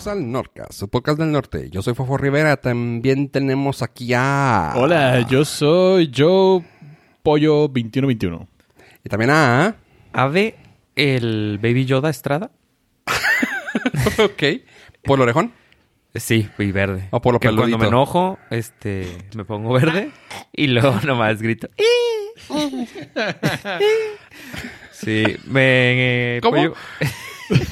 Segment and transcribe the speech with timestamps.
[0.00, 1.68] bienvenidos al Nordcast, su podcast del norte.
[1.70, 4.72] Yo soy Fofo Rivera, también tenemos aquí a...
[4.76, 6.64] Hola, yo soy Joe
[7.22, 8.48] Pollo 2121.
[9.04, 9.76] Y también a...
[10.14, 10.56] Ave,
[10.96, 12.50] el Baby Yoda Estrada.
[14.24, 14.42] ok.
[15.04, 15.52] ¿Por orejón?
[16.14, 17.08] Sí, y verde.
[17.10, 20.10] O por lo que cuando me enojo, este, me pongo verde
[20.52, 21.68] y luego nomás grito.
[24.92, 26.36] Sí, me...
[26.36, 26.56] eh, ¿Cómo?
[26.58, 26.74] pollo-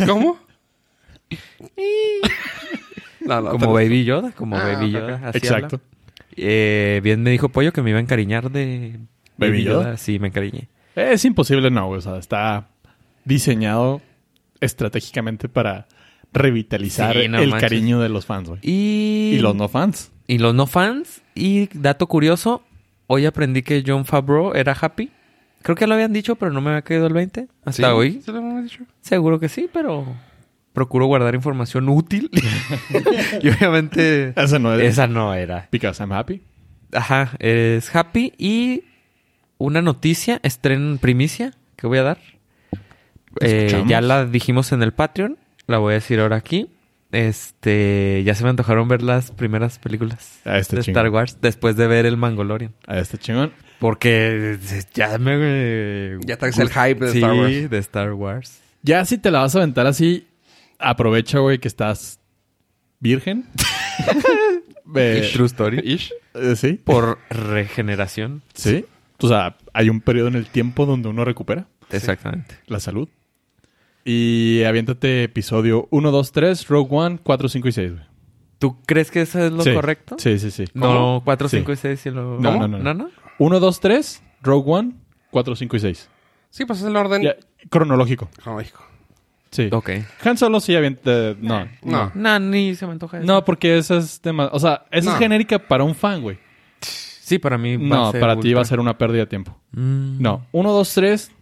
[0.06, 0.38] ¿Cómo?
[3.20, 5.20] No, no, como Baby Yoda, como Ah, Baby Yoda.
[5.28, 5.80] así Exacto.
[6.36, 9.00] Eh, bien me dijo Pollo que me iba a encariñar de
[9.36, 9.96] ¿Baby Yoda?
[9.96, 10.68] Sí, me encariñé.
[10.94, 11.98] Es imposible, no, güey.
[11.98, 12.68] O sea, está
[13.24, 14.00] diseñado
[14.60, 15.86] estratégicamente para
[16.32, 17.68] revitalizar Sí, no el manches.
[17.70, 18.60] cariño de los fans, güey.
[18.62, 19.32] Y...
[19.34, 20.10] Y los no fans.
[20.26, 21.22] Y los no fans.
[21.34, 22.62] Y dato curioso,
[23.06, 25.10] hoy aprendí que John Favreau era happy.
[25.62, 27.48] Creo que lo habían dicho, pero no me había caído el 20.
[27.64, 27.82] Hasta ¿Sí?
[27.84, 28.20] hoy.
[28.22, 28.84] ¿Se lo hemos dicho?
[29.00, 30.06] Seguro que sí, pero
[30.78, 32.30] procuro guardar información útil.
[33.42, 34.84] y obviamente Esa no es.
[34.84, 35.68] esa no era.
[35.72, 36.40] Because I'm happy.
[36.92, 38.32] Ajá, es happy.
[38.38, 38.84] Y
[39.58, 42.18] una noticia, estreno primicia que voy a dar.
[43.40, 45.36] Eh, ya la dijimos en el Patreon.
[45.66, 46.70] La voy a decir ahora aquí.
[47.10, 50.80] Este, ya se me antojaron ver las primeras películas Ah, de chingón.
[50.80, 52.72] Star Wars después de ver el Mangolorian.
[52.86, 53.52] A este chingón.
[53.80, 54.58] Porque
[54.94, 56.18] ya me...
[56.24, 57.70] Ya traes el hype de sí, Star Wars.
[57.70, 58.60] de Star Wars.
[58.82, 60.26] Ya si te la vas a aventar así,
[60.78, 62.20] aprovecha, güey, que estás
[63.00, 63.46] virgen.
[64.94, 65.80] Eh, True story.
[65.84, 66.12] Ish.
[66.34, 66.80] eh, sí.
[66.82, 68.42] Por regeneración.
[68.54, 68.86] Sí.
[69.20, 72.56] O sea, hay un periodo en el tiempo donde uno recupera Exactamente.
[72.68, 73.06] la salud.
[74.04, 78.04] Y aviéntate episodio 1, 2, 3, Rogue One, 4, 5 y 6, güey.
[78.58, 79.74] ¿Tú crees que eso es lo Sí.
[79.74, 80.16] correcto?
[80.18, 80.64] Sí, sí, sí.
[80.72, 81.58] No, 4, Sí.
[81.58, 82.40] 5 y 6 y lo...
[82.40, 82.66] No, ¿Cómo?
[82.66, 83.04] no, no, ¿No, no.
[83.04, 83.10] no?
[83.38, 84.94] 1, 2, 3, Rogue One,
[85.30, 86.08] 4, 5 y 6.
[86.48, 87.22] Sí, pues es el orden...
[87.22, 87.36] Ya,
[87.68, 88.30] cronológico.
[88.42, 88.82] Cronológico.
[89.50, 89.68] Sí.
[89.72, 89.90] Ok.
[90.24, 91.34] Han Solo sí avienta...
[91.40, 91.66] No.
[91.82, 92.12] No.
[92.14, 93.26] No, ni se me antoja eso.
[93.26, 94.48] No, porque esa es tema...
[94.52, 95.12] O sea, esa No.
[95.16, 96.38] es genérica para un fan, güey.
[96.80, 98.54] Sí, para mí va No, a ser para ti ultra.
[98.56, 99.58] va a ser una pérdida de tiempo.
[99.72, 100.20] Mm.
[100.22, 100.46] No.
[100.52, 101.32] 1, 2, 3,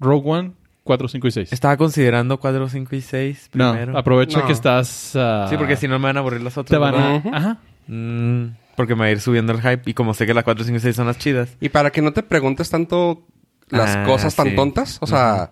[0.00, 0.52] Rogue One,
[0.84, 1.52] 4, 5 y 6.
[1.52, 3.96] Estaba considerando 4, 5 y 6 No, primero.
[3.98, 4.46] aprovecha No.
[4.46, 5.14] que estás...
[5.16, 6.70] ah, Sí, porque si no me van a aburrir las otras.
[6.70, 7.16] Te van a...
[7.36, 7.58] Ajá.
[7.86, 9.82] Mm, porque me va a ir subiendo el hype.
[9.90, 11.56] Y como sé que las 4, 5 y 6 son las chidas.
[11.60, 13.22] Y para que no te preguntes tanto
[13.68, 14.56] las Ah, cosas tan sí.
[14.56, 15.50] tontas, o sea,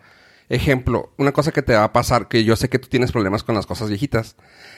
[0.51, 3.43] ejemplo, una cosa que te va a pasar, que yo sé que tú tienes problemas
[3.45, 4.37] con las cosas viejitas,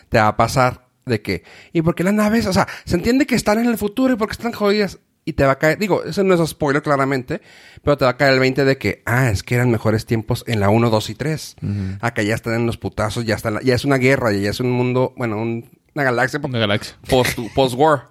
[0.08, 2.46] te va a pasar de que, ¿y por qué las naves?
[2.46, 5.00] O sea, se entiende que están en el futuro y porque están jodidas.
[5.24, 7.40] Y te va a caer, digo, eso no es spoiler claramente,
[7.84, 10.42] pero te va a caer el 20 de que, ah, es que eran mejores tiempos
[10.48, 11.56] en la 1, 2 y 3.
[12.00, 14.72] Acá ya están en los putazos, ya están, ya es una guerra, ya es un
[14.72, 16.96] mundo, bueno, un- una galaxia Una galaxia.
[17.08, 18.08] post, post-war.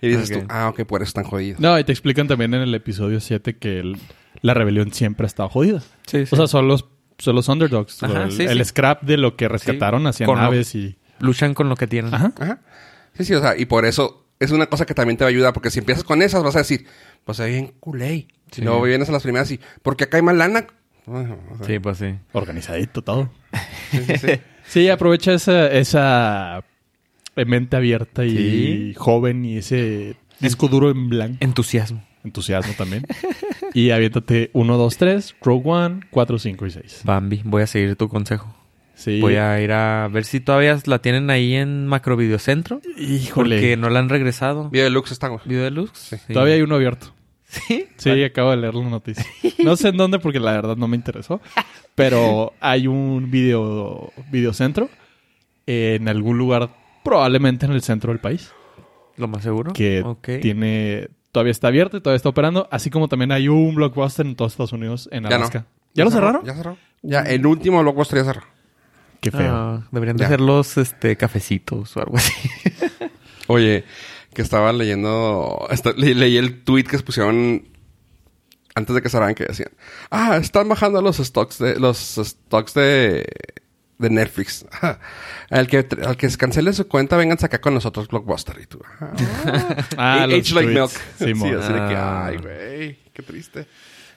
[0.00, 0.38] Y dices Ok.
[0.42, 1.58] tú, ah, ok, por eso están jodidos.
[1.58, 3.98] No, y te explican también en el episodio 7 que el-
[4.40, 5.82] la rebelión siempre ha estado jodida.
[6.06, 6.84] Sí, O sea, son los,
[7.22, 8.02] son los underdogs.
[8.02, 8.64] Ajá, el, sí, el sí.
[8.66, 10.96] scrap de lo que rescataron hacia Con lo- naves y...
[11.20, 12.12] Luchan con lo que tienen.
[12.12, 12.32] Ajá.
[12.40, 12.60] Ajá.
[13.16, 15.30] Sí, sí, o sea, y por eso es una cosa que también te va a
[15.30, 16.84] ayudar, porque si empiezas con esas vas a decir,
[17.24, 18.26] pues ve bien culé.
[18.50, 18.62] Si Sí.
[18.62, 20.66] luego vienes a las primeras y, porque acá hay más lana.
[21.06, 22.14] Bueno, o sea, Sí, pues sí.
[22.32, 23.30] Organizadito todo.
[23.92, 24.26] sí, sí, sí.
[24.66, 26.64] Sí, aprovecha esa, esa
[27.36, 28.94] mente abierta y Sí.
[28.96, 31.36] joven y ese disco duro en blanco.
[31.40, 32.02] Entusiasmo.
[32.24, 33.04] Entusiasmo también.
[33.74, 37.00] y aviéntate 1, 2, 3, Rogue One, 4, 5 y 6.
[37.04, 38.54] Bambi, voy a seguir tu consejo.
[38.94, 39.20] Sí.
[39.20, 42.80] Voy a ir a ver si todavía la tienen ahí en Macrovideocentro.
[42.96, 43.56] Híjole.
[43.56, 44.70] Porque no la han regresado.
[44.70, 45.40] Video deluxe está, güey.
[45.44, 46.16] ¿Video Deluxe?
[46.26, 46.32] Sí.
[46.32, 47.12] Todavía hay uno abierto.
[47.44, 47.86] ¿Sí?
[47.96, 49.26] Sí, acabo de leer la noticia.
[49.58, 51.40] No sé en dónde porque la verdad no me interesó.
[51.94, 54.88] Pero hay un video videocentro
[55.66, 56.70] en algún lugar,
[57.04, 58.52] probablemente en el centro del país,
[59.16, 59.72] Lo más seguro.
[59.72, 60.04] que
[60.40, 62.68] tiene todavía está abierto y todavía está operando.
[62.70, 65.36] Así como también hay un blockbuster en todos Estados Unidos, en Ya no.
[65.36, 65.66] Alaska.
[65.94, 66.46] ¿Ya, lo cerró, cerraron?
[66.46, 66.76] Ya cerró.
[67.02, 68.42] Ya, el último blockbuster ya cerró.
[69.20, 69.54] Qué feo.
[69.54, 70.28] Ah, deberían de Ya.
[70.28, 72.32] ser los este, cafecitos o algo así.
[73.48, 73.84] Oye,
[74.34, 77.68] que estaba leyendo, esta- le- leí el tweet que pusieron
[78.74, 79.70] antes de que cerraran que decían,
[80.10, 83.26] ah, están bajando los stocks de, los stocks de,
[84.02, 84.66] de Netflix.
[85.50, 88.56] al que, al que cancele su cuenta, vengan acá con nosotros Blockbuster.
[88.62, 89.12] Y tú, ah,
[89.96, 90.90] Ah, los H like milk.
[91.18, 91.56] Sí, Simón.
[91.56, 92.26] así de que, Ah.
[92.26, 93.66] ay, güey, qué triste.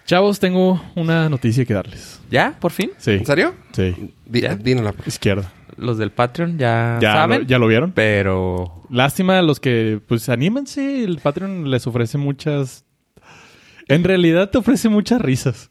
[0.06, 2.20] Chavos, tengo una noticia que darles.
[2.30, 2.56] ¿Ya?
[2.60, 2.92] ¿Por fin?
[2.98, 3.12] Sí.
[3.12, 3.56] ¿En serio?
[3.72, 4.14] Sí.
[4.26, 4.56] Di- ¿Ya?
[4.56, 4.94] dínosla.
[5.06, 5.52] Izquierda.
[5.78, 7.42] Los del Patreon ya, ¿Ya saben.
[7.42, 7.92] lo, ¿Ya lo vieron?
[7.92, 8.84] Pero...
[8.92, 11.04] Lástima a los que, pues, anímense.
[11.04, 12.86] El Patreon les ofrece muchas...
[13.88, 15.70] En realidad te ofrece muchas risas.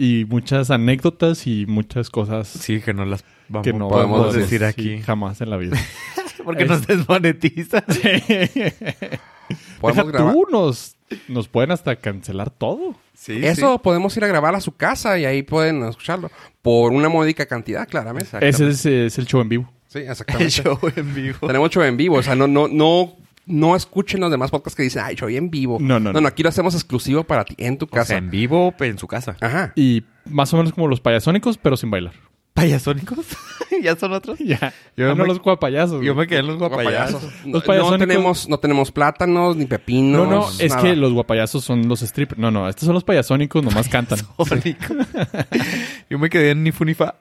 [0.00, 4.36] Y muchas anécdotas y muchas cosas Sí, que no las vamos, que no podemos podemos
[4.36, 4.98] decir sí, aquí.
[5.04, 5.76] jamás en la vida.
[6.44, 7.82] Porque nos desmonetizan.
[9.80, 10.34] Podemos Deja grabar.
[10.34, 10.96] tú, nos,
[11.26, 12.94] nos pueden hasta cancelar todo.
[13.14, 16.30] Sí, Eso podemos ir a grabar a su casa y ahí pueden escucharlo.
[16.62, 18.28] Por una módica cantidad, claramente.
[18.40, 19.72] Ese es, es el show en vivo.
[19.88, 20.50] Sí, El exactamente.
[20.50, 21.46] show en vivo.
[21.46, 22.16] Tenemos show en vivo.
[22.16, 23.16] O sea, no, no, no,
[23.48, 25.78] no escuchen los demás podcasts que dicen, ay, show en vivo.
[25.80, 26.28] No, no, No, no.
[26.28, 28.04] aquí lo hacemos exclusivo para ti, en tu O casa.
[28.08, 29.36] sea, en vivo en su casa.
[29.40, 29.72] Ajá.
[29.74, 32.12] Y más o menos como los payasónicos, pero sin bailar.
[32.60, 33.18] ¿Payasónicos?
[33.82, 34.38] ¿Ya son otros?
[34.40, 34.72] Ya.
[34.96, 36.02] Yo Ah, no los guapayasos.
[36.04, 37.22] Yo me quedé en los guapayazos.
[37.44, 40.28] No, Los payasónicos- no tenemos, no tenemos plátanos, ni No, pepinos.
[40.28, 40.82] no, es nada.
[40.82, 42.40] que los guapayazos son los strippers.
[42.40, 44.18] No, no, estos son los payasónicos, nomás cantan.
[46.10, 47.14] Yo me quedé en ni fu ni fa.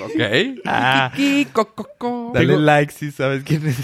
[0.00, 0.20] Ok.
[0.64, 1.12] Ah.
[1.14, 3.76] Dale Tengo- like si sabes quién es.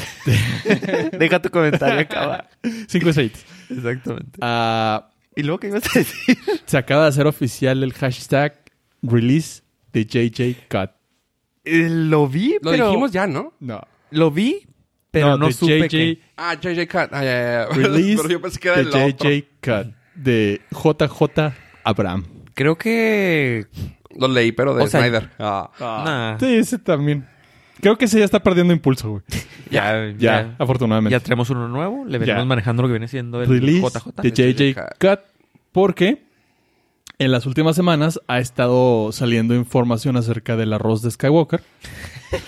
[1.18, 2.48] Deja tu comentario acá.
[2.88, 3.32] 5 y 6.
[3.70, 4.38] Exactamente.
[4.40, 6.36] Ah, ¿Y luego qué ibas a decir?
[6.66, 8.54] se acaba de hacer oficial el hashtag
[9.02, 10.90] release de JJ Cut.
[11.64, 12.86] Eh, lo vi, Lo pero...
[12.88, 13.52] dijimos ya, ¿no?
[13.60, 13.80] No.
[14.10, 14.66] Lo vi,
[15.10, 16.20] pero no, de supe JJ que...
[16.36, 17.08] Ah, JJ Cut.
[17.12, 17.74] Ah, ya, ya, ya.
[17.74, 19.30] Release Pero yo pensé que era de el otro.
[19.30, 19.94] JJ Cut.
[20.14, 21.52] De JJ
[21.84, 22.24] Abraham.
[22.54, 23.66] Creo que...
[24.18, 25.30] Lo leí, pero de O sea- Snyder.
[25.38, 25.70] Ah.
[25.78, 26.38] Nah.
[26.38, 27.26] Sí, ese también.
[27.80, 29.22] Creo que ese ya está perdiendo impulso, güey.
[29.70, 30.56] Ya, Ya, ya.
[30.58, 31.12] afortunadamente.
[31.12, 32.04] Ya tenemos uno nuevo.
[32.04, 32.44] Le venimos Ya.
[32.44, 34.22] manejando lo que viene siendo el release JJ.
[34.22, 34.98] de JJ Cut.
[34.98, 35.20] Cut
[35.70, 36.24] porque
[37.20, 41.62] en las últimas semanas ha estado saliendo información acerca del arroz de Skywalker.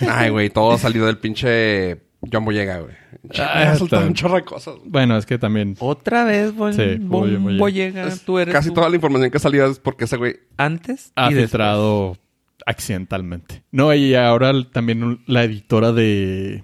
[0.09, 2.95] Ay, güey, todo ha salido del pinche John Boyega, güey.
[3.37, 4.75] Ah, Ha soltado está- un chorro de cosas.
[4.85, 7.37] Bueno, es que también Otra vez, buen, Sí, oye.
[7.57, 8.07] Boyega.
[8.07, 10.37] Es Tú eres Casi tú toda la información que ha salido es porque ese güey...
[10.57, 11.51] antes ha y después.
[11.51, 12.17] filtrado
[12.65, 13.63] accidentalmente.
[13.71, 16.63] No, y ahora también la editora de,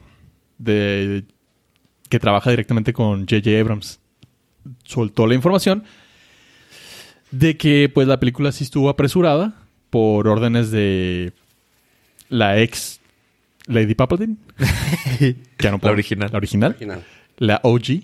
[0.58, 1.26] de
[2.10, 3.60] que trabaja directamente con J.J.
[3.60, 4.00] Abrams
[4.84, 5.84] soltó la información
[7.32, 9.56] de que pues la película sí estuvo apresurada
[9.90, 11.34] por órdenes de
[12.30, 13.00] la ex
[13.70, 13.96] Lady
[15.64, 16.30] no La original.
[16.32, 16.72] La original.
[16.72, 17.04] Original.
[17.38, 18.02] La OG.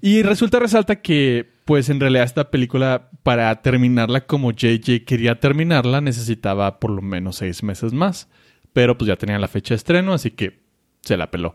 [0.00, 6.00] y resulta, resalta que, pues en realidad esta película, para terminarla como JJ quería terminarla,
[6.00, 8.28] necesitaba por lo menos seis meses más.
[8.72, 10.60] Pero pues ya tenía la fecha de estreno, así que
[11.02, 11.54] se la peló.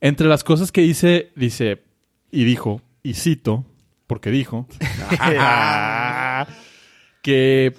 [0.00, 1.82] Entre las cosas que dice, dice,
[2.30, 3.66] y dijo, y cito,
[4.08, 4.66] porque dijo,
[7.22, 7.74] que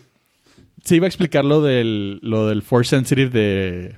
[0.83, 3.95] se iba a explicar lo del, lo del Force Sensitive de,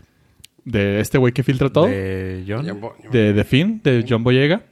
[0.66, 1.86] de este güey que filtra todo.
[1.86, 2.66] De John.
[3.12, 4.64] De The Fin, de John Boyega.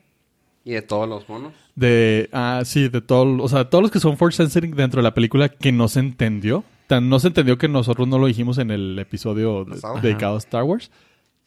[0.65, 1.53] Y de todos los monos.
[1.75, 5.03] De, ah, sí, de todo, o sea, todos los que son force sensitive dentro de
[5.03, 6.63] la película que no se entendió.
[6.87, 10.39] Tan no se entendió que nosotros no lo dijimos en el episodio de- dedicado a
[10.39, 10.91] Star Wars.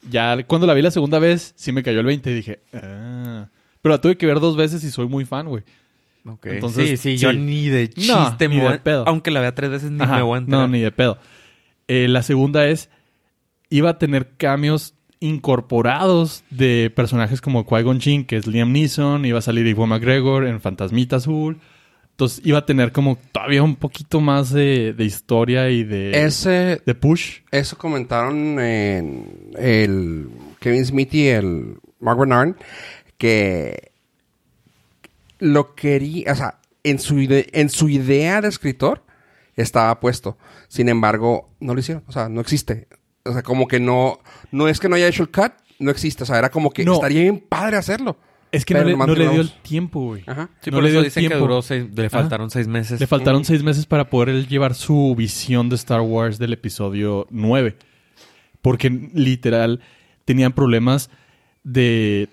[0.09, 3.47] Ya cuando la vi la segunda vez, sí me cayó el 20 y dije, ah.
[3.81, 5.63] Pero la tuve que ver dos veces y soy muy fan, güey.
[6.43, 9.03] Entonces, sí, sí, yo ni de No, chiste ni me de voy a- pedo.
[9.07, 10.61] Aunque la vea tres veces ni Ajá, me voy a enterar.
[10.61, 11.17] No, ni de pedo.
[11.87, 12.89] Eh, la segunda es,
[13.69, 19.39] iba a tener cambios incorporados de personajes como Qui-Gon Jinn, que es Liam Neeson, iba
[19.39, 21.59] a salir Ivo McGregor en Fantasmita Azul.
[22.11, 26.81] Entonces iba a tener como todavía un poquito más de, de historia y de, Ese...
[26.85, 27.39] de push.
[27.51, 30.29] Eso comentaron en el
[30.59, 32.55] Kevin Smith y el Mark Bernard
[33.17, 33.92] que
[35.43, 39.03] lo quería, o sea, en su, ide- en su idea de escritor
[39.55, 40.37] estaba puesto.
[40.67, 42.87] Sin embargo, no lo hicieron, o sea, no existe.
[43.25, 44.19] O sea, como que no,
[44.51, 46.23] no es que no haya hecho el cut, no existe.
[46.23, 46.93] O sea, era como que No.
[46.95, 48.17] estaría bien padre hacerlo.
[48.51, 50.23] Es que no le, no le dio el tiempo, güey.
[50.27, 50.49] Ajá.
[50.61, 51.45] Sí, No por le eso dio el dicen que tiempo.
[51.47, 51.85] duró seis...
[51.95, 52.99] Le faltaron seis meses.
[52.99, 57.25] Le faltaron seis meses para poder él llevar su visión de Star Wars del episodio
[57.31, 57.75] 9.
[58.61, 59.79] Porque literal
[60.25, 61.09] tenían problemas
[61.63, 62.29] de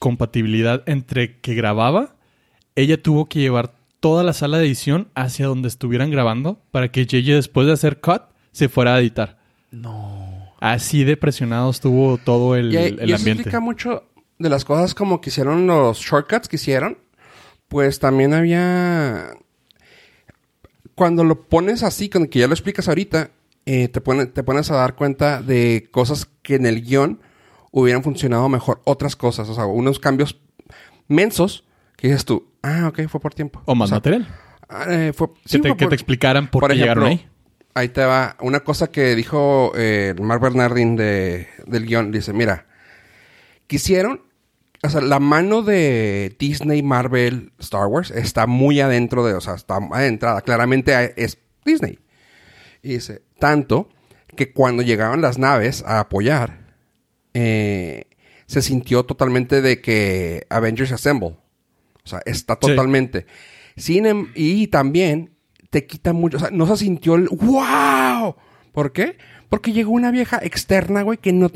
[0.00, 2.16] compatibilidad entre que grababa.
[2.76, 7.06] Ella tuvo que llevar toda la sala de edición hacia donde estuvieran grabando para que
[7.06, 9.38] JJ después de hacer cut se fuera a editar.
[9.70, 10.52] No.
[10.60, 13.30] Así de presionado estuvo todo el, Y, el y eso ambiente.
[13.42, 14.04] explica mucho
[14.38, 16.98] de las cosas como que hicieron los shortcuts que hicieron.
[17.68, 19.30] Pues también había...
[20.94, 23.30] Cuando lo pones así, con que ya lo explicas ahorita,
[23.66, 27.20] eh, te, pone- te pones a dar cuenta de cosas que en el guion
[27.72, 28.80] hubieran funcionado mejor.
[28.84, 30.36] Otras cosas, o sea, unos cambios
[31.08, 31.64] mensos
[31.96, 33.62] que dices tú, ah, ok, fue por tiempo.
[33.66, 34.28] O más O sea, material.
[34.68, 37.04] ah, eh, fue- Que, sí, te, fue que por- te explicaran por, por qué ejemplo,
[37.06, 37.28] llegaron ahí.
[37.76, 38.36] Ahí te va.
[38.40, 42.10] Una cosa que dijo eh, Mark Bernardin de, del guion.
[42.12, 42.66] Dice, mira,
[43.66, 44.22] quisieron...
[44.82, 49.32] O sea, la mano de Disney, Marvel, Star Wars está muy adentro de...
[49.34, 50.42] O sea, está adentrada.
[50.42, 51.98] Claramente es Disney.
[52.82, 53.88] Y dice, tanto
[54.36, 56.66] que cuando llegaban las naves a apoyar,
[57.32, 58.08] eh,
[58.46, 61.36] se sintió totalmente de que Avengers Assemble.
[62.04, 62.60] O sea, está Sí.
[62.68, 63.26] totalmente.
[63.76, 65.30] Sin em- y también
[65.70, 66.36] te quita mucho.
[66.36, 68.36] O sea, no se sintió el ¡Wow!
[68.72, 69.16] ¿Por qué?
[69.48, 71.50] Porque llegó una vieja externa, güey, que no.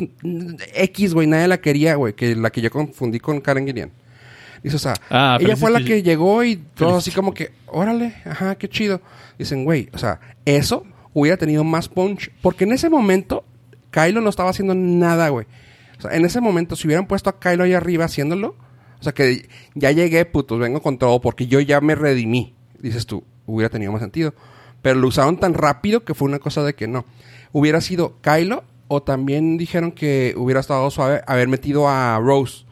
[0.74, 3.90] X, güey, nadie la quería, güey, que la que yo confundí con Karen Gillian.
[4.62, 7.50] Dice, o sea, Ah, ella fue la Felicity- que llegó y todo así como que,
[7.66, 9.00] órale, ajá, qué chido.
[9.38, 12.30] Dicen, güey, o sea, eso hubiera tenido más punch.
[12.42, 13.44] Porque en ese momento,
[13.90, 15.46] Kylo no estaba haciendo nada, güey.
[15.98, 18.56] O sea, en ese momento, si hubieran puesto a Kylo ahí arriba haciéndolo,
[19.00, 22.54] o sea, que ya llegué, putos, vengo con todo porque yo ya me redimí.
[22.80, 24.34] Dices tú, hubiera tenido más sentido.
[24.82, 27.04] Pero lo usaron tan rápido que fue una cosa de que no.
[27.52, 32.64] Hubiera sido Kylo o también dijeron que hubiera estado suave haber metido a Rose.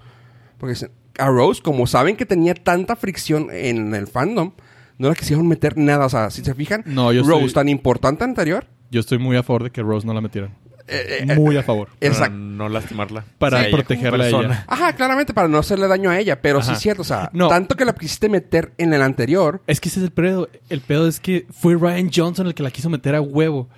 [0.58, 0.74] Porque
[1.18, 4.52] a Rose, como saben que tenía tanta fricción en el fandom,
[4.98, 6.06] no la quisieron meter nada.
[6.06, 8.66] O sea, si se fijan, No, yo Rose estoy- tan importante anterior.
[8.90, 10.54] Yo estoy muy a favor de que Rose no la metieran.
[10.88, 11.88] Eh, eh, Muy a favor.
[11.98, 12.36] Para Exacto.
[12.36, 13.24] no lastimarla.
[13.38, 14.38] Para como protegerla a ella.
[14.38, 14.64] persona.
[14.68, 16.40] Ajá, claramente, para no hacerle daño a ella.
[16.40, 17.48] Pero sí es cierto, o sea, No.
[17.48, 19.62] tanto que la quisiste meter en el anterior.
[19.66, 20.48] Es que ese es el pedo.
[20.68, 23.68] El pedo es que fue Ryan Johnson el que la quiso meter a huevo.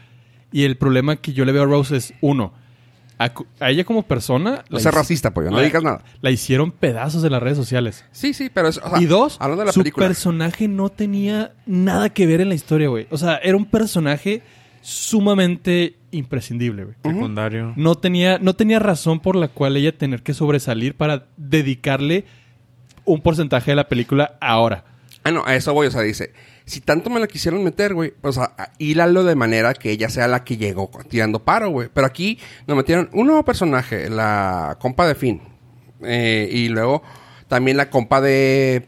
[0.53, 2.55] Y el problema que yo le veo a Rose es, uno,
[3.19, 3.33] a,
[3.69, 4.65] ella como persona...
[4.71, 6.05] No la seas hic- racista, pollo, no la- digas nada.
[6.23, 8.05] La hicieron pedazos en las redes sociales.
[8.13, 8.79] Sí, sí, pero es.
[8.79, 10.07] o sea, y dos, Hablando de la su película.
[10.07, 13.07] personaje no tenía nada que ver en la historia, güey.
[13.11, 14.41] O sea, era un personaje
[14.81, 16.97] sumamente imprescindible, güey.
[17.03, 17.73] Secundario.
[17.77, 22.25] No tenía, no tenía razón por la cual ella tener que sobresalir para dedicarle
[23.05, 24.85] un porcentaje de la película ahora.
[25.25, 26.33] Ah, no, a eso voy, o sea, dice.
[26.65, 30.29] Si tanto me la quisieron meter, güey, o sea, hílalo de manera que ella sea
[30.29, 31.89] la que llegó tirando paro, güey.
[31.93, 35.41] Pero aquí nos metieron un nuevo personaje, la compa de Finn.
[36.03, 37.03] Eh, y luego
[37.49, 38.87] también la compa de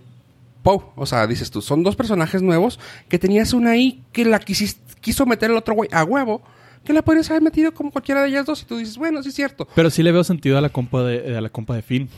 [0.63, 0.83] Poe.
[0.95, 4.77] O sea, dices tú, son dos personajes nuevos que tenías una ahí que la quisis-
[5.01, 6.43] quiso meter el otro güey a huevo.
[6.85, 8.63] Que la podrías haber metido como cualquiera de ellas dos.
[8.63, 9.69] Y tú dices, bueno, sí es cierto.
[9.75, 12.09] Pero sí le veo sentido a la compa de, a la compa de Finn.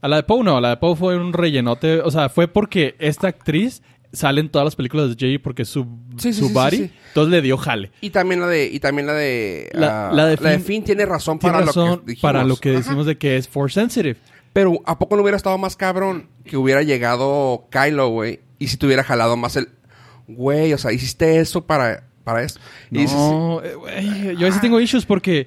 [0.00, 2.00] A la de Poe no, a la de Poe fue un rellenote.
[2.00, 3.82] O sea, fue porque esta actriz
[4.12, 5.86] sale en todas las películas de Jay porque su,
[6.18, 6.90] Sí, sí, su sí, body.
[7.08, 7.90] Entonces le dio jale.
[8.02, 10.62] Y también la de, y también la de, La- ah, la de la de Finn-
[10.64, 12.22] Finn tiene razón Tiene para razón lo que dijimos.
[12.22, 12.78] para lo que Ajá.
[12.78, 14.16] decimos de que es force sensitive.
[14.52, 18.40] Pero ¿a poco no hubiera estado más cabrón que hubiera llegado Kylo, güey?
[18.60, 19.68] Y si te hubiera jalado más el...
[20.28, 22.58] Güey, o sea, hiciste eso para, para eso.
[22.90, 25.46] Y dices, No, eh, güey, yo a veces tengo issues porque,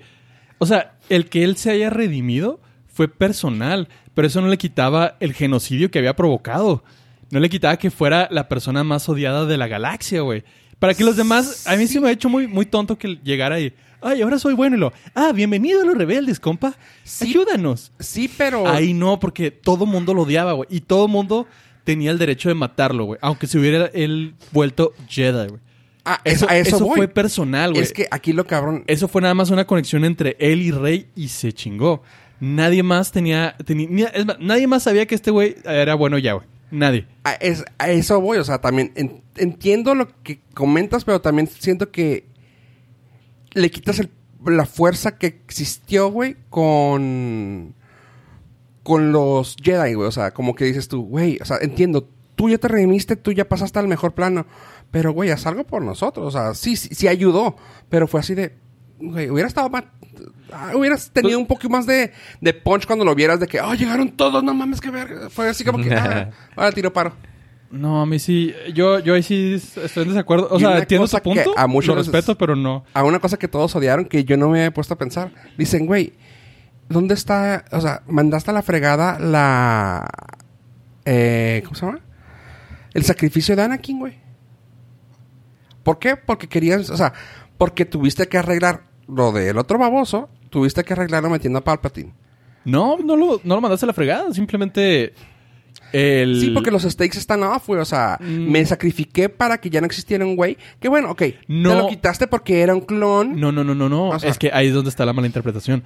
[0.59, 5.17] o sea, el que él se haya redimido fue personal, pero eso no le quitaba
[5.19, 6.83] el genocidio que había provocado.
[7.29, 10.43] No le quitaba que fuera la persona más odiada de la galaxia, güey.
[10.79, 13.59] Para que los demás, a mí se me ha hecho muy, muy tonto que llegara
[13.59, 16.75] y, ay, ahora soy bueno y lo, ah, bienvenido a los rebeldes, compa.
[17.03, 17.29] Sí.
[17.29, 17.91] Ayúdanos.
[17.99, 18.67] sí, pero...
[18.67, 20.67] Ahí no, porque todo mundo lo odiaba, güey.
[20.71, 21.47] Y todo mundo
[21.83, 23.19] tenía el derecho de matarlo, güey.
[23.21, 25.66] Aunque se hubiera él vuelto Jedi, güey.
[26.09, 26.97] Ah, Eso, eso, a eso, eso voy.
[26.97, 27.83] fue personal, güey.
[27.83, 28.83] Es que aquí lo cabrón...
[28.87, 32.01] Eso fue nada más una conexión entre él y Rey y se chingó.
[32.39, 33.55] Nadie más tenía...
[33.65, 36.45] tenía ni- es más, nadie más sabía que este güey era bueno ya, güey.
[36.71, 37.07] Nadie.
[37.23, 41.47] A, es- a eso voy, o sea, también en- entiendo lo que comentas, pero también
[41.47, 42.25] siento que
[43.53, 44.11] le quitas el-
[44.45, 47.73] la fuerza que existió, güey, con
[48.83, 52.49] con los Jedi, güey, o sea, como que dices tú, güey, o sea, entiendo, tú
[52.49, 54.45] ya te redimiste, tú ya pasaste al mejor plano,
[54.91, 57.55] pero güey, haz algo por nosotros, o sea, sí, sí, sí ayudó,
[57.89, 58.55] pero fue así de,
[58.99, 59.83] güey, hubiera estado más,
[60.51, 63.73] ah, hubieras tenido un poco más de, de punch cuando lo vieras de que, oh,
[63.73, 67.13] llegaron todos, no mames, que verga, fue así como que, ah, ahora tiro paro.
[67.69, 68.53] No, a mí sí...
[68.73, 70.47] Yo, yo ahí sí estoy en desacuerdo.
[70.51, 71.53] O Y sea, entiendo tu punto.
[71.53, 72.85] que a muchos lo respeto, pero no.
[72.93, 75.33] a una cosa que todos odiaron que yo no me había puesto a pensar.
[75.57, 76.13] Dicen, güey,
[76.87, 77.65] ¿dónde está?
[77.73, 80.07] O sea, mandaste a la fregada la.
[81.03, 81.99] Eh, ¿Cómo se llama?
[82.93, 84.17] El sacrificio de Anakin, güey.
[85.87, 86.17] ¿Por qué?
[86.17, 86.89] Porque querías.
[86.89, 87.13] O sea,
[87.57, 90.27] porque tuviste que arreglar lo del otro baboso.
[90.49, 92.11] Tuviste que arreglarlo metiendo a Palpatine.
[92.65, 94.33] No, no lo, no lo mandaste a la fregada.
[94.33, 95.13] Simplemente...
[95.93, 96.41] El...
[96.41, 97.79] Sí, porque los stakes están off, güey.
[97.79, 98.51] O sea, Mm.
[98.51, 100.57] me sacrifiqué para que ya no existiera un güey.
[100.81, 101.21] Que bueno, ok.
[101.47, 101.69] No.
[101.69, 103.39] Te lo quitaste porque era un clon.
[103.39, 104.09] No, no, no, no, no.
[104.09, 105.83] O sea- es que ahí es donde está la mala interpretación.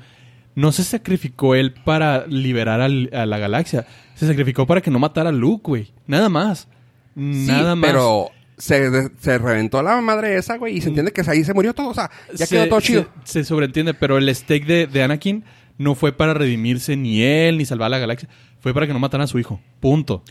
[0.55, 3.85] No se sacrificó él para liberar al- a la galaxia.
[4.15, 5.93] Se sacrificó para que no matara a Luke, güey.
[6.07, 6.67] Nada más.
[7.15, 7.87] Sí, Nada más.
[7.89, 8.29] pero
[8.61, 11.89] se, se reventó la madre esa, güey, y se entiende que ahí se murió todo.
[11.89, 13.07] O sea, ya Se- quedó todo chido.
[13.23, 15.43] Se, se sobreentiende, pero el stake de, de Anakin
[15.77, 18.29] no fue para redimirse ni él ni salvar a la galaxia.
[18.59, 19.59] Fue para que no mataran a su hijo.
[19.79, 20.23] Punto.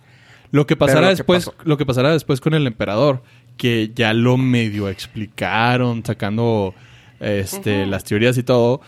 [0.53, 3.23] Lo que pasará lo después, lo que pasará después con el emperador,
[3.57, 6.75] que ya lo medio explicaron, sacando
[7.21, 8.81] este, las teorías y todo,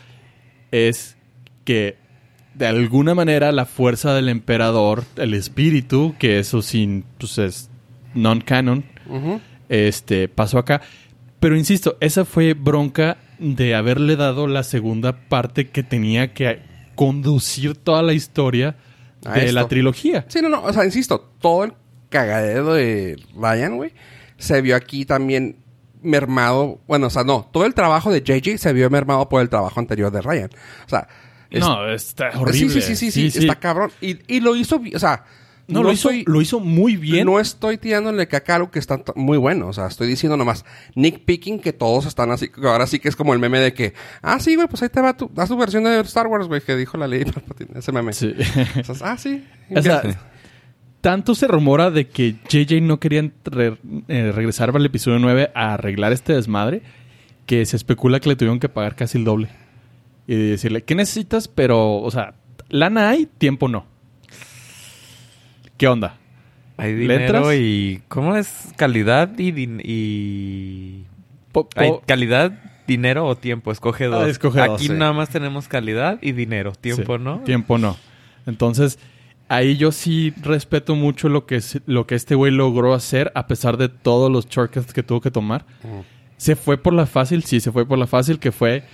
[0.71, 1.17] es
[1.65, 1.97] que
[2.55, 7.71] de alguna manera la fuerza del emperador, el espíritu, que eso sin, pues es
[8.15, 8.85] non-canon,
[9.69, 10.81] Este, pasó acá.
[11.41, 16.61] Pero insisto, esa fue bronca de haberle dado la segunda parte que tenía que
[16.95, 18.77] conducir toda la historia
[19.25, 19.55] A de esto.
[19.55, 20.25] la trilogía.
[20.29, 20.63] Sí, no, no.
[20.63, 21.73] O sea, insisto, todo el
[22.11, 23.93] cagadero de Ryan, güey,
[24.37, 25.57] se vio aquí también
[26.01, 26.81] mermado.
[26.87, 27.49] Bueno, o sea, no.
[27.53, 30.51] Todo el trabajo de JJ se vio mermado por el trabajo anterior de Ryan.
[30.87, 31.09] O sea,
[31.51, 32.81] es- No, está horrible.
[32.81, 33.91] Sí, sí, sí, sí, sí, está cabrón.
[34.01, 35.25] Y, y lo hizo, o sea,
[35.73, 37.27] No, no lo, hizo, estoy- lo hizo muy bien.
[37.27, 39.69] No estoy tirándole caca algo que está muy bueno.
[39.69, 40.65] O sea, estoy diciendo nomás
[40.95, 42.49] Nick Picking que todos están así.
[42.49, 44.89] que Ahora sí que es como el meme de que, ah, sí, güey, pues ahí
[44.89, 47.25] te va tu, haz tu versión de Star Wars, güey, que dijo la ley.
[47.75, 48.13] Ese meme.
[48.13, 48.35] Sí.
[48.89, 49.45] O sea, ah, sí.
[49.75, 50.03] O sea,
[51.01, 53.77] tanto se rumora de que JJ no quería re-
[54.09, 56.83] eh, regresar para el episodio 9 a arreglar este desmadre
[57.47, 59.49] que se especula que le tuvieron que pagar casi el doble.
[60.29, 61.49] Y decirle, ¿qué necesitas?
[61.49, 62.35] Pero, o sea,
[62.69, 63.85] lana hay, tiempo no.
[65.83, 66.15] ¿Qué onda?
[66.77, 68.03] Hay ¿Le dinero y...
[68.07, 68.69] ¿Cómo es?
[68.77, 69.51] Calidad y...
[69.51, 71.03] din- y...
[71.51, 72.53] Po- po- Hay calidad,
[72.87, 73.73] dinero o tiempo.
[73.73, 74.25] Escoge dos.
[74.25, 74.93] Ah, escoge dos, Aquí sí.
[74.93, 76.71] nada más tenemos calidad y dinero.
[76.71, 77.41] Tiempo, Sí, ¿no?
[77.41, 77.97] Tiempo no.
[78.47, 79.01] Entonces,
[79.49, 83.77] ahí yo sí respeto mucho lo que, lo que este güey logró hacer a pesar
[83.77, 85.67] de todos los shortcuts que tuvo que tomar.
[86.37, 88.85] Se fue por la fácil, sí, se fue por la fácil que fue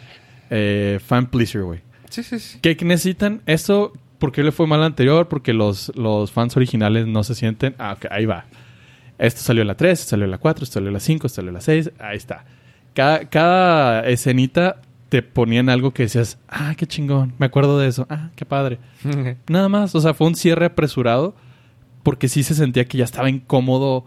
[0.48, 1.80] eh, fan pleaser, güey.
[2.08, 2.58] Sí, sí, sí.
[2.62, 3.42] ¿Qué necesitan?
[3.44, 5.28] Eso, ¿por qué le fue mal anterior?
[5.28, 7.74] Porque los, los fans originales no se sienten.
[7.78, 8.46] Ah, ok, ahí va.
[9.18, 11.26] Esto salió en la 3, esto salió en la 4, esto salió en la 5,
[11.26, 11.92] esto salió en la 6.
[11.98, 12.44] Ahí está.
[12.94, 18.06] Cada, cada escenita te ponían algo que decías, ah, qué chingón, me acuerdo de eso,
[18.10, 18.78] ah, qué padre.
[19.48, 21.34] Nada más, o sea, fue un cierre apresurado
[22.02, 24.04] porque sí se sentía que ya estaba incómodo,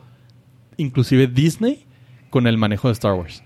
[0.77, 1.85] inclusive Disney,
[2.29, 3.43] con el manejo de Star Wars.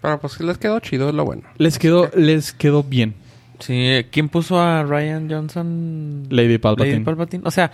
[0.00, 1.42] Pero pues les quedó chido, es lo bueno.
[1.56, 3.14] Les quedó, les quedó bien.
[3.60, 6.24] Sí, ¿quién puso a Ryan Johnson?
[6.30, 6.94] Lady Palpatine.
[6.96, 7.42] Lady Palpatine.
[7.46, 7.70] O sea,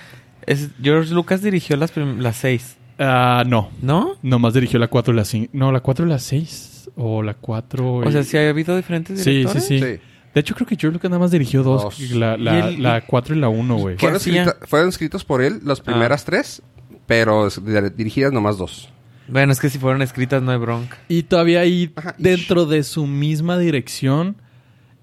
[0.47, 4.17] es, George Lucas dirigió las, las seis, Ah, no, ¿no?
[4.23, 5.51] Nomás dirigió la 4 y la 5.
[5.55, 6.91] No, la 4 y la 6.
[6.97, 9.65] O la 4 O sea, sí ha habido diferentes directores.
[9.65, 10.01] sí, sí, Sí.
[10.35, 11.83] De hecho, creo que George Lucas nada más dirigió dos.
[11.83, 11.99] Dos.
[12.13, 13.97] La, ¿Y la, el- la 4 y la 1, güey.
[13.97, 14.43] ¿Qué Fueron, hacía?
[14.45, 16.63] escrita- fueron escritos por él las primeras tres,
[17.07, 17.49] pero
[17.97, 18.91] dirigidas nomás dos.
[19.29, 20.99] Bueno, es que si fueron escritas no hay bronca.
[21.09, 24.37] Y todavía ahí, Ajá, dentro de su misma dirección,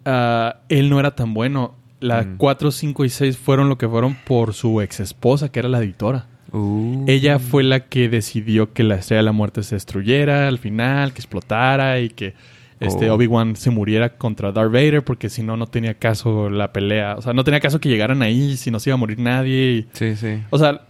[0.07, 1.75] ah, él no era tan bueno.
[1.99, 2.37] La Mm.
[2.37, 5.79] 4, 5 y 6 fueron lo que fueron por su ex esposa, que era la
[5.79, 6.27] editora.
[6.51, 7.03] Uh.
[7.07, 11.11] Ella fue la que decidió que la Estrella de la Muerte se destruyera al final,
[11.13, 12.35] que explotara y que
[12.79, 13.15] este Oh.
[13.15, 17.15] Obi-Wan se muriera contra Darth Vader porque si no, no tenía caso la pelea.
[17.17, 19.87] O sea, no tenía caso que llegaran ahí si no se iba a morir nadie.
[19.93, 20.39] Sí, sí.
[20.51, 20.81] O sea,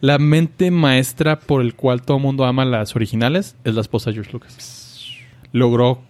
[0.00, 4.08] la mente maestra por el cual todo el mundo ama las originales es la esposa
[4.10, 5.10] de George Lucas.
[5.52, 6.00] Logró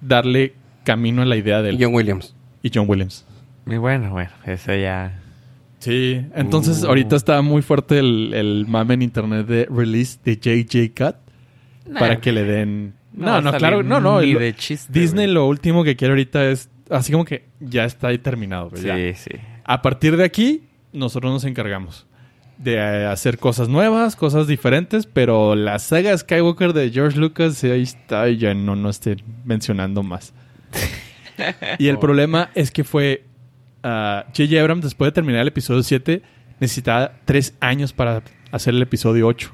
[0.00, 1.80] darle camino a la idea de él.
[1.80, 2.34] Y John Williams.
[2.62, 3.24] y John Williams.
[3.66, 5.20] Y bueno, bueno, eso ya...
[5.80, 6.86] Sí, entonces Uh.
[6.88, 11.16] ahorita está muy fuerte el, el mame en internet de release de JJ Cut
[11.98, 12.94] para que le den...
[13.12, 14.20] no No, claro, no, no.
[14.22, 15.34] ni el- de chiste, Disney güey.
[15.34, 18.70] lo último que quiere ahorita es así como que ya está ahí terminado.
[18.70, 18.96] güey, ya.
[18.96, 19.38] Sí, sí.
[19.64, 20.62] A partir de aquí,
[20.94, 22.06] nosotros nos encargamos
[22.56, 27.82] de eh, hacer cosas nuevas, cosas diferentes, pero la saga Skywalker de George Lucas ahí
[27.82, 30.32] está y ya no, no esté mencionando más.
[31.78, 33.24] Y el problema es que fue
[33.82, 34.60] ah, J.J.
[34.60, 36.22] Abrams, después de terminar el episodio 7,
[36.60, 39.50] necesitaba tres años para hacer el episodio 8.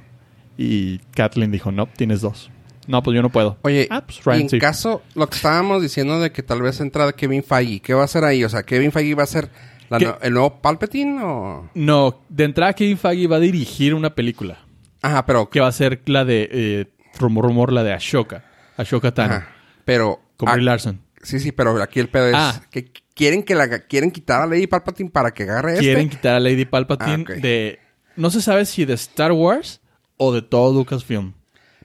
[0.59, 2.50] Y Kathleen dijo, no, tienes dos.
[2.87, 3.56] No, pues yo no puedo.
[3.62, 4.59] Oye, Ah, pues y en sí.
[4.59, 8.04] caso, lo que estábamos diciendo de que tal vez entra Kevin Feige, ¿qué va a
[8.04, 8.42] hacer ahí?
[8.44, 9.48] O sea, ¿Kevin Feige va a ser
[9.90, 11.70] no- el nuevo Palpatine o...?
[11.74, 14.59] No, de entrada Kevin Feige va a dirigir una película.
[15.02, 15.48] Ajá, pero...
[15.48, 16.87] que va a ser la de eh,
[17.18, 18.44] rumor rumor la de Ashoka
[18.76, 19.48] Ashoka Tano Ajá,
[19.85, 20.20] pero...
[20.37, 22.62] con Brie Larson sí, sí, pero aquí el pedo es Ah.
[22.70, 25.85] que quieren que la quieren quitar a Lady Palpatine para que agarre este.
[25.85, 27.42] quieren quitar a Lady Palpatine Ah, ok.
[27.42, 27.78] de
[28.16, 29.80] no se sabe si de Star Wars
[30.16, 31.33] o de todo Lucasfilm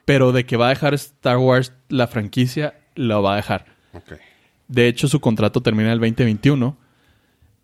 [0.06, 3.66] pero de que va a dejar Star Wars la franquicia lo va a dejar
[4.68, 6.78] de hecho su contrato termina el 2021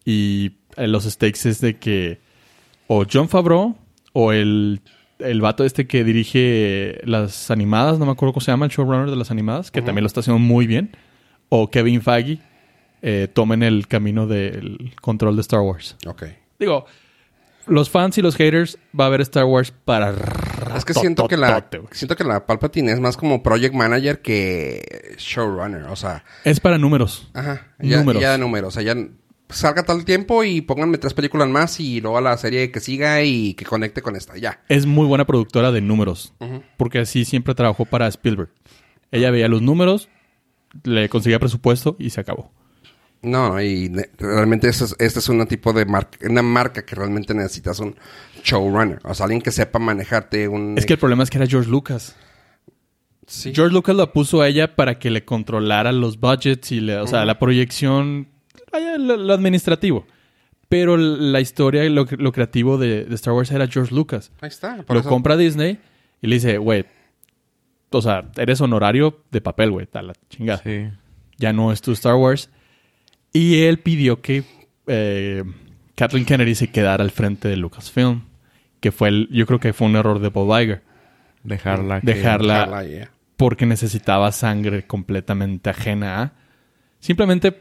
[0.06, 2.20] y eh, los stakes es de que
[2.88, 3.78] o John Favreau
[4.14, 4.82] o el
[5.20, 9.08] el vato este que dirige las animadas, no me acuerdo cómo se llama, el showrunner
[9.12, 10.98] de las animadas, que también lo está haciendo muy bien,
[11.54, 12.40] o Kevin Feige,
[13.02, 15.98] eh, tomen el camino del control de Star Wars.
[16.08, 16.24] Ok.
[16.58, 16.86] Digo,
[17.68, 20.14] los fans y los haters va a ver Star Wars para...
[20.78, 25.16] Es que siento que la siento que la Palpatine es más como project manager que
[25.18, 27.30] showrunner, o sea, Es para números.
[27.34, 28.22] ajá, ya, Números.
[28.22, 28.96] ya de números, o sea, ya
[29.50, 33.22] salga tal tiempo y pónganme tres películas más y luego a la serie que siga
[33.24, 34.62] y que conecte con esta, ya.
[34.70, 36.34] Es muy buena productora de números,
[36.78, 38.50] porque así siempre trabajó para Spielberg.
[39.12, 40.08] Ella veía los números,
[40.84, 42.52] le conseguía presupuesto y se acabó.
[43.24, 47.36] No, y realmente este es, este es un tipo de marca, una marca que realmente
[47.36, 47.96] necesitas un
[48.44, 50.76] showrunner, o sea, alguien que sepa manejarte un...
[50.78, 52.16] Es que el problema es que era George Lucas.
[53.28, 53.54] Sí.
[53.54, 57.06] George Lucas lo puso a ella para que le controlara los budgets y le, o
[57.08, 58.28] sea, la proyección,
[58.98, 60.06] lo, lo administrativo.
[60.68, 64.32] Pero la historia y lo, lo creativo de, de Star Wars era George Lucas.
[64.42, 65.80] Ahí está, por Lo eso- compra Disney
[66.22, 66.86] y le dice, güey,
[67.92, 70.62] o sea, eres honorario de papel, güey, a la chingada.
[71.38, 72.50] Ya no es tu Star Wars.
[73.34, 74.44] Y él pidió que
[74.88, 75.44] eh,
[75.96, 78.24] Kathleen Kennedy se quedara al frente de Lucasfilm.
[78.80, 80.82] Que fue el, yo creo que fue un error de Bob Iger.
[81.44, 82.02] Dejarla.
[82.02, 83.12] que- Dejarla yeah.
[83.38, 86.32] porque necesitaba sangre completamente ajena a.
[87.00, 87.56] Simplemente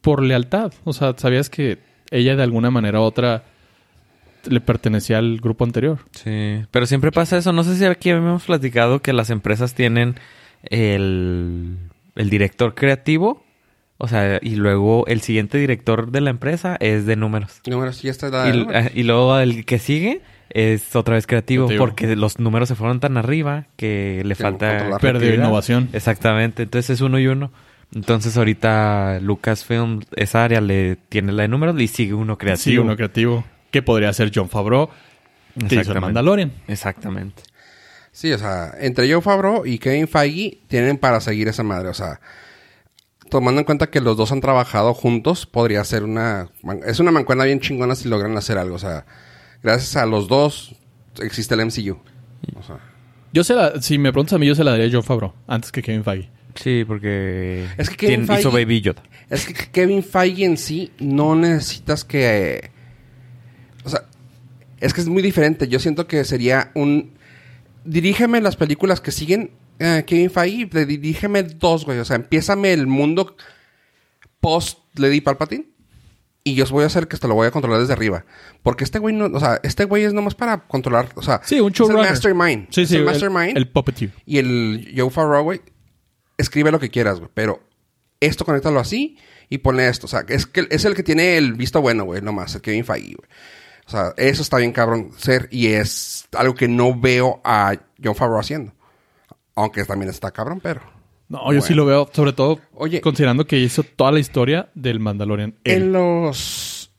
[0.00, 0.72] por lealtad.
[0.84, 1.78] O sea, sabías que
[2.10, 3.44] ella de alguna manera u otra
[4.48, 5.98] le pertenecía al grupo anterior.
[6.12, 7.52] Sí, pero siempre pasa eso.
[7.52, 10.16] No sé si aquí habíamos platicado que las empresas tienen
[10.62, 11.76] el,
[12.14, 13.44] el director creativo.
[14.00, 17.60] O sea, y luego el siguiente director de la empresa es de números.
[17.66, 21.66] Número sí, esta es la Y, y luego el que sigue es otra vez creativo,
[21.66, 21.84] Creativo.
[21.84, 24.98] porque los números se fueron tan arriba que le Que falta.
[25.00, 25.88] Perdió innovación.
[25.92, 27.50] Exactamente, entonces es uno y uno.
[27.94, 32.62] Entonces ahorita Lucasfilm, esa área le tiene la de números y sigue uno creativo.
[32.64, 33.44] Sí, uno creativo.
[33.70, 36.00] Que podría ser John Favreau, que hizo el Exactamente.
[36.00, 36.52] Mandalorian.
[36.68, 37.42] Exactamente.
[38.12, 41.88] Sí, o sea, entre Joe Favreau y Kevin Feige tienen para seguir esa madre.
[41.88, 42.20] O sea,
[43.30, 46.48] tomando en cuenta que los dos han trabajado juntos, podría ser una...
[46.62, 48.74] man- Es una mancuerna bien chingona si logran hacer algo.
[48.76, 49.04] O sea,
[49.62, 50.74] gracias a los dos
[51.20, 51.98] existe el MCU.
[52.58, 52.78] O sea,
[53.32, 55.34] Yo se la, si me preguntas a mí, yo se la daría a John Favreau
[55.46, 56.30] antes que Kevin Feige.
[56.54, 59.02] Sí, porque Es que Kevin tiene- hizo Feige- Baby Yoda.
[59.30, 62.70] es que Kevin Feige en sí no necesitas que...
[63.88, 64.04] O sea,
[64.80, 65.68] es que es muy diferente.
[65.68, 67.16] Yo siento que sería un...
[67.84, 70.86] Dirígeme las películas que siguen eh, Kevin Feige.
[70.86, 71.98] Dirígeme dos, güey.
[71.98, 73.36] O sea, empiézame el mundo
[74.40, 75.66] post Lady Palpatine.
[76.44, 78.24] Y yo voy a hacer que te lo voy a controlar desde arriba.
[78.62, 79.26] Porque este güey no...
[79.26, 81.08] O sea, este güey es nomás para controlar...
[81.16, 82.68] O sea, Sí, un es el mastermind.
[82.70, 83.56] Sí, Es sí, el el, mastermind.
[83.56, 84.12] el puppeteer.
[84.24, 85.60] Y el Joe güey,
[86.36, 87.30] escribe lo que quieras, güey.
[87.34, 87.62] Pero
[88.20, 90.06] esto conéctalo así y ponle esto.
[90.06, 92.84] O sea, es, que, es el que tiene el visto bueno, güey, nomás, el Kevin
[92.84, 93.28] Feige, güey.
[93.88, 98.14] O sea, eso está bien cabrón ser y es algo que no veo a John
[98.14, 98.72] Favreau haciendo.
[99.56, 100.82] Aunque también está cabrón, pero...
[101.30, 103.00] No, yo sí lo veo, sobre todo Oye.
[103.02, 105.58] considerando que hizo toda la historia del Mandalorian.
[105.64, 105.72] él.
[105.82, 106.90] En los...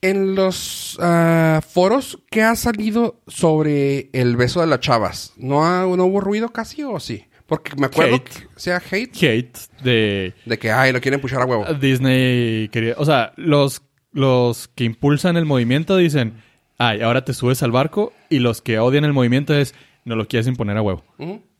[0.00, 5.32] En los ah, foros, ¿qué ha salido sobre el beso de las chavas?
[5.36, 7.24] ¿No, ha- ¿No hubo ruido casi o sí?
[7.46, 8.24] Porque me acuerdo Hate.
[8.30, 11.64] que sea hate Hate de de que, ay, lo quieren puchar a huevo.
[11.74, 12.68] Disney.
[12.68, 13.82] Quería, o sea, los,
[14.14, 16.34] los que impulsan el movimiento dicen,
[16.78, 18.14] ay, ahora te subes al barco.
[18.30, 19.74] Y los que odian el movimiento es,
[20.06, 21.04] no lo quieres imponer a huevo.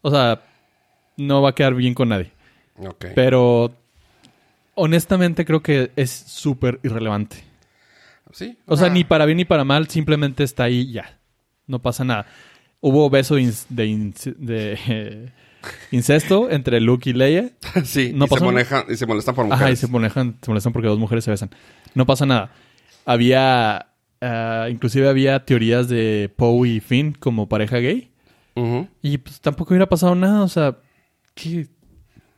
[0.00, 0.42] O sea,
[1.18, 2.30] no va a quedar bien con nadie.
[2.78, 3.06] Ok.
[3.14, 3.74] Pero
[4.74, 7.36] honestamente creo que es súper irrelevante.
[8.32, 8.56] Sí.
[8.66, 11.18] O sea, Ah, ni para bien ni para mal, simplemente está ahí ya.
[11.66, 12.26] No pasa nada.
[12.80, 13.52] Hubo beso de,
[14.88, 15.32] eh,
[15.90, 17.50] incesto entre Luke y Leia.
[17.84, 19.62] sí, no y, se pasó molestan, y se molestan por mujeres.
[19.62, 21.50] Ajá, y se molestan, se molestan porque dos mujeres se besan.
[21.94, 22.50] No pasa nada.
[23.04, 23.88] Había,
[24.20, 28.10] ah, inclusive había teorías de Poe y Finn como pareja gay.
[29.02, 30.42] Y pues tampoco hubiera pasado nada.
[30.42, 30.78] O sea,
[31.34, 31.66] que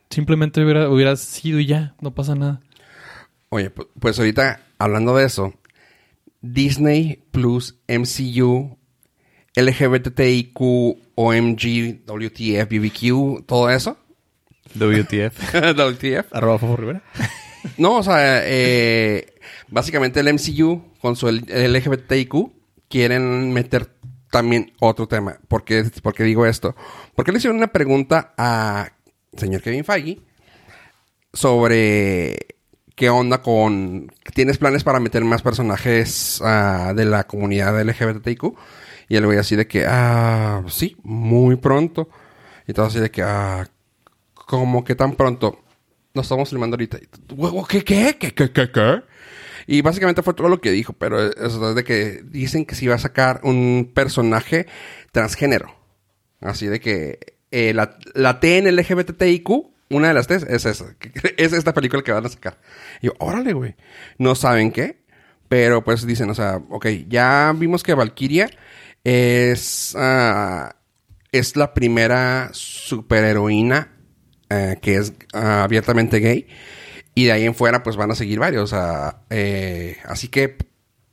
[0.09, 1.95] simplemente hubiera, hubiera sido y ya.
[2.01, 2.61] No pasa nada.
[3.51, 5.55] Oye, pu- pues ahorita, hablando de eso,
[6.41, 8.79] Disney Plus, MCU,
[9.57, 10.61] LGBTIQ,
[11.15, 13.97] OMG, WTF, BBQ, todo eso.
[14.75, 15.55] WTF.
[15.75, 16.33] WTF.
[16.33, 17.03] Arroba Fofo Rivera.
[17.79, 19.35] No, o sea, eh,
[19.67, 22.33] básicamente el MCU con su LGBTIQ
[22.89, 23.91] quieren meter
[24.31, 25.39] también otro tema.
[25.49, 26.77] ¿Por qué, por qué digo esto?
[27.17, 28.93] Porque le hicieron una pregunta a
[29.37, 30.21] señor Kevin Feige
[31.33, 32.57] sobre
[32.95, 34.13] qué onda con...
[34.35, 38.55] ¿Tienes planes para meter más personajes ah, de la comunidad LGBTIQ?
[39.09, 42.09] Y él güey así de que, ah, sí, muy pronto.
[42.67, 43.69] Y todo así de que, ah,
[44.35, 45.61] ¿cómo que tan pronto?
[46.15, 46.99] Nos estamos filmando ahorita.
[47.69, 49.03] ¿Qué, qué, qué, qué, qué, qué?
[49.67, 52.87] Y básicamente fue todo lo que dijo, pero eso es de que dicen que sí
[52.87, 54.67] va a sacar un personaje
[55.13, 55.75] transgénero.
[56.41, 59.49] Así de que eh, la, la T en el LGBTIQ,
[59.91, 60.87] una de las T es esa.
[61.37, 62.59] Es esta película que van a sacar.
[63.01, 63.75] Y yo, órale, güey.
[64.19, 64.99] No saben qué,
[65.49, 68.49] pero pues dicen, o sea, ok, ya vimos que Valkyria
[69.11, 70.75] es, ah,
[71.31, 73.93] es la primera superheroína
[74.51, 76.49] eh, que es ah, abiertamente gay.
[77.15, 78.75] Y de ahí en fuera, pues van a seguir varios.
[79.31, 80.57] Eh, así que,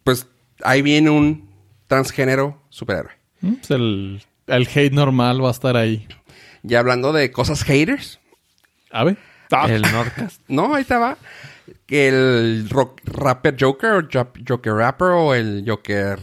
[0.03, 0.25] pues
[0.63, 1.49] ahí viene un
[1.87, 3.11] transgénero superhéroe.
[3.41, 6.07] Mm, pues el, el hate normal va a estar ahí.
[6.63, 8.19] Ya hablando de cosas haters,
[8.91, 9.17] A ver.
[9.51, 10.41] Ah, El Nordcast.
[10.47, 11.17] no, ahí estaba.
[11.85, 14.01] Que el rock- rapper Joker, o
[14.47, 16.19] Joker Rapper, o el Joker.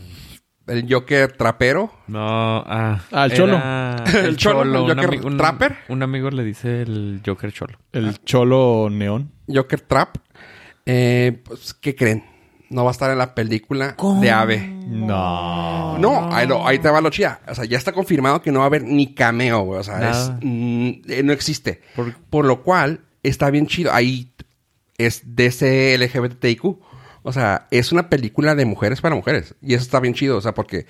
[0.70, 1.90] El Joker Trapero.
[2.06, 3.00] No, ah.
[3.12, 5.76] Ah, el era El cholo, el Joker un- Trapper.
[5.88, 7.78] Un amigo le dice el Joker Cholo.
[7.92, 9.32] el cholo neón.
[9.52, 10.16] Joker Trap.
[10.86, 12.24] Eh, pues, ¿qué creen?
[12.70, 14.60] No va a estar en la película de Ave.
[14.86, 15.98] No.
[15.98, 17.40] No, ahí, lo- ahí te va lo chida.
[17.48, 19.80] O sea, ya está confirmado que no va a haber ni cameo, güey.
[19.80, 21.80] O sea, es, mm, eh, no existe.
[21.96, 23.92] Por- Por lo cual, está bien chido.
[23.92, 24.32] Ahí
[24.98, 26.62] es DC LGBTIQ.
[27.22, 29.54] O sea, es una película de mujeres para mujeres.
[29.62, 30.86] Y eso está bien chido, o sea, porque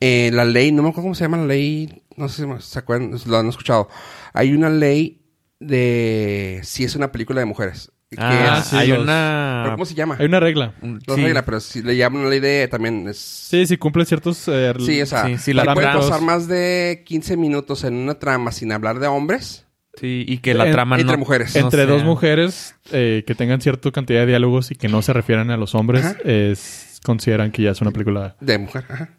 [0.00, 2.78] eh, la ley, no me acuerdo cómo se llama la ley, no sé si se
[2.78, 3.88] acuerdan, lo han escuchado.
[4.32, 5.22] Hay una ley
[5.70, 7.90] de si es una película de mujeres.
[8.08, 9.62] Que Ah, es- sí, hay los- una...
[9.64, 10.16] ¿pero ¿Cómo se llama?
[10.20, 10.74] Hay una regla.
[10.80, 11.22] No sí.
[11.22, 13.18] regla, pero si le llaman una ley de también es...
[13.18, 14.46] Sí, si cumple ciertos...
[14.46, 17.94] eh, Sí, o sea, Sí, si la puede trama- pasar más de 15 minutos en
[17.94, 19.65] una trama sin hablar de hombres
[20.00, 21.18] Sí, y que la En- trama entre no...
[21.18, 21.54] mujeres.
[21.54, 25.00] no Entre sea- dos mujeres eh, que tengan cierta cantidad de diálogos y que no
[25.02, 28.36] se refieran a los hombres, es, consideran que ya es una película...
[28.40, 28.84] de mujer.
[28.88, 29.10] Ajá.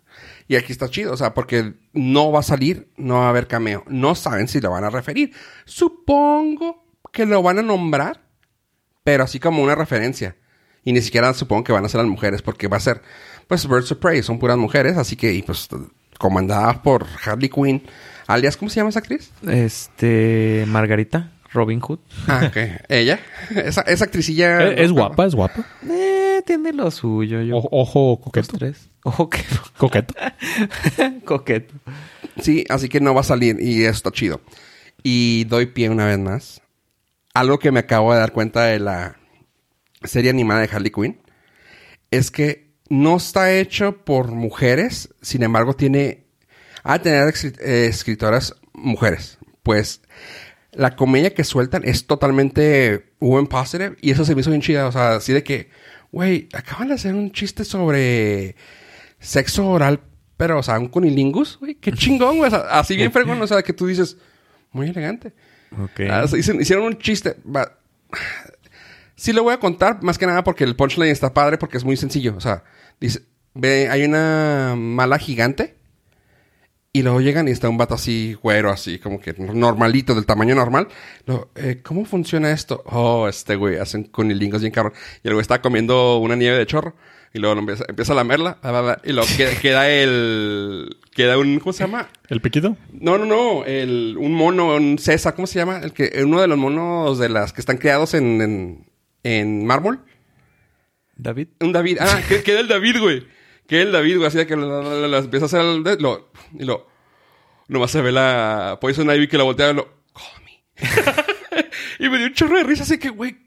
[0.47, 3.47] Y aquí está chido, o sea, porque no va a salir, no va a haber
[3.47, 3.83] cameo.
[3.87, 5.31] No saben si lo van a referir.
[5.65, 8.21] Supongo que lo van a nombrar,
[9.03, 10.35] pero así como una referencia.
[10.83, 13.01] Y ni siquiera supongo que van a ser las mujeres, porque va a ser,
[13.47, 15.67] pues, Birds of Prey, son puras mujeres, así que, y pues,
[16.17, 17.83] comandadas por Harley Quinn,
[18.27, 19.31] alias, ¿cómo se llama esa actriz?
[19.47, 20.65] Este...
[20.67, 21.31] Margarita.
[21.53, 21.99] Robin Hood.
[22.27, 22.57] Ah, ok.
[22.89, 23.19] Ella.
[23.55, 24.71] Esa, esa actricilla.
[24.71, 25.65] Es guapa, es guapa.
[25.89, 27.41] Eh, tiene lo suyo.
[27.41, 27.57] Yo...
[27.71, 28.57] Ojo, coqueto.
[28.57, 28.89] tres.
[29.03, 29.39] Ojo que...
[29.77, 30.13] Coqueto.
[31.25, 31.73] Coqueto.
[32.41, 34.41] Sí, así que no va a salir y está chido.
[35.03, 36.61] Y doy pie una vez más.
[37.33, 39.15] Algo que me acabo de dar cuenta de la
[40.03, 41.19] serie animada de Harley Quinn
[42.11, 46.26] es que no está hecho por mujeres, sin embargo tiene
[46.87, 49.37] a tener eh, escritoras mujeres.
[49.63, 50.01] Pues
[50.71, 54.87] la comedia que sueltan es totalmente woman positive y eso se me hizo bien chida,
[54.87, 55.69] o sea, así de que,
[56.11, 58.55] güey, acaban de hacer un chiste sobre
[59.19, 60.01] sexo oral,
[60.37, 63.47] pero, o sea, un cunilingus, güey, qué chingón, güey, o sea, así bien fregón, o
[63.47, 64.17] sea, que tú dices,
[64.71, 65.33] muy elegante.
[65.71, 66.01] Ok.
[66.09, 67.35] Ah, hicieron, hicieron un chiste.
[67.45, 67.73] va-
[69.15, 71.83] Sí lo voy a contar, más que nada porque el punchline está padre, porque es
[71.83, 72.35] muy sencillo.
[72.37, 72.63] O sea,
[72.99, 73.21] dice,
[73.55, 75.75] ve, hay una mala gigante.
[76.93, 80.55] Y luego llegan y está un vato así, güero, así, como que normalito, del tamaño
[80.55, 80.87] normal.
[81.25, 82.81] Luego, eh, ¿cómo funciona esto?
[82.85, 84.93] Oh, este güey, hacen conilingos bien cabrón.
[85.23, 86.95] Y el güey está comiendo una nieve de chorro.
[87.33, 88.57] Y luego lo empieza, empieza a lamerla.
[88.61, 90.97] bla, bla, bla, y luego queda, queda el...
[91.13, 91.59] Queda un...
[91.59, 92.09] ¿Cómo se llama?
[92.29, 92.77] ¿El piquito?
[92.91, 93.65] No, no, no.
[93.65, 95.79] El, un mono, un César, ¿cómo se llama?
[95.79, 98.87] El que, uno de los monos de las que están creados en, en,
[99.23, 99.99] en mármol.
[101.15, 101.49] David.
[101.59, 101.97] Un David.
[101.99, 103.36] Ah, que, queda el David, güey.
[103.67, 104.29] Queda el David, güey.
[104.31, 106.87] De que lo empieza a hacer el, de- lo, y lo.
[107.67, 109.87] Nomás se ve la Poison Ivy que la voltea y lo.
[110.13, 111.65] Call me.
[112.05, 113.37] y me dio un chorro de risa, así que, güey.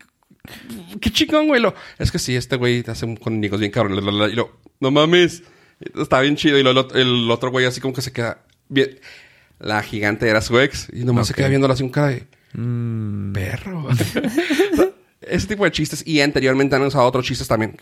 [1.00, 1.61] Qué chingón, güey.
[1.61, 3.94] Lo, es que sí, este güey hace un con bien cabrón.
[4.30, 5.42] Y lo, no mames.
[5.96, 6.59] Está bien chido.
[6.59, 8.98] Y lo, lo- el otro güey así como que se queda bien.
[9.59, 10.88] La gigante era su ex.
[10.92, 11.37] Y nomás se Ok.
[11.38, 13.88] queda viéndola así un cara de Mm, perro.
[15.20, 16.02] Ese tipo de chistes.
[16.06, 17.76] Y anteriormente han usado otros chistes también.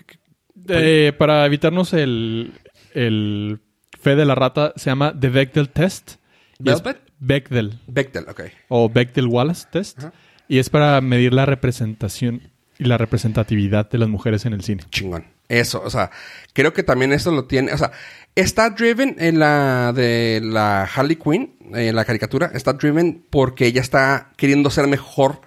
[0.76, 2.52] Eh, para evitarnos el,
[2.94, 3.60] el
[4.00, 6.12] fe de la rata, se llama The Bechdel Test.
[6.58, 7.02] Y es- ¿Velvet?
[7.20, 7.78] Bechdel.
[7.88, 8.42] Bechtel, ok.
[8.68, 9.98] O Bechdel-Wallace Test.
[9.98, 10.12] Ajá.
[10.46, 12.42] Y es para medir la representación
[12.78, 14.84] y la representatividad de las mujeres en el cine.
[14.90, 15.24] Chingón.
[15.48, 16.10] Eso, o sea,
[16.52, 17.90] creo que también esto lo tiene, o sea,
[18.34, 23.80] está driven en la de la Harley Quinn, en la caricatura, está driven porque ella
[23.80, 25.40] está queriendo ser mejor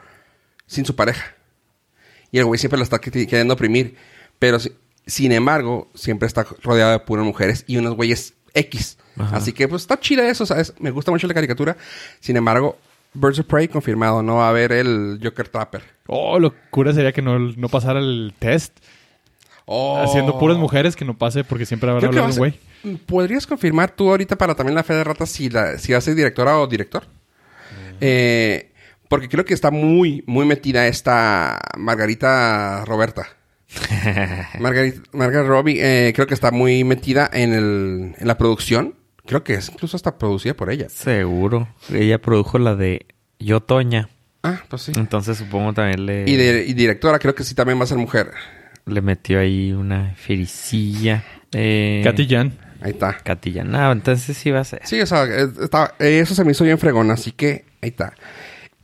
[0.66, 1.36] sin su pareja.
[2.32, 3.96] Y el güey siempre la está queri- queriendo oprimir.
[4.40, 4.72] Pero, si-
[5.06, 8.98] sin embargo, siempre está rodeado de puras mujeres y unos güeyes X.
[9.18, 9.38] Ajá.
[9.38, 10.74] Así que, pues, está chida eso, ¿sabes?
[10.80, 11.78] Me gusta mucho la caricatura.
[12.20, 12.78] Sin embargo,
[13.14, 14.24] Birds of Prey confirmado.
[14.24, 15.84] No va a haber el Joker Trapper.
[16.08, 18.78] Oh, locura sería que no, no pasara el test.
[19.66, 20.02] Oh.
[20.02, 22.60] Haciendo puras mujeres que no pase porque siempre habrá hablado va a un güey.
[23.06, 26.02] ¿Podrías confirmar tú ahorita para también la fe de ratas si, la, si va a
[26.02, 27.04] ser directora o director?
[28.02, 28.72] Eh,
[29.08, 33.28] porque creo que está muy, muy metida esta Margarita Roberta.
[34.60, 38.96] Margarita, Margarita Robbie, eh, creo que está muy metida en, el, en la producción.
[39.26, 40.90] Creo que es incluso hasta producida por ella.
[40.90, 41.68] seguro.
[41.94, 43.06] Ella produjo la de
[43.40, 44.10] Yo Toña.
[44.44, 44.92] Ah, pues sí.
[44.96, 47.98] Entonces supongo también le, Y, de- y directora, creo que sí también va a ser
[47.98, 48.32] mujer.
[48.86, 51.24] le metió ahí una fericilla.
[51.54, 52.58] Eh, Katy Jan.
[52.82, 53.16] Ahí está.
[53.24, 53.64] Catilla.
[53.64, 54.82] No, entonces sí va a ser.
[54.86, 58.14] Sí, o sea, está- eso se me hizo bien fregón, así que ahí está.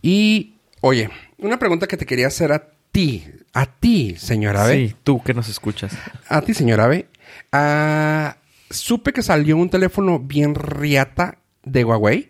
[0.03, 4.73] Y, oye, una pregunta que te quería hacer a ti, a ti, señora B.
[4.73, 5.95] Sí, tú que nos escuchas.
[6.27, 7.07] A ti, señora B.
[7.51, 8.37] Ah,
[8.71, 12.29] supe que salió un teléfono bien riata de Huawei,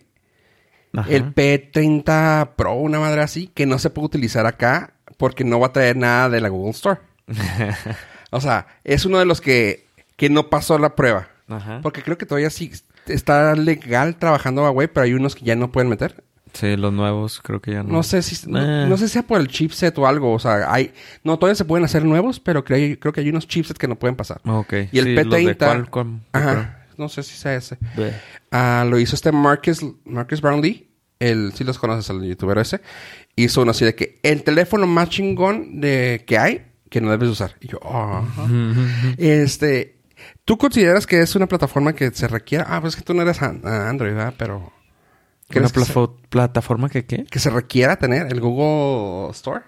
[0.92, 1.10] Ajá.
[1.10, 5.68] el P30 Pro, una madre así, que no se puede utilizar acá porque no va
[5.68, 7.00] a traer nada de la Google Store.
[8.32, 9.86] o sea, es uno de los que,
[10.18, 11.30] que no pasó la prueba.
[11.48, 11.80] Ajá.
[11.82, 12.74] Porque creo que todavía sí
[13.06, 16.26] está legal trabajando Huawei, pero hay unos que ya no pueden meter.
[16.60, 17.90] Sí, los nuevos creo que ya no.
[17.94, 18.88] No sé si no, Eh.
[18.88, 20.92] no sé si sea por el chipset o algo, o sea, hay
[21.24, 23.96] no todavía se pueden hacer nuevos, pero creo, creo que hay unos chipsets que no
[23.98, 24.42] pueden pasar.
[24.46, 24.74] Ok.
[24.92, 27.78] Y el Sí, los de P30 Qualcomm, yo Ajá, no sé si sea ese.
[28.52, 30.88] Ah, lo hizo este Marcus Marcus Brownlee,
[31.20, 32.82] el si los conoces el youtuber ese,
[33.36, 37.30] hizo uno así de que el teléfono más chingón de que hay que no debes
[37.30, 37.56] usar.
[37.60, 38.48] Y yo, "Ah, ajá".
[39.18, 39.98] Este,
[40.46, 42.66] ¿tú consideras que es una plataforma que se requiera?
[42.68, 44.34] Ah, pues es que tú no eres Android, ¿verdad?
[44.38, 44.72] Pero...
[45.50, 47.24] ¿Una ¿crees que se- plafo- plataforma que qué?
[47.26, 49.62] que se requiera tener el Google Store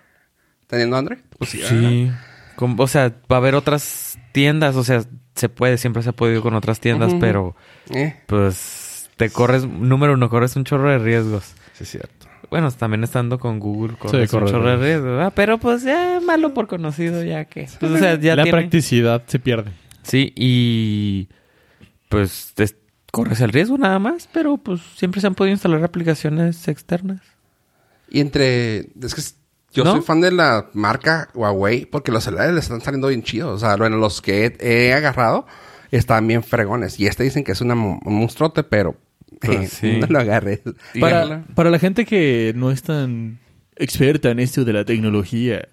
[0.67, 1.19] teniendo Android.
[1.37, 2.11] Pues sí.
[2.57, 5.03] O sea, va a haber otras tiendas, o sea,
[5.35, 7.55] se puede, siempre se ha podido con otras tiendas, pero.
[7.91, 11.53] Eh, pues te corres, número uno, corres un chorro de riesgos.
[11.73, 12.27] sí, es cierto.
[12.49, 15.31] Bueno, también estando con Google, corres un chorro de riesgos.
[15.35, 17.69] Pero pues ya malo por conocido, ya que.
[17.79, 19.71] Pues, o sea, ya la tiene- practicidad se pierde.
[20.03, 21.29] Sí, y
[22.09, 22.53] pues
[23.11, 27.21] corres el riesgo nada más, pero pues siempre se han podido instalar aplicaciones externas.
[28.09, 28.89] Y entre...
[29.01, 29.21] Es que
[29.71, 29.91] yo ¿No?
[29.91, 33.55] soy fan de la marca Huawei porque los celulares le están saliendo bien chidos.
[33.55, 35.45] O sea, bueno, los que he, he agarrado
[35.91, 36.99] están bien fregones.
[36.99, 38.95] Y este dicen que es una, un monstruote, pero...
[39.41, 39.97] Pues sí.
[40.01, 40.61] no lo agarres.
[40.99, 43.39] Para, para la gente que no es tan
[43.77, 45.69] experta en esto de la tecnología,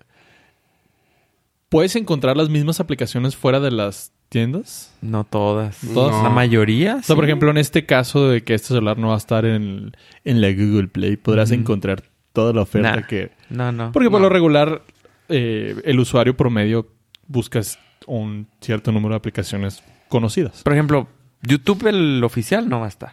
[1.68, 4.92] ¿puedes encontrar las mismas aplicaciones fuera de las tiendas?
[5.02, 5.78] No todas.
[5.94, 6.22] Todas.
[6.22, 6.96] La mayoría.
[6.96, 9.44] O sea, por ejemplo, en este caso de que este celular no va a estar
[9.44, 9.92] en,
[10.24, 13.06] en la Google Play, podrás encontrar toda la oferta Nah.
[13.06, 13.30] que...
[13.50, 13.92] No, no.
[13.92, 14.82] Porque por lo regular,
[15.28, 16.88] eh, el usuario promedio
[17.28, 20.62] buscas un cierto número de aplicaciones conocidas.
[20.62, 21.08] Por ejemplo,
[21.42, 23.12] YouTube, el oficial, no va a estar.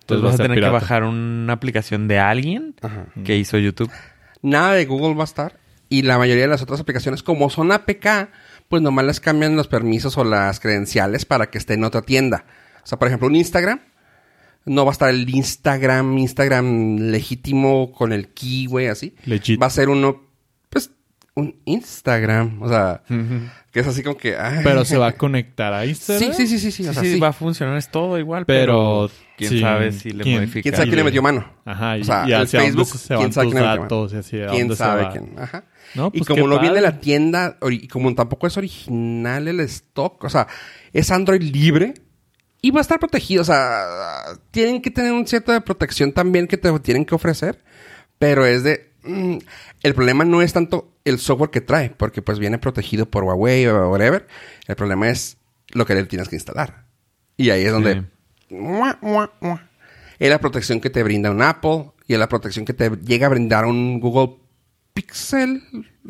[0.00, 3.06] Entonces vas a tener que bajar una aplicación de alguien Ajá.
[3.24, 3.90] que hizo YouTube.
[4.42, 5.58] Nada de Google va a estar.
[5.88, 8.28] Y la mayoría de las otras aplicaciones, como son APK,
[8.68, 12.44] pues nomás les cambian los permisos o las credenciales para que esté en otra tienda.
[12.82, 13.80] O sea, por ejemplo, un Instagram.
[14.66, 19.14] No va a estar el Instagram, Instagram legítimo con el key, güey, así.
[19.26, 19.60] Legit.
[19.60, 20.23] Va a ser uno,
[21.36, 22.62] un Instagram.
[22.62, 23.02] O sea,
[23.72, 24.36] que es así como que...
[24.36, 24.60] ay.
[24.62, 26.32] Pero se va a conectar a Instagram.
[26.32, 26.70] sí, sí, sí.
[26.70, 27.20] sí, Sí, o sea, sí, sí.
[27.20, 30.62] va a funcionar, es todo igual, Pero, pero, quién sí, sabe si le ¿quién- modifica.
[30.62, 31.44] ¿Quién sabe quién le metió mano?
[31.64, 34.12] Ajá, y, O sea, y el Facebook, dónde se ¿quién sabe quién le metió datos
[34.12, 35.12] y hacia ¿Quién dónde sabe se va.
[35.12, 35.38] quién?
[35.38, 35.64] Ajá.
[35.96, 40.22] No, y pues como no viene la tienda, y como tampoco es original el stock,
[40.24, 40.46] o sea,
[40.92, 41.94] es Android libre
[42.62, 43.42] y va a estar protegido.
[43.42, 47.62] O sea, tienen que tener un cierto de protección también que te tienen que ofrecer,
[48.18, 48.93] pero es de...
[49.04, 49.38] mm,
[49.82, 53.66] el problema no es tanto el software que trae, porque pues viene protegido por Huawei
[53.66, 54.26] o whatever.
[54.66, 55.36] El problema es
[55.72, 56.84] lo que le tienes que instalar.
[57.36, 58.04] Y ahí es donde...
[58.50, 59.68] Mua, mua, mua.
[60.18, 63.26] Es la protección que te brinda un Apple y es la protección que te llega
[63.26, 64.36] a brindar un Google
[64.92, 65.62] Pixel.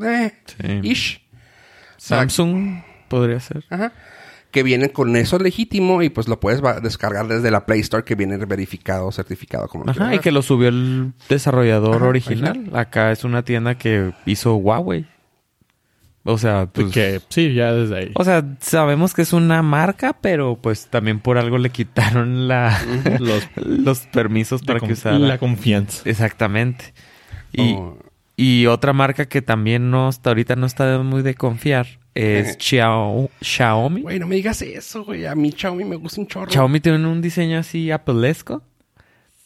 [0.02, 0.80] Eh, Sí.
[0.82, 1.20] ish.
[1.96, 3.64] Samsung podría ser.
[3.70, 3.92] Ajá.
[4.54, 8.14] Que vienen con eso legítimo y pues lo puedes descargar desde la Play Store que
[8.14, 12.70] viene verificado, certificado como lo Ajá, y que lo subió el desarrollador Ajá, original.
[12.72, 15.06] Acá es una tienda que hizo Huawei.
[16.26, 18.10] O sea, pues, Que sí, ya desde ahí.
[18.14, 22.80] o sea, sabemos que es una marca, pero pues también por algo le quitaron la
[23.20, 25.18] Los- los permisos para que usara.
[25.18, 26.08] La confianza.
[26.08, 26.94] Exactamente.
[27.52, 27.98] Y, Oh.
[28.36, 33.30] y otra marca que también no hasta ahorita no está muy de confiar es Xiao-
[33.40, 34.02] Xiaomi.
[34.02, 35.26] Güey, no me digas eso, güey.
[35.26, 36.50] A mí Xiaomi me gusta un chorro.
[36.50, 38.62] Xiaomi tiene un diseño así apelesco,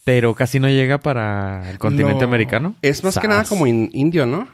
[0.04, 2.26] pero casi no llega para el continente No.
[2.28, 2.74] americano.
[2.82, 4.48] Es más que nada como in- indio, ¿no?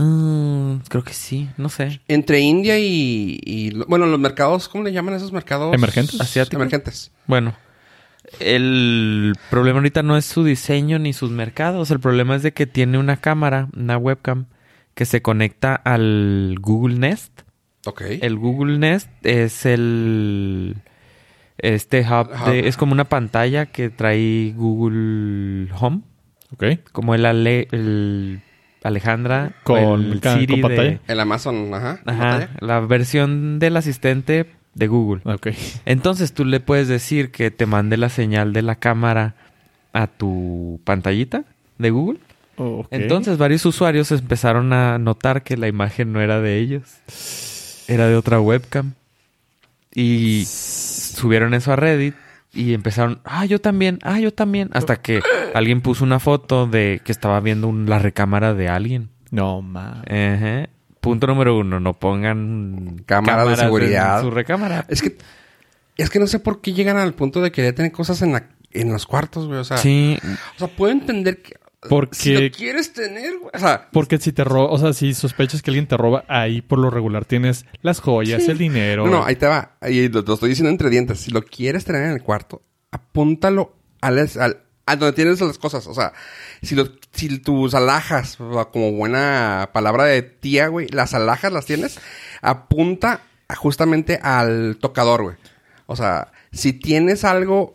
[0.00, 2.00] Mm, creo que sí, no sé.
[2.06, 4.68] Entre India y, y Bueno, los mercados...
[4.68, 5.74] ¿Cómo le llaman esos mercados?
[5.74, 6.20] ¿Emergentes?
[6.20, 6.54] ¿Asiáticos?
[6.60, 7.10] Emergentes.
[7.26, 7.54] Bueno,
[8.40, 11.90] el problema ahorita no es su diseño ni sus mercados.
[11.90, 14.46] El problema es de que tiene una cámara, una webcam,
[14.94, 17.40] que se conecta al Google Nest.
[17.86, 18.02] Ok.
[18.20, 20.76] El Google Nest es el...
[21.58, 22.50] Este hub, Hub.
[22.52, 26.02] de- es como una pantalla que trae Google Home.
[26.52, 26.64] Ok.
[26.92, 28.40] Como el, Ale- el
[28.84, 31.00] Alejandra Con el Siri con de-.
[31.08, 31.98] El Amazon, ajá.
[32.06, 35.20] Ajá, la versión del asistente de Google.
[35.24, 35.48] Ok.
[35.84, 39.34] Entonces tú le puedes decir que te mande la señal de la cámara
[39.92, 41.44] a tu pantallita
[41.78, 42.20] de Google.
[42.56, 42.86] Ok.
[42.92, 46.84] Entonces varios usuarios empezaron a notar que la imagen no era de ellos.
[47.88, 48.92] Era de otra webcam.
[49.94, 52.14] Y subieron eso a Reddit
[52.52, 54.70] y empezaron, ah, yo también, ah, yo también.
[54.72, 55.20] Hasta que
[55.54, 59.08] alguien puso una foto de que estaba viendo un- la recámara de alguien.
[59.30, 60.02] No, ma.
[60.08, 60.68] Ajá.
[61.00, 64.20] Punto número uno, no pongan Cámaras de en seguridad.
[64.22, 64.84] su recámara.
[64.88, 65.16] Es que...
[65.96, 68.48] Es que no sé por qué llegan al punto de querer tener cosas en, la,
[68.72, 69.58] en los cuartos, güey.
[69.58, 69.78] O sea...
[69.78, 70.16] Sí,
[70.54, 71.56] O sea, puedo entender que...
[71.88, 73.50] Porque- Si lo quieres tener, güey.
[73.54, 73.88] O sea...
[73.92, 76.90] Porque si te roba, o sea, si sospechas que alguien te roba, ahí por lo
[76.90, 78.50] regular tienes las joyas, Sí.
[78.50, 79.04] el dinero.
[79.06, 79.76] No, no, ahí te va.
[79.80, 81.20] Ahí lo, lo estoy diciendo entre dientes.
[81.20, 85.86] Si lo quieres tener en el cuarto, apúntalo al, al- a donde tienes las cosas.
[85.86, 86.12] O sea,
[86.62, 91.52] si, lo, si tus alhajas, o sea, como buena palabra de tía, güey, las alhajas
[91.52, 92.00] las tienes,
[92.42, 93.20] apunta
[93.56, 95.36] justamente al tocador, güey.
[95.86, 97.74] O sea, si tienes algo,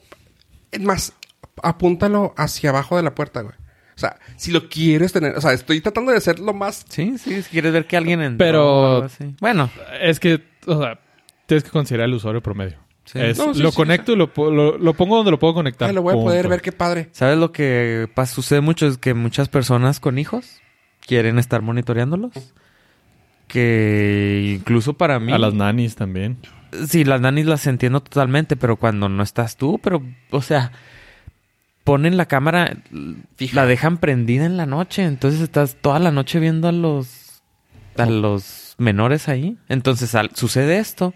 [0.71, 1.13] es más,
[1.61, 3.55] apúntalo hacia abajo de la puerta, güey.
[3.95, 7.17] O sea, si lo quieres tener, o sea, estoy tratando de hacer lo más Sí,
[7.17, 9.35] sí, si quieres ver que alguien entró Pero- así.
[9.39, 9.69] Bueno,
[10.01, 10.99] Es que, o sea,
[11.45, 12.77] tienes que considerar el usuario promedio.
[13.05, 13.19] Sí.
[13.19, 15.89] Es, No, sí, lo sí, conecto y lo, lo, lo pongo donde lo puedo conectar.
[15.89, 17.09] Ay, lo voy a poder ver, qué padre.
[17.11, 18.87] ¿sabes lo que pas- sucede mucho?
[18.87, 20.61] Es que muchas personas con hijos
[21.05, 22.31] quieren estar monitoreándolos.
[23.47, 25.31] Que incluso para mí...
[25.31, 26.37] A las nanis también.
[26.87, 30.71] Sí, las nanis las entiendo totalmente, pero cuando no estás tú, pero, o sea,
[31.83, 32.77] ponen la cámara,
[33.35, 33.55] Fija.
[33.55, 37.41] la dejan prendida en la noche, entonces estás toda la noche viendo a los,
[37.97, 39.57] a los menores ahí.
[39.69, 41.13] Entonces al- sucede esto.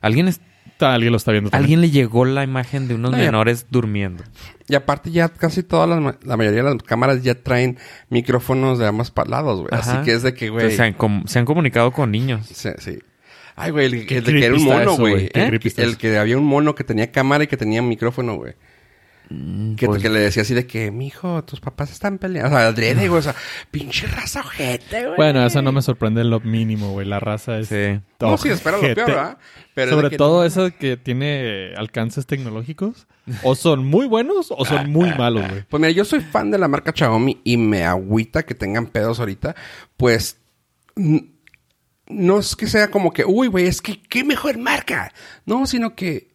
[0.00, 0.40] Alguien, es-
[0.78, 1.64] Alguien lo está viendo también.
[1.64, 4.24] alguien le llegó la imagen de unos No, ya- menores durmiendo.
[4.68, 7.78] Y aparte ya casi todas las, la mayoría de las cámaras ya traen
[8.10, 9.68] micrófonos de ambos lados, güey.
[9.72, 10.74] Así que es de que, güey...
[10.76, 12.46] Se, han com- se han comunicado con niños.
[12.52, 12.98] Sí, sí.
[13.54, 15.30] Ay, güey, el, el de que era un mono, güey.
[15.32, 15.60] ¿Eh?
[15.78, 18.54] El que había un mono que tenía cámara y que tenía micrófono, güey.
[19.76, 22.54] Que, Pues- que le decía así de que, mijo, tus papás están peleando.
[22.54, 23.18] O sea, adrede, güey.
[23.18, 23.34] O sea,
[23.72, 25.16] pinche raza ojete, güey.
[25.16, 27.06] Bueno, eso no me sorprende en lo mínimo, güey.
[27.08, 27.66] La raza es...
[27.68, 28.00] Sí.
[28.20, 29.38] No, sí, espera lo peor, ¿verdad?
[29.74, 33.06] Pero es Sobre que- todo eso que tiene alcances tecnológicos.
[33.42, 35.64] O son muy buenos o son muy malos, güey.
[35.68, 39.18] Pues mira, yo soy fan de la marca Xiaomi y me agüita que tengan pedos
[39.18, 39.56] ahorita.
[39.96, 40.38] Pues
[42.08, 45.12] no es que sea como que, uy, güey, es que qué mejor marca.
[45.44, 46.28] No, sino que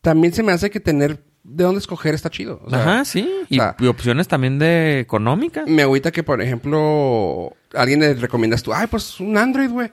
[0.00, 2.60] también se me hace que tener de dónde escoger está chido.
[2.64, 3.28] O sea, Ajá, sí.
[3.48, 5.66] Y, o sea- y opciones también de económicas.
[5.68, 9.90] Me agüita que, por ejemplo, alguien le recomiendas tú, ay, pues un Android, güey.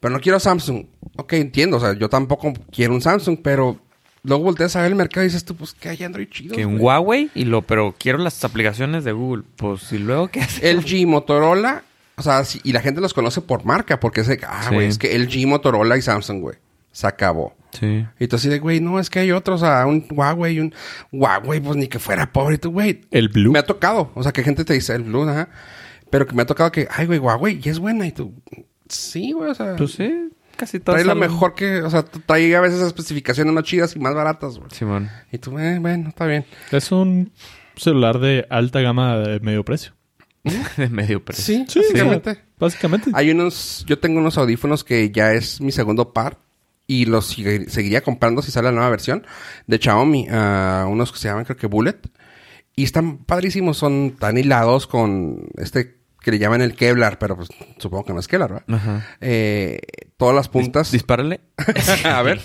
[0.00, 0.84] Pero no quiero Samsung.
[1.16, 3.78] Ok, entiendo, o sea, yo tampoco quiero un Samsung, pero
[4.22, 6.54] luego volteas a ver el mercado y dices tú, pues que hay Android chido.
[6.54, 9.44] Que un Huawei y lo, pero quiero las aplicaciones de Google.
[9.56, 10.72] Pues y luego qué hace.
[10.74, 11.84] LG, Motorola,
[12.16, 14.74] o sea, sí, y la gente los conoce por marca, porque es de, ah, Sí.
[14.74, 16.56] güey, es que LG, Motorola y Samsung, güey.
[16.96, 17.54] Se acabó.
[17.78, 18.06] Sí.
[18.18, 20.72] Y tú así de, güey, no, es que hay otros, o sea, un Huawei, un
[21.12, 23.02] Huawei, pues ni que fuera pobre, y tú, güey.
[23.10, 23.52] El Blue.
[23.52, 25.50] Me ha tocado, o sea, que gente te dice el Blue, ajá.
[26.08, 28.32] Pero que me ha tocado que, ay, güey, Huawei, y es buena, y tú,
[28.88, 29.76] sí, güey, o sea.
[29.76, 30.96] Pues sí, casi todo.
[30.96, 34.56] Trae lo mejor que, o sea, trae a veces especificaciones más chidas y más baratas,
[34.56, 34.70] güey.
[34.70, 35.10] Simón.
[35.30, 36.46] Y tú, eh, bueno, está bien.
[36.72, 37.30] Es un
[37.76, 39.92] celular de alta gama de medio precio.
[40.78, 41.44] de medio precio.
[41.44, 42.34] Sí, Sí, básicamente.
[42.36, 43.10] sea, básicamente.
[43.12, 46.45] Hay unos, yo tengo unos audífonos que ya es mi segundo par
[46.86, 49.26] y los seguiría comprando si sale la nueva versión
[49.66, 51.98] de Xiaomi, ah, unos que se llaman creo que Bullet
[52.76, 57.48] y están padrísimos, son tan hilados con este que le llaman el Kevlar, pero pues
[57.78, 58.74] supongo que no es Kevlar, ¿verdad?
[58.76, 59.06] Ajá.
[59.20, 59.78] Eh,
[60.16, 61.40] todas las puntas, Dispárale.
[62.04, 62.40] a ver,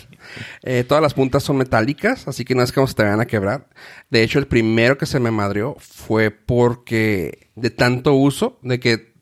[0.62, 3.26] eh, todas las puntas son metálicas, así que no es como se te vayan a
[3.26, 3.70] quebrar.
[4.10, 9.16] De hecho, el primero que se me madrió fue porque de tanto uso, de que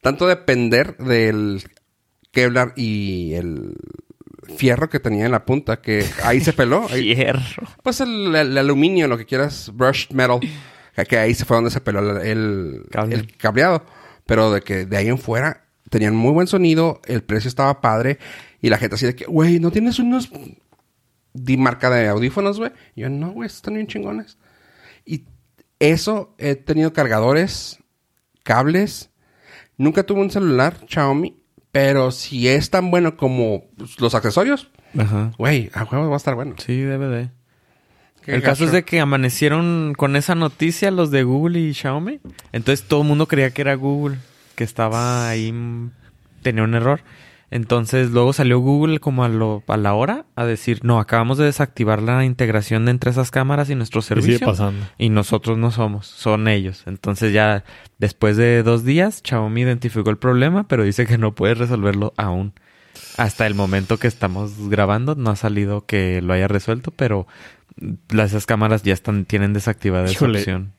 [0.00, 1.64] tanto depender del
[2.30, 3.74] Kevlar y el
[4.56, 6.86] fierro que tenía en la punta, que ahí se peló.
[6.90, 7.66] ahí- Hierro.
[7.82, 10.40] pues el, el aluminio, lo que quieras, brushed metal,
[11.08, 13.14] que, ahí se fue donde se peló el, el, Cable.
[13.16, 13.84] el cableado.
[14.26, 18.18] Pero de que de ahí en fuera tenían muy buen sonido, el precio estaba padre
[18.60, 20.30] y la gente así de que, güey, ¿no tienes unos
[21.32, 22.72] di marca de audífonos, güey?
[22.96, 24.38] Yo, no, güey, están bien chingones.
[25.04, 25.24] Y
[25.78, 27.78] eso, he tenido cargadores,
[28.42, 29.10] cables.
[29.76, 31.36] Nunca tuve un celular Xiaomi,
[31.72, 35.32] pero si es tan bueno como pues, los accesorios, Ajá.
[35.38, 36.54] güey, a huevo va a estar bueno.
[36.58, 37.30] Sí, debe de.
[38.26, 42.20] El caso es de que amanecieron con esa noticia los de Google y Xiaomi.
[42.52, 44.18] Entonces todo el mundo creía que era Google,
[44.56, 45.92] que estaba ahí, mm,
[46.42, 47.02] tenía un error.
[47.50, 51.44] Entonces luego salió Google como a, lo, a la hora a decir, no, acabamos de
[51.44, 54.46] desactivar la integración de entre esas cámaras y nuestro Y sigue servicio.
[54.46, 54.84] pasando.
[54.98, 56.82] Y nosotros no somos, son ellos.
[56.86, 57.62] Entonces ya
[57.98, 62.52] después de dos días, Xiaomi identificó el problema, pero dice que no puede resolverlo aún.
[63.16, 67.26] Hasta el momento que estamos grabando no ha salido que lo haya resuelto, pero
[68.10, 70.38] las esas cámaras ya están tienen desactivada esa Híjole.
[70.40, 70.72] opción.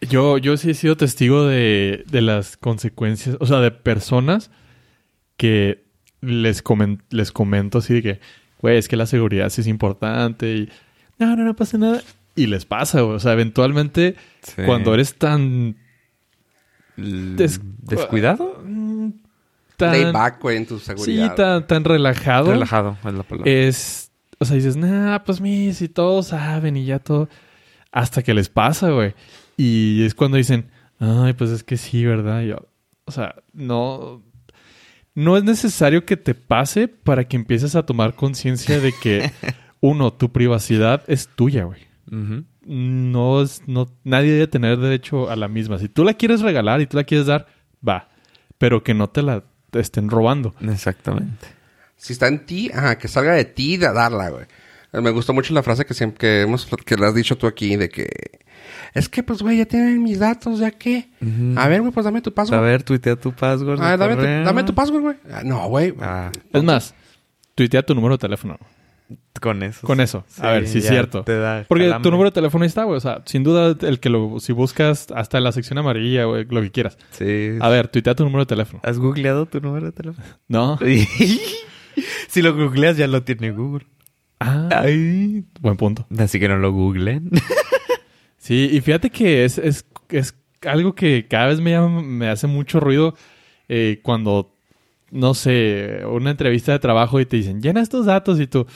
[0.00, 4.50] Yo, yo sí he sido testigo de, de las consecuencias, o sea, de personas
[5.36, 5.87] que
[6.20, 8.20] les, comen- les comento así de que,
[8.60, 10.68] güey, es que la seguridad sí es importante y
[11.18, 12.02] no, no, no pasa nada.
[12.36, 13.16] Y les pasa, güey.
[13.16, 14.62] O sea, eventualmente, Sí.
[14.64, 15.76] cuando eres tan...
[16.96, 18.60] des- ¿Descuidado?
[18.64, 19.10] Mm,
[19.76, 21.34] tan Lay back, güey, en tu sí, seguridad.
[21.34, 22.50] tan, tan relajado.
[22.52, 23.50] Relajado es la palabra.
[23.50, 24.10] Es...
[24.40, 27.28] O sea, dices, nah, pues mis, si todos saben y ya todo...
[27.90, 29.14] Hasta que les pasa, güey.
[29.56, 30.68] Y es cuando dicen,
[31.00, 32.42] ay, pues es que sí, ¿verdad?
[32.42, 32.68] Y yo,
[33.06, 34.22] o sea, no...
[35.18, 39.32] No es necesario que te pase para que empieces a tomar conciencia de que,
[39.80, 41.88] uno, tu privacidad es tuya, güey.
[42.64, 43.62] No es...
[43.66, 45.80] No, nadie debe tener derecho a la misma.
[45.80, 47.48] Si tú la quieres regalar y tú la quieres dar,
[47.86, 48.10] va.
[48.58, 49.42] Pero que no te la
[49.72, 50.54] te estén robando.
[50.60, 51.48] Exactamente.
[51.96, 54.46] Si está en ti, ajá, que salga de ti de darla, güey.
[54.92, 57.74] Me gustó mucho la frase que siempre que hemos que le has dicho tú aquí
[57.74, 58.08] de que
[58.94, 61.08] Es que, pues, güey, ya tienen mis datos, ¿ya qué?
[61.56, 62.62] A ver, güey, pues dame tu A password.
[62.62, 63.80] ver, tuitea tu password.
[63.82, 65.16] Ah, de dame, tu, dame tu password, güey.
[65.30, 65.94] Ah, No, güey.
[66.00, 66.94] Ah, Es más,
[67.54, 68.58] tuitea tu número de teléfono.
[69.40, 69.86] con eso.
[69.86, 70.24] Con eso.
[70.40, 71.22] A ver, sí es cierto.
[71.22, 72.02] Te da Porque calambre.
[72.08, 72.96] tu número de teléfono ahí está, güey.
[72.96, 74.40] O sea, sin duda, el que lo...
[74.40, 76.98] Si buscas hasta la sección amarilla, güey, lo que quieras.
[77.12, 77.50] Sí.
[77.60, 78.80] A ver, tuitea tu número de teléfono.
[78.84, 80.26] ¿Has googleado tu número de teléfono?
[80.48, 80.78] ¿No?
[82.28, 83.86] si lo googleas, ya lo tiene Google.
[84.40, 85.44] Ah, Ay.
[85.60, 86.06] buen punto.
[86.18, 87.30] Así que no lo googleen.
[88.48, 90.34] Sí, y fíjate que es, es, es
[90.66, 93.14] algo que cada vez me, llama- me hace mucho ruido
[93.68, 94.54] eh, cuando,
[95.10, 98.66] no sé, una entrevista de trabajo y te dicen, llena estos datos y tú,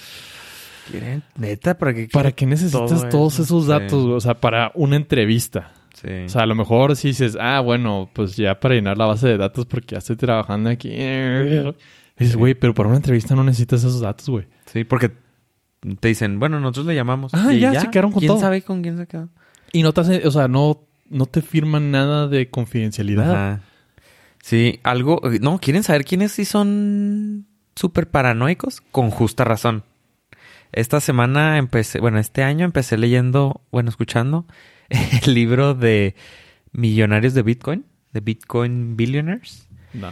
[0.91, 1.23] ¿Quieren?
[1.39, 2.09] Neta, ¿para qué?
[2.13, 3.43] ¿para qué necesitas todo todos eso?
[3.45, 3.71] esos Sí.
[3.71, 4.03] datos?
[4.03, 4.15] güey?
[4.15, 5.73] O sea, para una entrevista.
[5.95, 6.09] Sí.
[6.27, 9.29] O sea, a lo mejor si dices, ah, bueno, pues ya para llenar la base
[9.29, 10.89] de datos porque ya estoy trabajando aquí.
[10.91, 11.75] Y
[12.19, 14.47] dices, güey, pero para una entrevista no necesitas esos datos, güey.
[14.67, 15.13] Sí, porque
[16.01, 17.33] te dicen, bueno, nosotros le llamamos.
[17.35, 18.41] Ah, Y ya, se quedaron con ¿Quién todo.
[18.41, 19.29] sabe con quién se quedó?
[19.73, 23.31] Y no te hace, o sea, no, no te firman nada de confidencialidad.
[23.31, 23.63] Ajá.
[24.43, 25.21] Sí, algo...
[25.41, 27.47] No, ¿quieren saber quiénes sí son
[27.77, 28.81] súper paranoicos?
[28.81, 29.85] Con justa razón.
[30.73, 32.01] Esta semana empecé...
[32.01, 33.63] Bueno, este año empecé leyendo...
[33.71, 34.47] Bueno, escuchando...
[35.25, 36.17] El libro de
[36.73, 37.87] Millonarios de Bitcoin.
[38.13, 39.69] De Bitcoin Billionaires.
[39.95, 40.11] No.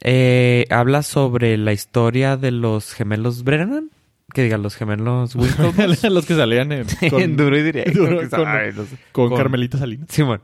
[0.00, 3.90] Eh, habla sobre la historia de los gemelos Brennan.
[4.32, 6.04] Que diga, los gemelos Winklevoss.
[6.10, 7.98] Los que salían en, con, en duro y directo.
[7.98, 8.96] Duro, que con- no sé.
[9.12, 10.08] con con- Carmelita Salinas.
[10.10, 10.42] Simón.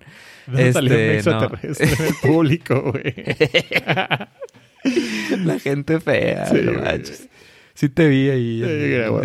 [0.49, 1.13] Este, Salió un no.
[1.13, 3.05] extraterrestre en el público, güey.
[5.45, 6.47] La gente fea.
[6.47, 6.85] Sí, no güey.
[6.85, 7.29] manches.
[7.75, 8.63] Sí te vi ahí.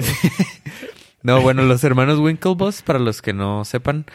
[0.01, 0.29] Sí,
[1.23, 4.05] no, bueno, los hermanos Winklevoss, para los que no sepan,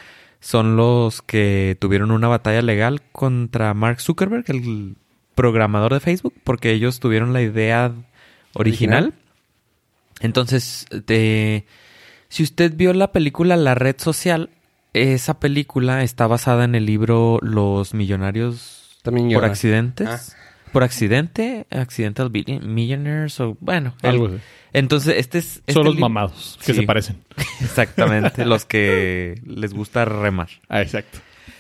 [0.41, 4.97] son los que tuvieron una batalla legal contra Mark Zuckerberg, el
[5.35, 7.93] programador de Facebook, porque ellos tuvieron la idea
[8.55, 9.05] original.
[9.05, 9.15] Original.
[10.21, 11.65] Entonces, de-
[12.29, 14.51] si usted vio la película La Red Social,
[14.93, 20.09] esa película está basada en el libro Los Millonarios También por accidentes.
[20.09, 20.21] Ah.
[20.73, 24.37] Por accidente, Accidental Millionaires o bueno, el- Algo así.
[24.73, 26.81] entonces este es este Son los mamados que Sí.
[26.81, 27.19] se parecen.
[27.61, 30.49] Exactamente, los que les gusta remar.
[30.69, 31.19] Ah, exacto.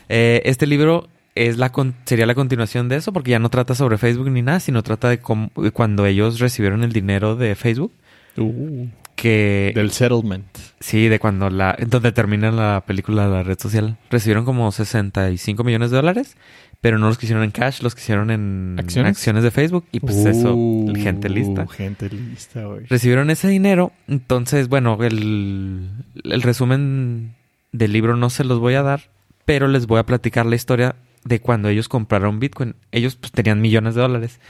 [0.09, 3.77] Eh, este libro es la con- sería la continuación de eso porque ya no trata
[3.77, 7.55] sobre Facebook ni nada, sino trata de cómo- de cuando ellos recibieron el dinero de
[7.55, 7.93] Facebook
[8.37, 10.47] Uh, que del settlement.
[10.81, 15.63] sí, de cuando la donde termina la película de la red social, recibieron como 65
[15.65, 16.37] millones de dólares,
[16.81, 19.13] pero no los quisieron en cash, los quisieron en ¿Acciones?
[19.17, 21.67] acciones de Facebook y pues eso, Uh, gente lista.
[21.69, 22.87] Gente lista, güey.
[22.87, 23.93] recibieron ese dinero.
[24.09, 25.89] Entonces, bueno, el,
[26.25, 27.35] el resumen
[27.73, 29.11] del libro no se los voy a dar,
[29.45, 32.75] pero les voy a platicar la historia de cuando ellos compraron Bitcoin.
[32.93, 34.41] Ellos pues, tenían millones de dólares.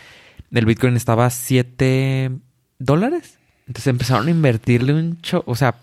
[0.51, 2.30] El Bitcoin estaba a 7
[2.78, 3.39] dólares.
[3.67, 5.43] Entonces empezaron a invertirle un cho...
[5.47, 5.75] O sea,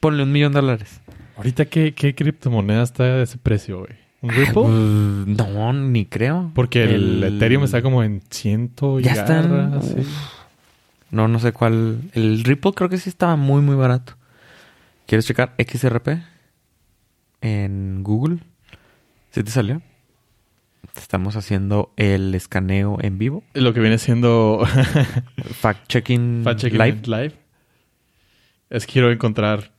[0.00, 1.00] ponle un millón de dólares.
[1.36, 3.92] Ahorita, ¿qué, qué criptomoneda está de ese precio, güey?
[4.22, 4.52] ¿Un Ripple?
[4.52, 6.50] Pues, no, ni creo.
[6.54, 9.94] Porque el, Ethereum está como en ciento y Ya están- garra, sí.
[11.10, 12.02] No, no sé cuál.
[12.12, 14.14] El Ripple creo que sí estaba muy, muy barato.
[15.06, 16.22] ¿Quieres checar XRP?
[17.40, 18.38] En Google.
[19.30, 19.80] ¿Sí te salió?
[20.96, 23.42] Estamos haciendo el escaneo en vivo.
[23.54, 24.60] Lo que viene siendo
[25.60, 27.00] Fact-checking Fact Checking live.
[27.06, 27.32] live.
[28.70, 29.72] Es que quiero encontrar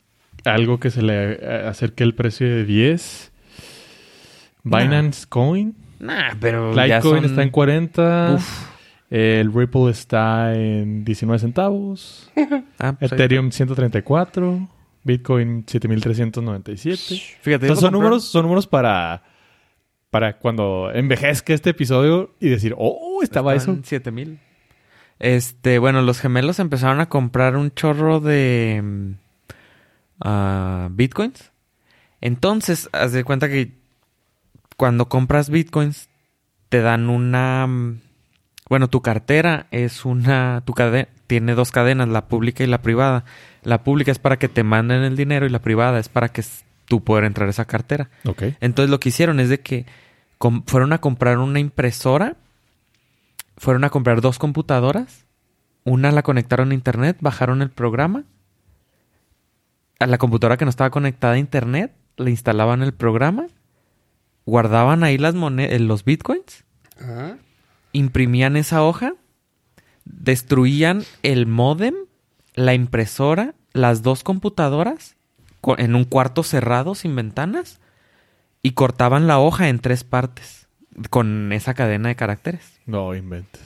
[0.45, 1.35] algo que se le
[1.67, 3.31] acerque el precio de 10.
[4.63, 5.75] Binance Coin.
[5.99, 7.25] Nah, pero Litecoin son...
[7.25, 8.33] está en 40.
[8.35, 8.71] Uf.
[9.11, 12.31] El Ripple está en 19 centavos.
[12.79, 14.69] Ah, pues Ethereum 134.
[15.03, 16.93] Bitcoin 7397.
[16.93, 17.37] está.
[17.41, 19.23] Fíjate, son números, son números para,
[20.11, 23.71] para cuando envejezca este episodio y decir, oh, estaba eso.
[23.71, 24.39] Estaban 7000.
[25.19, 29.11] Este, bueno, los gemelos empezaron a comprar un chorro de mm,
[30.19, 31.51] ah, bitcoins.
[32.19, 33.71] Entonces, haz de cuenta que
[34.77, 36.09] cuando compras bitcoins
[36.69, 38.01] te dan una mm,
[38.69, 43.23] bueno, tu cartera es una tu cadena tiene dos cadenas, la pública y la privada.
[43.63, 46.43] La pública es para que te manden el dinero y la privada es para que
[46.83, 48.09] tú puedas entrar a esa cartera.
[48.25, 48.43] Ok.
[48.59, 49.85] Entonces lo que hicieron es de que
[50.41, 52.35] com- fueron a comprar una impresora,
[53.57, 55.25] fueron a comprar dos computadoras,
[55.83, 58.23] una la conectaron a internet, bajaron el programa,
[59.99, 63.45] a la computadora que no estaba conectada a internet, le instalaban el programa,
[64.47, 66.65] guardaban ahí las monedas, los bitcoins,
[67.93, 69.13] imprimían esa hoja,
[70.05, 71.93] destruían el módem,
[72.55, 75.15] la impresora, las dos computadoras
[75.61, 77.79] co- en un cuarto cerrado sin ventanas
[78.63, 80.67] y cortaban la hoja en tres partes
[81.09, 82.79] con esa cadena de caracteres.
[82.85, 83.61] No inventes.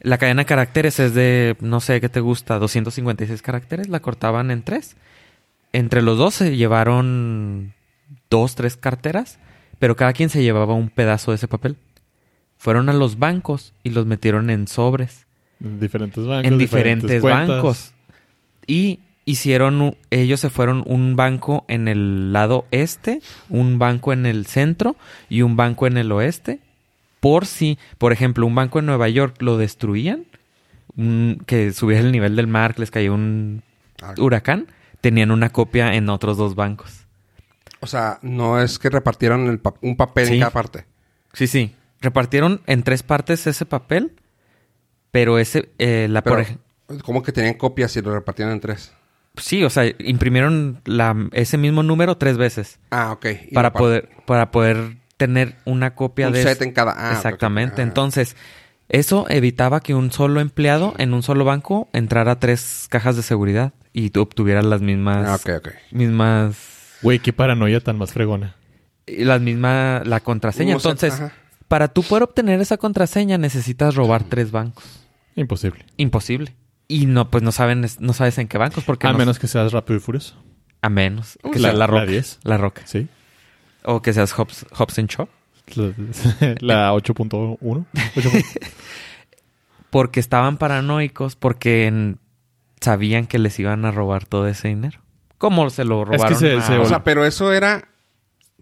[0.00, 4.50] La cadena de caracteres es de, no sé qué te gusta, 256 caracteres, la cortaban
[4.50, 4.96] en tres.
[5.72, 7.72] Entre los dos se llevaron
[8.30, 9.38] dos, tres carteras,
[9.78, 11.76] pero cada quien se llevaba un pedazo de ese papel.
[12.58, 15.26] Fueron a los bancos y los metieron en sobres,
[15.62, 16.52] En diferentes bancos.
[16.52, 17.48] en diferentes cuentas.
[17.48, 17.92] bancos.
[18.66, 23.20] Y hicieron, ellos se fueron un banco en el lado este,
[23.50, 24.96] un banco en el centro
[25.28, 26.60] y un banco en el oeste.
[27.20, 30.24] Por si, por ejemplo, un banco en Nueva York lo destruían,
[31.46, 33.62] que subiera el nivel del mar, que les cayó un
[34.00, 34.24] Algo.
[34.24, 34.68] huracán,
[35.00, 37.04] tenían una copia en otros dos bancos.
[37.80, 40.34] O sea, no es que repartieron el pa- un papel Sí.
[40.34, 40.86] en cada parte.
[41.32, 41.74] Sí, sí.
[42.00, 44.12] Repartieron en tres partes ese papel,
[45.10, 46.36] pero ese, eh, la Pero,
[46.88, 48.92] por ¿cómo que tenían copias y lo repartieron en tres?
[49.36, 53.26] Sí, o sea, imprimieron la, ese mismo número tres veces Ah, ok.
[53.50, 56.94] Y para poder, para poder tener una copia Un de set ese- en cada...
[56.96, 57.80] Ah, Exactamente.
[57.80, 57.84] Ah.
[57.84, 58.36] Entonces,
[58.88, 63.22] eso evitaba que un solo empleado en un solo banco entrara a tres cajas de
[63.22, 65.72] seguridad y tú obtuvieras las mismas, Ah, ok, ok.
[65.90, 66.56] mismas,
[67.02, 68.56] Güey, qué paranoia tan más fregona.
[69.06, 70.74] y las mismas, la contraseña.
[70.74, 71.32] Un set, Entonces,
[71.68, 74.84] para tú poder obtener esa contraseña necesitas robar tres bancos.
[75.34, 75.84] Imposible.
[75.96, 76.54] Imposible.
[76.88, 79.48] Y no, pues no saben, no sabes en qué bancos porque A no- menos que
[79.48, 80.36] seas rápido y furioso.
[80.82, 82.06] a menos que La- seas la la roca.
[82.06, 82.38] 10.
[82.44, 82.82] La roca.
[82.86, 83.08] Sí.
[83.84, 85.28] O que seas Hobbs, Hobbs and Shaw.
[86.60, 87.58] La, la 8.1.
[87.58, 88.44] 8.1.
[89.90, 92.18] Porque estaban paranoicos porque en-
[92.80, 95.00] sabían que les iban a robar todo ese dinero.
[95.38, 96.38] ¿Cómo se lo Es que robaron?
[96.38, 97.88] se- a- se O sea, pero eso era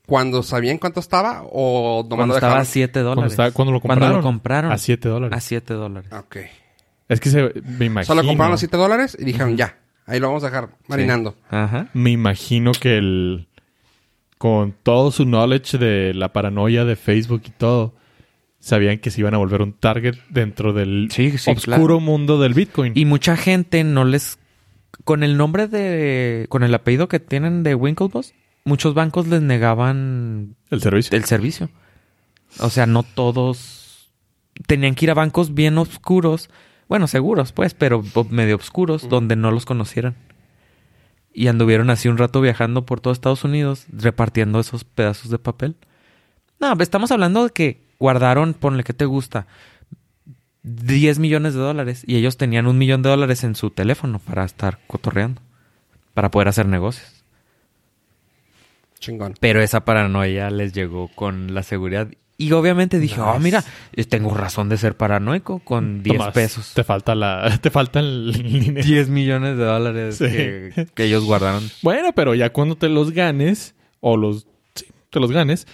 [0.07, 2.73] cuando sabían cuánto estaba o nomás cuando lo estaba a dejaron?
[2.73, 3.33] 7 Cuando, dólares.
[3.33, 4.17] estaba- cuando lo Cuando compraron.
[4.17, 4.73] lo compraron.
[4.73, 5.37] A 7 dólares.
[5.37, 6.13] A 7 dólares.
[6.13, 6.37] Ok.
[7.09, 8.15] Es que se, me imagino.
[8.15, 11.37] Solo compraron los 7 dólares y dijeron, ya, ahí lo vamos a dejar marinando.
[11.51, 11.89] Ajá.
[11.95, 13.49] Me imagino que el.
[14.39, 17.95] Con todo su knowledge de la paranoia de Facebook y todo,
[18.59, 22.01] sabían que se iban a volver un target dentro del Sí, sí, oscuro claro.
[22.01, 22.93] mundo del Bitcoin.
[22.95, 24.39] Y mucha gente no les...
[25.05, 26.47] Con el nombre de...
[26.49, 28.35] Con el apellido que tienen de Winklevoss,
[28.65, 31.17] muchos bancos les negaban el servicio.
[31.17, 31.71] el servicio.
[32.59, 34.11] O sea, no todos...
[34.67, 36.51] Tenían que ir a bancos bien oscuros.
[36.95, 40.15] Bueno, seguros, pues, pero medio oscuros, donde no los conocieran.
[41.33, 45.75] Y anduvieron así un rato viajando por todo Estados Unidos, repartiendo esos pedazos de papel.
[46.61, 49.49] No, estamos hablando de que guardaron, ponle que te gusta,
[50.63, 52.05] 10 millones de dólares.
[52.07, 55.43] Y ellos tenían un millón de dólares en su teléfono para estar cotorreando.
[56.15, 57.25] Para poder hacer negocios.
[59.01, 59.35] Chingón.
[59.41, 62.07] Pero esa paranoia les llegó con la seguridad.
[62.37, 63.63] Y obviamente dije, oh, mira,
[63.93, 66.73] eh, tengo razón de ser paranoico con 10 Tomás, pesos.
[66.75, 67.59] Te falta la.
[67.63, 68.85] Te falta el dinero.
[68.85, 70.25] 10 millones de dólares Sí.
[70.27, 71.63] que, que ellos guardaron.
[71.83, 74.47] Bueno, pero ya cuando te los ganes, o los.
[74.75, 75.67] Sí, te los ganes,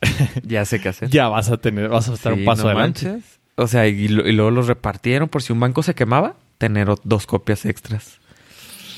[0.42, 1.10] Ya sé qué hacer.
[1.10, 1.88] ya vas a tener.
[1.88, 3.06] Vas a estar Sí, un paso no adelante.
[3.08, 3.38] manches.
[3.56, 6.88] O sea, y, lo- y luego los repartieron por si un banco se quemaba, tener
[7.04, 8.18] dos copias extras.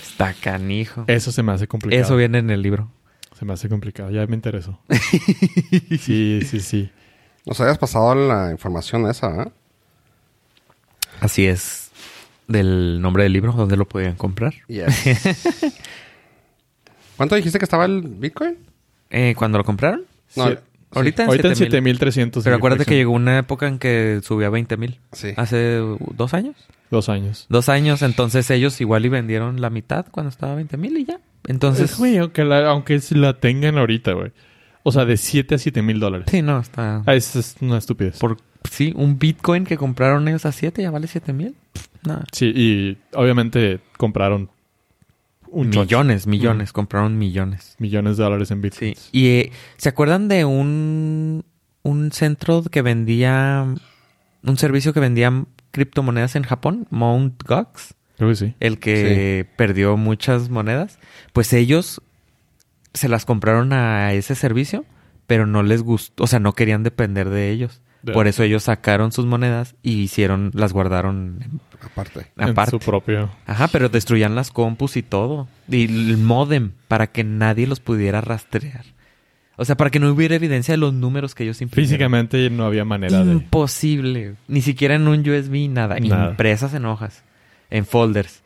[0.03, 1.05] Está canijo.
[1.09, 2.03] Eso se me hace complicado.
[2.03, 2.91] Eso viene en el libro.
[3.39, 4.11] Se me hace complicado.
[4.11, 4.81] Ya me interesó.
[6.01, 6.91] sí, sí, sí.
[7.45, 9.49] Nos habías pasado la información esa, ¿eh?
[11.21, 11.91] Así es.
[12.49, 14.55] Del nombre del libro, donde lo podían comprar.
[14.69, 15.05] Yes.
[17.17, 18.57] ¿Cuánto dijiste que estaba el Bitcoin?
[19.11, 20.05] Eh, ¿Cuándo lo compraron?
[20.35, 20.57] No, Sí.
[20.93, 21.95] Ahorita en Ahorita en 7000.
[21.97, 22.45] 7300.
[22.45, 25.01] Pero acuérdate que llegó una época en que subía a 20 mil.
[25.13, 25.33] Sí.
[25.37, 25.77] Hace
[26.15, 26.57] dos años.
[26.91, 27.47] Dos años.
[27.51, 31.05] Dos años, entonces ellos igual y vendieron la mitad cuando estaba a 20 mil y
[31.05, 31.21] ya.
[31.47, 34.33] Entonces, Es, güey, aunque la, aunque la tengan ahorita, güey.
[34.83, 36.27] O sea, de 7 a 7 mil dólares.
[36.31, 37.03] sí, no, está...
[37.07, 38.19] Ah, es, es una estupidez.
[38.19, 38.37] Por,
[38.71, 41.57] sí, un Bitcoin que compraron ellos a 7 ya vale 7 mil.
[42.05, 42.25] Nada.
[42.33, 44.49] Sí, y obviamente compraron
[45.49, 47.75] un millones, millones, compraron millones.
[47.79, 48.63] millones de dólares en Sí.
[48.63, 49.09] bitcoins.
[49.13, 51.45] Y eh, ¿se acuerdan de un,
[51.83, 53.67] un centro que vendía,
[54.45, 56.87] un servicio que vendía criptomonedas en Japón?
[56.91, 57.95] Mount Gox.
[58.17, 58.55] Creo que sí.
[58.61, 60.99] el que perdió muchas monedas,
[61.33, 62.01] pues ellos
[62.95, 64.85] se las compraron a ese servicio,
[65.27, 67.81] pero no les gustó, o sea, no querían depender de ellos.
[68.13, 72.27] Por eso ellos sacaron sus monedas y hicieron, las guardaron Aparte.
[72.37, 72.77] aparte.
[72.77, 73.31] En su propio.
[73.47, 75.49] Ajá, pero destruían las compus y todo.
[75.69, 78.85] Y el modem para que nadie los pudiera rastrear.
[79.57, 81.89] O sea, para que no hubiera evidencia de los números que ellos imprimieron.
[81.89, 83.33] Físicamente no había manera de.
[83.33, 84.35] Imposible.
[84.49, 85.99] Ni siquiera en un USB, nada.
[85.99, 86.31] Nada.
[86.31, 87.25] Impresas en hojas.
[87.71, 88.43] En folders.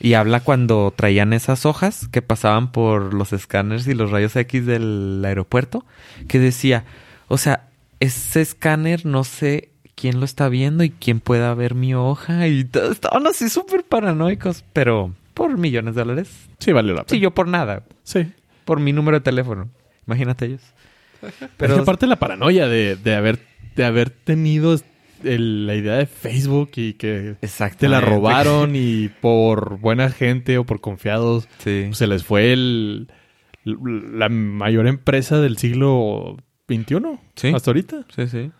[0.00, 4.66] Y habla cuando traían esas hojas que pasaban por los escáneres y los rayos X
[4.66, 5.84] del aeropuerto.
[6.28, 6.84] Que decía,
[7.28, 7.68] o sea,
[8.00, 12.46] ese escáner no sé quién lo está viendo y quién pueda ver mi hoja.
[12.48, 14.64] Y estaban así súper paranoicos.
[14.72, 16.30] Pero por millones de dólares.
[16.58, 17.16] Sí, valió la pena.
[17.16, 17.84] Sí, yo por nada.
[18.02, 18.30] Sí.
[18.64, 19.68] Por mi número de teléfono.
[20.06, 20.62] Imagínate ellos.
[21.56, 23.38] Pero aparte la paranoia de, de haber
[23.74, 24.78] de haber tenido
[25.24, 27.36] el- la idea de Facebook y que
[27.78, 31.88] te la robaron y por buena gente o por confiados Sí.
[31.92, 33.08] se les fue el
[33.64, 36.36] la mayor empresa del siglo
[36.68, 36.96] XXI.
[37.34, 37.48] Sí.
[37.54, 38.04] Hasta ahorita.
[38.14, 38.50] Sí, sí.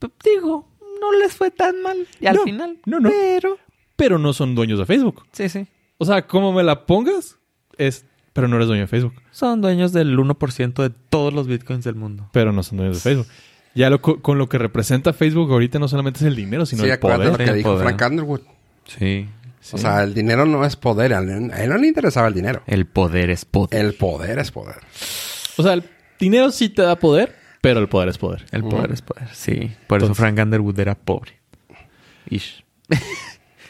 [0.00, 0.68] P- Digo,
[1.00, 1.96] no les fue tan mal.
[2.20, 2.78] Y al No, final.
[2.86, 3.08] no, no.
[3.08, 3.56] Pero.
[3.94, 5.24] Pero no son dueños de Facebook.
[5.32, 5.66] Sí, sí.
[5.98, 7.38] O sea, como me la pongas,
[7.78, 8.04] es...
[8.32, 9.14] Pero no eres dueño de Facebook.
[9.30, 12.28] Son dueños del 1% de todos los bitcoins del mundo.
[12.32, 13.26] Pero no son dueños de Facebook.
[13.76, 16.82] Ya lo, co- con lo que representa Facebook ahorita no solamente es el dinero, sino
[16.82, 17.38] sí, el acuérdate poder.
[17.40, 17.86] lo que El dijo poder.
[17.94, 18.40] Frank Underwood.
[18.86, 19.28] Sí.
[19.72, 21.12] O sea, el dinero no es poder.
[21.14, 22.62] A él, a él no le interesaba el dinero.
[22.66, 23.78] El poder es poder.
[23.84, 24.76] El poder es poder.
[25.58, 25.84] O sea, el
[26.18, 28.44] dinero sí te da poder, pero el poder es poder.
[28.52, 29.72] El poder es poder, sí.
[29.86, 31.32] Por eso Entonces- Frank Underwood era pobre.
[32.30, 32.64] Ish.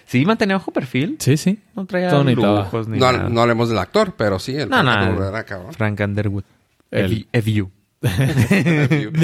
[0.06, 1.16] sí, mantenía bajo perfil.
[1.18, 1.58] Sí, sí.
[1.74, 3.28] No traía Todo lujos ni No, nada.
[3.28, 4.92] no hablemos del actor, pero sí, el No, no.
[4.92, 5.72] Underwood era cabrón.
[5.74, 6.44] Frank Underwood.
[6.90, 7.70] El- F- FU.
[7.70, 7.75] De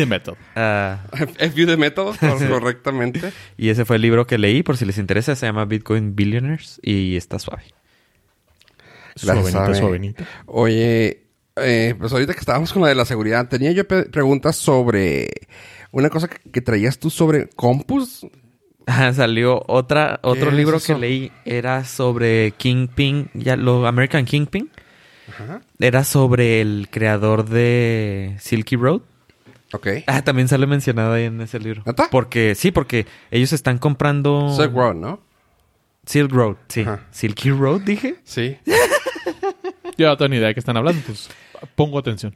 [0.07, 0.37] método.
[0.57, 3.33] Ah, FU de métodos, por- correctamente.
[3.57, 5.35] y ese fue el libro que leí, por si les interesa.
[5.37, 7.65] Se llama Bitcoin Billionaires y está suave.
[9.15, 10.25] Suavenita, suavenita.
[10.47, 15.29] Oye, eh, pues ahorita que estábamos con la de la seguridad, tenía yo preguntas sobre
[15.91, 18.27] una cosa que, que traías tú sobre Compus.
[18.85, 21.31] Ah, salió otra, otro libro que leí.
[21.45, 24.72] Era sobre Kingpin, ya lo American Kingpin.
[25.39, 25.61] Ajá.
[25.79, 29.03] Era sobre el creador de Silky Road.
[29.73, 29.89] Ok.
[30.07, 31.83] Ah, también sale mencionada ahí en ese libro.
[32.11, 34.55] Porque, sí, porque ellos están comprando...
[34.55, 35.21] Silk Road, ¿no?
[36.05, 36.83] Silk Road, sí.
[36.83, 37.07] Ajá.
[37.11, 38.17] Silky Road, dije.
[38.25, 38.59] Sí.
[39.97, 41.31] Yo no tengo ni idea de qué están hablando, pues
[41.75, 42.35] pongo atención.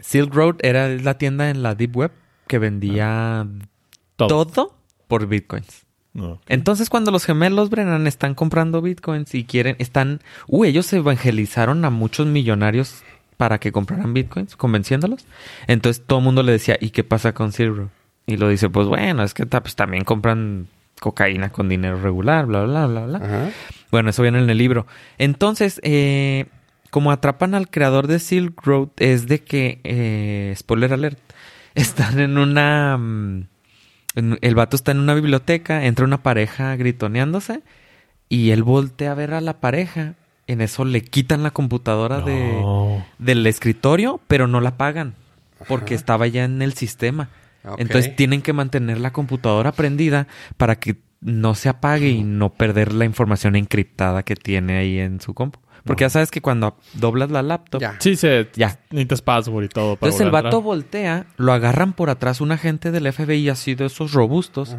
[0.00, 2.12] Silk Road era la tienda en la Deep Web
[2.46, 3.46] que vendía
[4.16, 4.44] Todo.
[4.46, 4.76] todo,
[5.08, 5.86] por bitcoins.
[6.12, 6.40] No.
[6.48, 11.90] Entonces, cuando los gemelos Brennan están comprando bitcoins y quieren, están, uy, ellos evangelizaron a
[11.90, 13.02] muchos millonarios
[13.36, 15.24] para que compraran bitcoins, convenciéndolos.
[15.66, 17.88] Entonces, todo el mundo le decía, ¿y qué pasa con Silk Road?
[18.26, 20.68] Y lo dice, pues bueno, es que pues, también compran
[21.00, 23.18] cocaína con dinero regular, bla, bla, bla, bla.
[23.18, 23.50] Ajá.
[23.90, 24.86] Bueno, eso viene en el libro.
[25.18, 26.46] Entonces, eh,
[26.90, 31.18] como atrapan al creador de Silk Road, es de que, eh, spoiler alert,
[31.74, 32.98] están en una...
[34.14, 37.62] el vato está en una biblioteca, entra una pareja gritoneándose
[38.28, 40.14] y él voltea a ver a la pareja.
[40.46, 45.14] En eso le quitan la computadora de, del escritorio, pero no la pagan
[45.68, 46.00] porque Ajá.
[46.00, 47.28] estaba ya en el sistema.
[47.76, 52.94] Entonces tienen que mantener la computadora prendida para que no se apague y no perder
[52.94, 55.60] la información encriptada que tiene ahí en su compu.
[55.84, 57.96] Porque ya sabes que cuando doblas la laptop, Ya.
[57.98, 58.78] Sí, se, Ya.
[58.90, 59.96] necesitas password y todo.
[59.96, 60.62] para entonces el vato entrar.
[60.62, 64.76] voltea, lo agarran por atrás un agente del FBI así de esos robustos.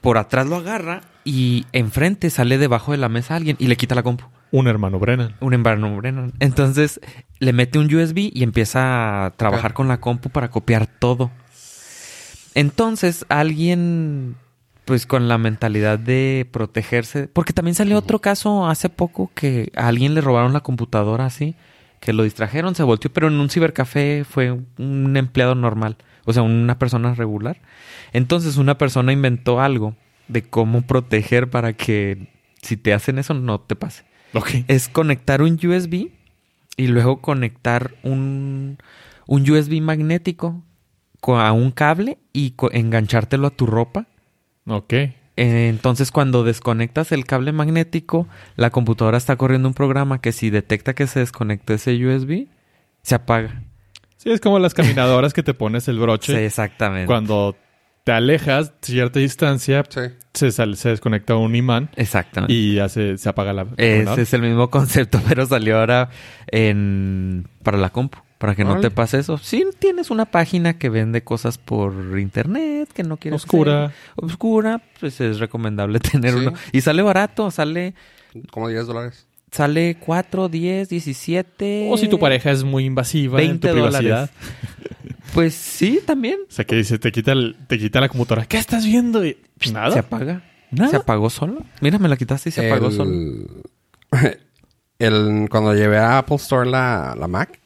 [0.00, 3.94] por atrás lo agarra y enfrente sale debajo de la mesa alguien y le quita
[3.94, 4.24] la compu.
[4.50, 5.34] Un hermano Brennan.
[5.40, 6.32] Un embarno Brennan.
[6.40, 7.00] Entonces
[7.40, 11.30] le mete un USB y empieza a trabajar con la compu para copiar todo.
[12.54, 14.36] Entonces alguien,
[14.84, 19.88] pues con la mentalidad de protegerse, porque también salió otro caso hace poco que a
[19.88, 21.54] alguien le robaron la computadora así,
[22.00, 26.42] que lo distrajeron, se volteó, pero en un cibercafé fue un empleado normal, o sea,
[26.42, 27.60] una persona regular.
[28.12, 29.94] Entonces una persona inventó algo
[30.28, 32.28] de cómo proteger para que
[32.62, 34.50] si te hacen eso no te pase Ok.
[34.68, 36.08] es conectar un USB
[36.76, 38.78] y luego conectar un,
[39.26, 40.62] un USB magnético
[41.20, 44.06] co- a un cable y enganchártelo a tu ropa.
[44.66, 44.92] Ok.
[44.92, 50.50] Eh, Entonces, cuando desconectas el cable magnético, la computadora está corriendo un programa que si
[50.50, 52.46] detecta que se desconectó ese USB,
[53.02, 53.62] se apaga.
[54.16, 56.46] Sí, es como las caminadoras que te pones el Sí, broche.
[56.46, 57.06] exactamente.
[57.06, 57.56] Cuando
[58.04, 60.00] te alejas cierta distancia, Sí.
[60.34, 62.52] se, sale- se desconecta un imán Exactamente.
[62.54, 63.66] y ya se, se apaga la...
[63.76, 66.10] Ese es el mismo concepto, pero salió ahora
[66.46, 68.18] en para la compu.
[68.38, 69.38] Para que no te pase eso.
[69.38, 73.86] Si tienes una página que vende cosas por internet, que no quieres Oscura.
[73.86, 76.38] hacer, oscura, pues es recomendable tener Sí.
[76.40, 76.52] uno.
[76.72, 77.94] Y sale barato, sale
[78.50, 79.26] Como 10 dólares.
[79.50, 81.88] sale 4, 10, 17.
[81.90, 84.30] O si tu pareja es muy invasiva en tu 20 privacidad.
[85.32, 86.38] Pues sí, también.
[86.48, 88.46] O sea, que dice, te quita, el- te quita la computadora.
[88.46, 89.24] ¿Qué estás viendo?
[89.26, 89.98] Y, pues, Se nada.
[89.98, 90.44] apaga.
[90.70, 90.90] Nada.
[90.90, 91.64] Se apagó solo.
[91.80, 93.10] Mira, me la quitaste y se apagó solo.
[93.10, 93.46] el,
[94.98, 97.60] el- cuando llevé a Apple Store la, la Mac,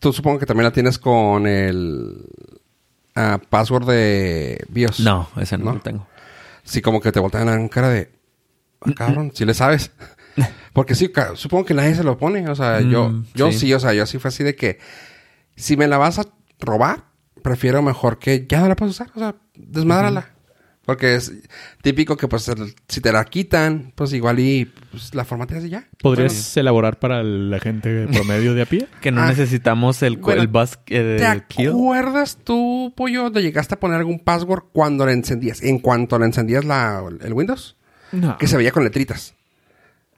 [0.00, 2.24] tú supongo que también la tienes con el
[3.14, 5.00] ah, password de BIOS.
[5.00, 5.72] No, ese no, ¿No?
[5.74, 6.06] lo tengo.
[6.64, 8.10] Sí, como que te voltean a cara de...
[8.80, 9.90] "Ah, cabrón, si le sabes.
[10.72, 12.48] Porque sí, supongo que nadie se lo pone.
[12.48, 13.58] O sea, yo, Mm, yo sí.
[13.58, 13.74] sí.
[13.74, 14.78] o sea, yo sí fue así de que...
[15.54, 16.24] Si me la vas a
[16.60, 17.04] robar,
[17.42, 19.08] prefiero mejor que ya no la puedes usar.
[19.14, 20.34] O sea, desmadrala.
[20.86, 21.32] Porque es
[21.82, 25.68] típico que pues el- si te la quitan, pues igual y pues, la formateas y
[25.68, 25.88] ya.
[26.00, 28.88] ¿Podrías elaborar para la gente promedio de a pie?
[29.02, 29.26] Que no Ah.
[29.26, 31.68] necesitamos el, Bueno, el bus eh, ¿Te kill.
[31.70, 35.60] acuerdas tú, Pollo, de llegaste a poner algún password cuando la encendías?
[35.62, 37.76] En cuanto la encendías la, el Windows,
[38.12, 38.38] No.
[38.38, 39.34] que se veía con letritas.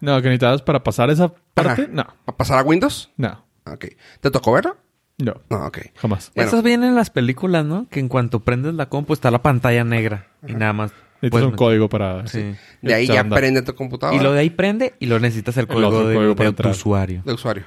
[0.01, 1.83] No, que necesitabas para pasar esa parte.
[1.83, 1.91] Ajá.
[1.93, 2.05] No.
[2.27, 3.11] ¿Para pasar a Windows?
[3.17, 3.45] No.
[3.67, 3.87] Ok.
[4.21, 4.77] ¿Te tocó verlo?
[5.21, 5.79] No, No, ok.
[5.97, 6.31] jamás.
[6.37, 6.47] Bueno.
[6.49, 7.89] Eso viene en las películas, ¿no?
[7.91, 10.28] Que en cuanto prendes la compu está la pantalla negra.
[10.47, 10.91] Y nada más.
[11.21, 12.27] Necesitas puedes un meter- código para...
[12.29, 12.55] Sí.
[12.81, 13.41] De ahí ya andar.
[13.41, 14.17] prende tu computadora.
[14.17, 16.57] Y lo de ahí prende y lo necesitas el El código, de, código para de
[16.63, 17.23] tu usuario.
[17.25, 17.65] de usuario.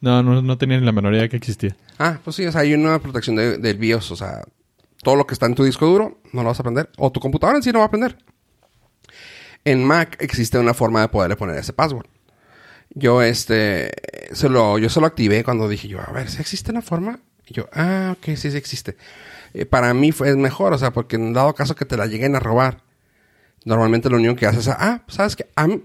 [0.00, 1.76] No, no, no tenía ni la menor idea que existía.
[1.98, 4.42] Ah, pues sí, o sea, hay una protección de- del BIOS, o sea,
[5.02, 6.88] todo lo que está en tu disco duro no lo vas a aprender.
[6.96, 8.16] O tu computadora en sí no va a aprender.
[9.64, 12.06] En Mac existe una forma de poderle poner ese password.
[12.94, 13.92] Yo, este,
[14.32, 17.20] se lo, yo se lo activé cuando dije yo, a ver, si existe una forma.
[17.52, 18.96] Yo, ah, ok, sí, sí existe.
[19.54, 22.06] Eh, para mí fue es mejor, o sea, porque en dado caso que te la
[22.06, 22.82] lleguen a robar,
[23.64, 25.46] normalmente lo único que haces es, ah, ¿sabes qué?
[25.56, 25.82] A, mí-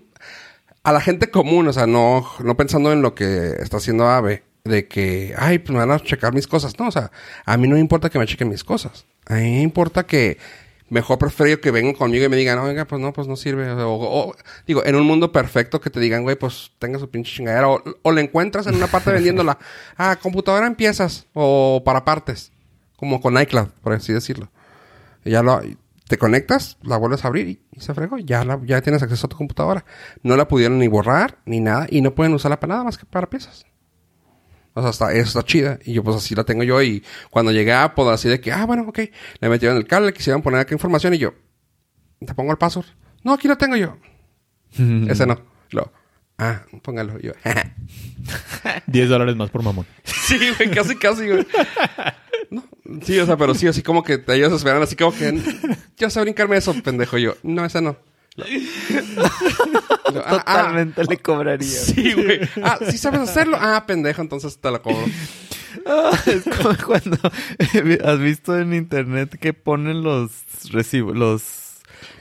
[0.83, 4.43] a la gente común, o sea, no, no pensando en lo que está haciendo Ave,
[4.63, 6.77] de que, ay, pues me van a checar mis cosas.
[6.79, 7.11] No, o sea,
[7.45, 9.05] a mí no me importa que me chequen mis cosas.
[9.27, 10.37] A mí me importa que
[10.89, 13.69] mejor prefiero que vengan conmigo y me digan, oiga, pues no, pues no sirve.
[13.71, 14.35] O, o-
[14.65, 17.67] digo, en un mundo perfecto que te digan, güey, pues tenga su pinche chingadera.
[17.69, 19.57] O, o la encuentras en una parte vendiéndola.
[19.97, 22.51] Ah, computadora en piezas o para partes.
[22.95, 24.49] Como con iCloud, por así decirlo.
[25.25, 25.61] Y ya lo,
[26.07, 28.17] te conectas, la vuelves a abrir y, y se fregó.
[28.17, 29.85] Ya, la- ya tienes acceso a tu computadora.
[30.23, 33.05] No la pudieron ni borrar ni nada y no pueden usarla para nada más que
[33.05, 33.65] para piezas.
[34.77, 35.79] O sea, está, eso está chida.
[35.85, 36.79] Y yo, pues así la tengo yo.
[36.83, 38.99] Y cuando llegué a Apple, así de que, ah, bueno, ok.
[39.39, 41.33] Le metieron el cable, quisieron poner acá información y yo,
[42.23, 42.85] ¿te pongo el password?
[43.23, 43.97] No, aquí lo tengo yo.
[45.09, 45.41] Ese no.
[45.71, 45.91] Lo,
[46.37, 47.19] ah, póngalo.
[47.19, 47.31] Yo,
[48.85, 49.87] 10 dólares más por mamón.
[50.03, 51.47] Sí, güey, casi, casi, güey.
[52.51, 52.63] No,
[53.01, 55.41] sí, o sea, pero sí, así como que ellos esperan así como que
[55.97, 57.17] yo sé brincarme eso, pendejo.
[57.17, 57.97] Yo, no, ese no.
[58.37, 58.45] Lo-
[60.25, 61.67] ah, ah, Totalmente le cobraría.
[61.67, 62.39] sí, güey.
[62.63, 63.57] Ah, ¿sí sabes hacerlo?
[63.61, 65.05] Ah, pendejo, entonces te lo cobro.
[66.25, 67.17] es como cuando
[68.05, 70.31] has visto en internet que ponen los
[70.71, 71.43] recibos, los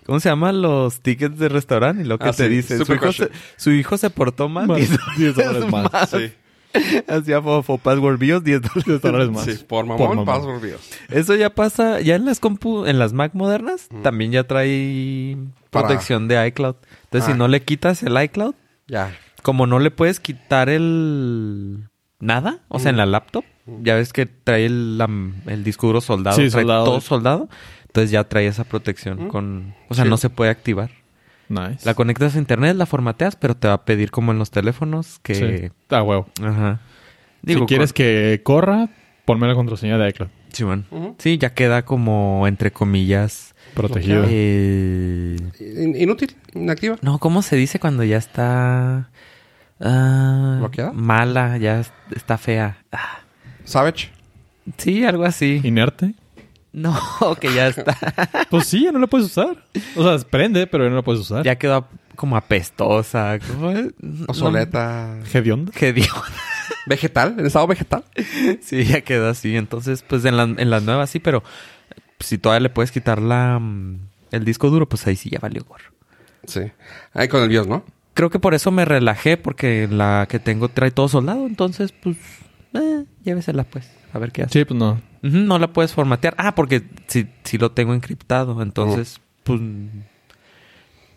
[0.04, 0.52] ¿cómo se llama?
[0.52, 3.70] Los tickets de restaurante y lo que Ah, te sí, dice, su hijo, se, su
[3.72, 6.10] hijo se portó mal, Más 10 10 dólares más.
[6.10, 6.32] Sí.
[7.08, 8.84] Hacía fofo password BIOS 10 dólares.
[8.86, 9.44] 10 dólares más.
[9.44, 10.24] Sí, por mamón, mamón.
[10.26, 10.90] password BIOS.
[11.08, 15.36] Eso ya pasa, ya en las compu, en las Mac modernas, también ya trae
[15.70, 16.76] Para- protección de iCloud.
[17.04, 17.32] Entonces, Ah.
[17.32, 18.54] si no le quitas el iCloud,
[18.88, 19.12] Ya.
[19.42, 21.88] como no le puedes quitar el
[22.20, 23.44] nada, o sea, en la laptop,
[23.82, 25.08] ya ves que trae el, la-
[25.46, 26.84] el disco duro soldado, Sí, trae soldado.
[26.84, 27.48] todo soldado,
[27.86, 29.28] entonces ya trae esa protección Mm.
[29.28, 30.10] con, o sea, Sí.
[30.10, 30.90] no se puede activar.
[31.48, 31.84] Nice.
[31.84, 35.20] La conectas a internet, la formateas, pero te va a pedir como en los teléfonos
[35.22, 35.72] que, Sí.
[35.90, 36.26] Ah, huevo.
[36.42, 36.80] ajá.
[37.46, 38.88] si quieres que corra,
[39.24, 40.28] ponme la contraseña de iCloud.
[40.52, 40.84] Sí, bueno.
[40.90, 41.14] Ujú.
[41.18, 43.54] Sí, ya queda como entre comillas.
[43.74, 44.24] Protegido.
[44.26, 46.96] eh, In- Inútil, inactiva.
[47.02, 49.10] No, ¿cómo se dice cuando ya está
[49.80, 50.92] ah, ¿Bloqueada?
[50.92, 52.78] Mala, ya es- está fea.
[52.90, 53.18] Ah,
[53.64, 54.08] Savage.
[54.78, 55.60] sí, algo así.
[55.62, 56.14] Inerte.
[56.76, 56.94] No,
[57.40, 57.96] que ya está.
[58.50, 59.64] Pues sí, ya no la puedes usar.
[59.96, 61.42] O sea, prende, pero ya no la puedes usar.
[61.42, 63.38] ya quedó como apestosa.
[64.28, 65.18] Obsoleta.
[65.32, 65.72] Hedionda.
[65.74, 66.04] ¿Qué dio?
[66.86, 68.04] Vegetal, en estado vegetal.
[68.60, 69.56] sí, ya quedó así.
[69.56, 71.42] Entonces, pues en, la- en las nuevas sí, pero
[72.20, 73.98] si todavía le puedes quitar la mm,
[74.32, 75.90] el disco duro, pues ahí sí ya valió gorro.
[76.46, 76.60] Sí.
[77.12, 77.84] Ahí con el BIOS, ¿no?
[78.14, 81.46] Creo que por eso me relajé, porque la que tengo trae todo soldado.
[81.46, 82.16] Entonces, pues,
[82.74, 83.90] eh, llévesela pues.
[84.12, 84.60] A ver qué hace.
[84.60, 85.00] Sí, pues no.
[85.32, 86.34] No la puedes formatear.
[86.38, 88.62] Ah, porque si, si lo tengo encriptado.
[88.62, 89.60] Entonces, pues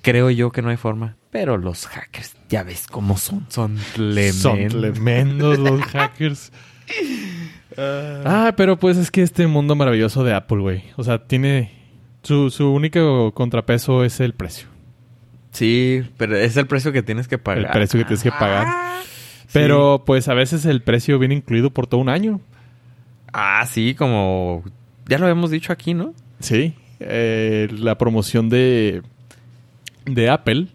[0.02, 1.16] creo yo que no hay forma.
[1.32, 3.46] Pero los hackers, ya ves cómo son.
[3.50, 4.36] Son tremendos.
[4.36, 6.52] Son tremendos los hackers.
[7.78, 10.84] Ah, pero pues es que este mundo maravilloso de Apple, güey.
[10.96, 11.78] O sea, tiene...
[12.22, 14.68] Su, su único contrapeso es el precio.
[15.52, 17.66] Sí, pero es el precio que tienes que pagar.
[17.66, 18.66] El precio que tienes que pagar.
[18.68, 19.02] Ah,
[19.54, 22.42] Pero pues a veces el precio viene incluido por todo un año.
[23.34, 24.64] Ah, sí, como...
[25.08, 26.14] Ya lo habíamos dicho aquí, ¿no?
[26.40, 26.74] Sí.
[27.00, 29.02] Eh, la promoción de...
[30.06, 30.68] De Apple.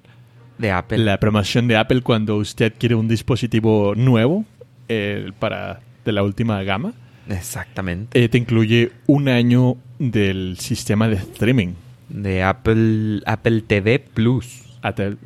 [0.59, 0.99] De Apple.
[0.99, 4.45] La promoción de Apple cuando usted quiere un dispositivo nuevo
[4.89, 6.93] eh, para de la última gama.
[7.29, 8.23] Exactamente.
[8.23, 11.75] eh, te incluye un año del sistema de streaming.
[12.09, 14.63] De Apple, Apple TV Plus.
[14.83, 15.17] Apple.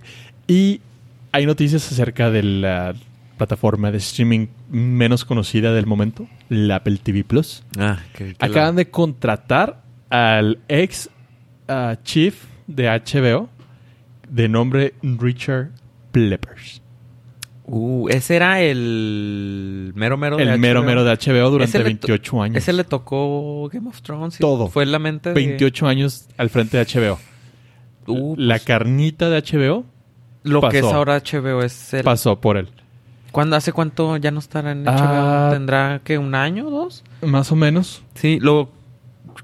[0.46, 0.80] Y
[1.32, 2.94] hay noticias acerca de la
[3.38, 7.62] plataforma de streaming menos conocida del momento, la Apple TV Plus.
[7.78, 11.08] Ah, que, que Acaban la- de contratar al ex
[11.68, 13.48] ah, chief de HBO
[14.28, 15.70] de nombre Richard
[16.12, 16.82] Pleppers.
[17.64, 21.94] Uh, ese era el mero mero de El mero mero de HBO durante Ese le
[21.96, 22.56] to- 28 años.
[22.56, 24.36] Ese le tocó Game of Thrones.
[24.36, 24.68] y Todo.
[24.68, 25.34] Fue la mente de...
[25.34, 27.18] 28 años al frente de HBO.
[28.06, 29.84] Uh, la pues, carnita de HBO
[30.44, 32.04] lo que es ahora HBO es el...
[32.04, 32.68] pasó por él.
[33.32, 34.92] ¿Cuándo, ¿Hace cuánto ya no estará en HBO?
[34.92, 35.50] Ah.
[35.52, 37.04] ¿Tendrá que un año o dos?
[37.22, 38.02] Más o menos.
[38.14, 38.70] Sí, lo...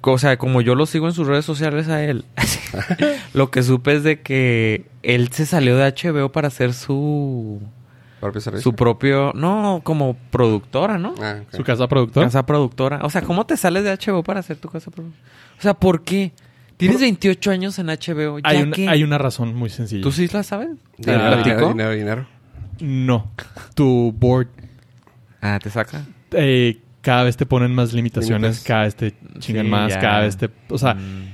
[0.00, 2.24] O sea, como yo lo sigo en sus redes sociales a él,
[3.32, 7.62] lo que supe es de que él se salió de HBO para hacer su...
[8.20, 8.70] Propio servicio.
[8.70, 9.32] su propio...
[9.34, 11.14] No, como productora, ¿no?
[11.22, 11.40] Ah.
[11.52, 12.26] Su casa productora.
[12.26, 13.00] Casa productora.
[13.02, 15.24] O sea, ¿cómo te sales de HBO para hacer tu casa productora?
[15.58, 16.32] O sea, ¿por qué?
[16.76, 18.38] Tienes 28 años en HBO.
[18.40, 20.02] ¿Ya hay, una, hay una razón muy sencilla.
[20.02, 20.70] ¿Tú sí la sabes?
[21.00, 22.26] ¿Te Dinero, dinero, dinero, dinero.
[22.80, 23.30] No.
[23.74, 24.48] Tu board
[25.40, 26.04] Ah, ¿te saca?
[26.32, 30.00] eh, cada vez te ponen más limitaciones, cada vez te chingan Sí, más, ya.
[30.00, 30.48] cada vez te...
[30.70, 31.33] O sea, Mm.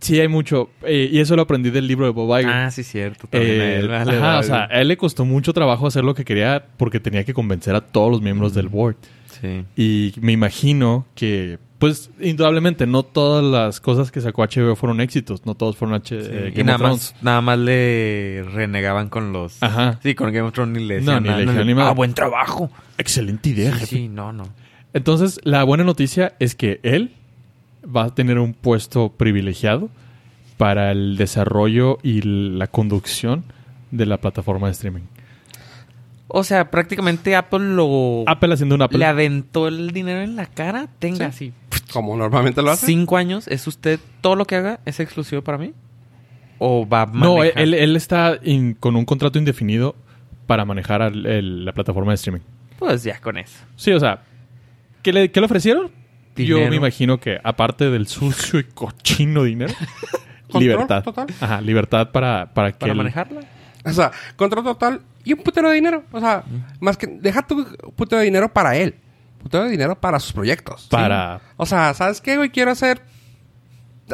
[0.00, 0.70] Sí hay mucho.
[0.82, 2.50] eh, y eso lo aprendí del libro de Bob Iger.
[2.52, 3.26] Ah, sí, cierto.
[3.28, 4.38] También Eh, a él, vale, ajá, vale.
[4.38, 7.34] o sea, a él le costó mucho trabajo hacer lo que quería porque tenía que
[7.34, 8.96] convencer a todos los miembros del board.
[9.40, 9.64] Sí.
[9.76, 15.46] Y me imagino que, pues, indudablemente, no todas las cosas que sacó HBO fueron éxitos.
[15.46, 16.28] No todos fueron H Sí.
[16.30, 17.12] eh, y Game nada of Thrones.
[17.14, 19.62] más, nada más le renegaban con los...
[19.62, 19.98] Ajá.
[20.02, 21.74] Sí, con Game of Thrones ni le No, decían ni nada, le dijeron le- ni
[21.76, 21.90] madre.
[21.90, 22.70] Ah, buen trabajo.
[22.98, 23.96] Excelente idea, Sí, jefe.
[23.96, 24.44] sí, no, no.
[24.92, 27.12] Entonces, la buena noticia es que él
[27.84, 29.88] va a tener un puesto privilegiado
[30.56, 33.44] para el desarrollo y la conducción
[33.90, 35.02] de la plataforma de streaming.
[36.28, 38.22] O sea, prácticamente Apple lo...
[38.26, 38.98] Apple haciendo una Apple.
[38.98, 40.86] Le aventó el dinero en la cara.
[41.00, 41.52] Tenga Sí.
[41.70, 41.82] así.
[41.92, 42.86] Como normalmente lo hace.
[42.86, 43.48] Cinco años.
[43.48, 45.72] ¿Es usted todo lo que haga es exclusivo para mí?
[46.58, 47.62] ¿O va a No, manejar?
[47.62, 49.96] él, él está in- con un contrato indefinido
[50.46, 52.42] para manejar el- la plataforma de streaming.
[52.78, 53.58] Pues ya con eso.
[53.74, 54.22] Sí, o sea,
[55.02, 55.90] ¿qué le, qué le ofrecieron?
[56.46, 59.74] Yo me imagino que, aparte del sucio y cochino dinero,
[60.58, 61.02] libertad.
[61.04, 61.26] total.
[61.40, 62.78] Ajá, libertad para, para que.
[62.78, 63.40] ¿Para el- manejarla?
[63.84, 66.04] O sea, control total y un putero de dinero.
[66.12, 66.44] O sea,
[66.80, 67.64] más que deja tu
[67.96, 68.94] putero de dinero para él.
[69.42, 70.86] Putero de dinero para sus proyectos.
[70.90, 71.38] Para.
[71.38, 71.44] Sí.
[71.56, 72.50] O sea, ¿sabes qué, güey?
[72.50, 73.00] Quiero hacer...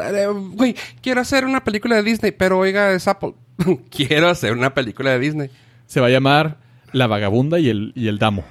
[0.01, 3.33] eh, Güey, quiero hacer una película de Disney, pero oiga, es Apple.
[3.91, 5.49] quiero hacer una película de Disney.
[5.85, 6.59] Se va a llamar
[6.93, 8.45] La Vagabunda y el, y el Damo.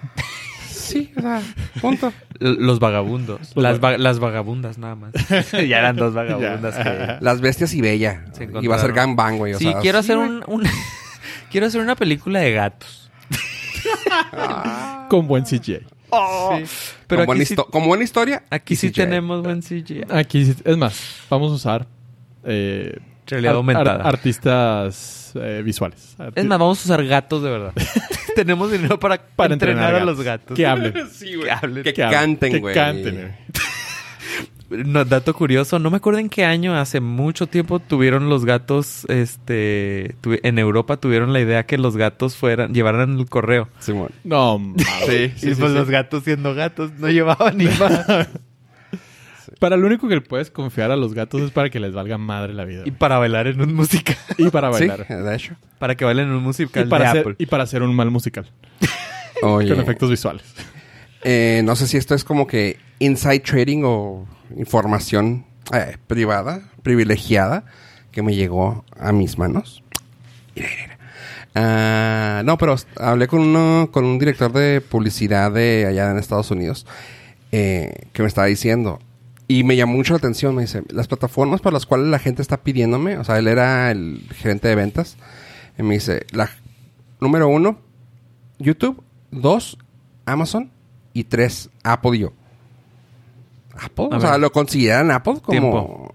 [0.87, 1.43] Sí, o sea,
[1.81, 2.13] punto.
[2.39, 3.41] Los vagabundos.
[3.55, 5.13] Los las, va- las vagabundas nada más.
[5.53, 7.17] ya eran dos vagabundas que...
[7.25, 8.25] Las bestias y Bella.
[8.61, 9.55] Y va a ser gangbang, güey.
[9.55, 10.65] o Sí, sea, quiero hacer un, un-
[11.51, 13.11] quiero hacer una película de gatos.
[15.09, 15.81] Con buen CGI.
[16.11, 16.67] Pero
[17.07, 18.45] Pero aquí, buena sí, histo- como buena historia.
[18.51, 18.95] aquí sí CGI.
[18.95, 20.05] tenemos buen CGI.
[20.11, 21.87] Aquí, sí- es más, vamos a usar.
[22.45, 23.95] Eh, Realidad ar- aumentada.
[23.97, 26.15] ar- artistas eh, visuales.
[26.19, 27.73] Arti- Es más, vamos a usar gatos de verdad.
[28.37, 30.57] Tenemos dinero para, para entrenar, a los gatos.
[30.57, 30.93] Que hablen.
[31.13, 31.47] Sí, güey.
[31.47, 31.83] Que hablen.
[31.83, 32.75] Que que hablen, canten, que güey.
[32.75, 33.27] canten, güey.
[34.69, 39.05] No, dato curioso, no me acuerdo en qué año, hace mucho tiempo tuvieron los gatos,
[39.09, 43.69] este, tuvi- en Europa tuvieron la idea que los gatos fueran, llevaran el correo.
[43.79, 44.09] Simón.
[44.25, 44.85] No, mames.
[45.07, 45.79] Sí, sí, y sí, pues sí.
[45.79, 48.29] los gatos siendo gatos no llevaban ni más.
[49.59, 52.53] Para lo único que puedes confiar a los gatos es para que les valga madre
[52.53, 52.83] la vida.
[52.85, 54.17] y para bailar en un musical.
[54.39, 55.07] Y para Sí, bailar.
[55.09, 55.55] de hecho.
[55.79, 57.35] para que bailen en un Y musical para, de hacer, Apple.
[57.39, 58.51] y para hacer un mal musical.
[59.43, 59.71] Oye.
[59.71, 60.45] Con efectos visuales.
[61.25, 64.27] Eh, no sé si esto es como que inside trading o
[64.57, 67.65] información eh, privada, privilegiada,
[68.13, 69.83] que me llegó a mis manos.
[71.55, 76.51] Ah, no, pero hablé con uno, con un director de publicidad de allá en Estados
[76.51, 76.87] Unidos
[77.53, 78.99] eh, que me estaba diciendo
[79.49, 80.55] y me llamó mucho la atención.
[80.55, 83.91] Me dice las plataformas por las cuales la gente está pidiéndome, o sea, él era
[83.91, 85.17] el gerente de ventas.
[85.79, 86.51] Y me dice la
[87.21, 87.79] número uno,
[88.59, 89.79] YouTube, dos,
[90.25, 90.71] Amazon
[91.13, 92.33] y tres, Apple y yo.
[93.79, 96.15] Apple, A o sea, lo consideran Apple como Tiempo.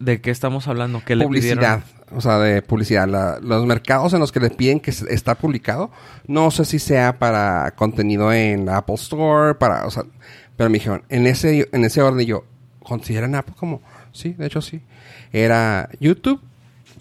[0.00, 1.02] ¿De qué estamos hablando?
[1.04, 1.54] ¿Qué le publicidad.
[1.82, 1.82] pidieron?
[2.16, 3.06] O sea, de publicidad.
[3.08, 5.90] La- los mercados en los que le piden que está publicado,
[6.26, 10.04] no sé si sea para contenido en Apple Store, para, o sea,
[10.56, 12.44] pero me dijeron, en ese, en ese orden yo,
[12.84, 13.82] ¿consideran Apple como?
[14.12, 14.80] Sí, de hecho sí.
[15.32, 16.40] Era YouTube,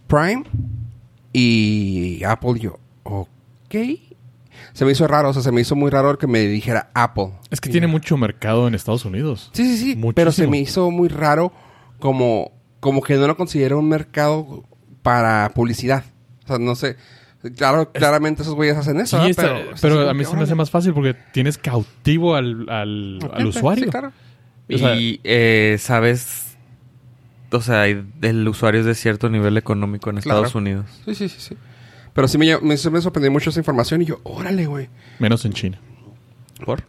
[0.08, 0.44] Prime
[1.32, 2.60] y Apple.
[2.60, 3.76] Yo, ok.
[4.74, 6.90] Se me hizo raro, o sea, se me hizo muy raro el que me dijera
[6.96, 7.32] Apple.
[7.52, 9.52] Es que Y tiene mucho mercado en Estados Unidos.
[9.54, 9.86] Sí, sí, sí.
[9.96, 10.14] Muchísimo.
[10.14, 11.52] Pero se me hizo muy raro
[12.00, 14.64] como, como que no lo considero un mercado
[15.04, 16.04] para publicidad.
[16.46, 16.98] O sea, no sé.
[17.58, 19.22] Claro, claramente esos güeyes hacen eso.
[19.26, 23.46] Sí, pero, a mí se me hace más fácil porque tienes cautivo al, al, al
[23.48, 23.86] usuario.
[23.86, 24.14] Sí, claro.
[24.72, 26.56] O sea- y eh, sabes,
[27.52, 30.40] o sea, el usuario es de cierto nivel económico en Claro.
[30.40, 30.86] Estados Unidos.
[31.06, 31.58] Sí, sí, sí, sí.
[32.14, 34.90] Pero sí me, me, me sorprendió mucho esa información y yo, órale, güey.
[35.20, 35.80] Menos en China.
[36.64, 36.84] ¿Por?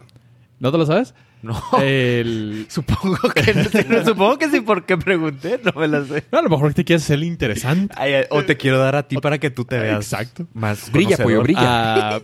[0.59, 1.13] ¿No te lo sabes?
[1.41, 1.61] No.
[1.81, 2.65] El...
[2.69, 6.23] Supongo que no, no, supongo que sí porque pregunté, no me la sé.
[6.31, 7.93] A lo mejor te quieres hacer el interesante.
[7.97, 9.97] Ay, o te quiero dar a ti para que tú te veas.
[10.11, 10.47] Exacto.
[10.53, 11.25] Más Brilla, conocedor.
[11.25, 12.15] pollo, brilla.
[12.15, 12.21] Ah,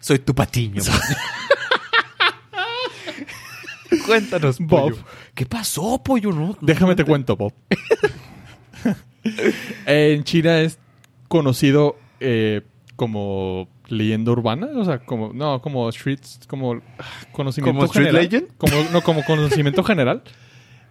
[0.00, 0.82] Soy tu patiño.
[4.06, 4.90] Cuéntanos, Bob.
[4.90, 5.04] pollo.
[5.34, 6.32] ¿Qué pasó, pollo?
[6.32, 7.52] No, déjame te cuento, Bob.
[9.86, 10.78] en China es
[11.28, 12.62] conocido eh,
[12.96, 18.24] como leyenda urbana, o sea, como no, como streets, como ah, conocimiento ¿Como street general,
[18.24, 18.48] legend?
[18.56, 20.22] como no, como conocimiento general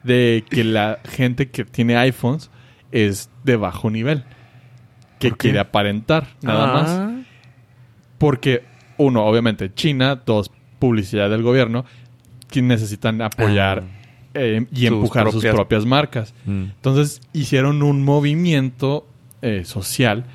[0.03, 2.49] de que la gente que tiene iPhones
[2.91, 4.23] es de bajo nivel,
[5.19, 6.89] que quiere aparentar nada más.
[6.89, 7.21] Ah.
[8.17, 8.63] Porque
[8.97, 11.85] uno, obviamente, China, dos, publicidad del gobierno,
[12.51, 13.81] que necesitan apoyar
[14.35, 16.33] eh, y Sus empujar sus propias- propias marcas.
[16.45, 16.63] Mm.
[16.75, 19.07] Entonces hicieron un movimiento
[19.41, 20.25] eh, social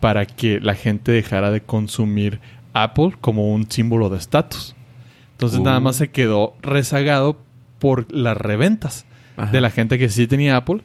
[0.00, 2.38] para que la gente dejara de consumir
[2.72, 4.74] Apple como un símbolo de estatus.
[5.32, 5.64] Entonces Uh.
[5.64, 7.38] nada más se quedó rezagado
[7.80, 9.04] por las reventas
[9.36, 9.50] Ajá.
[9.50, 10.80] de la gente que sí tenía Apple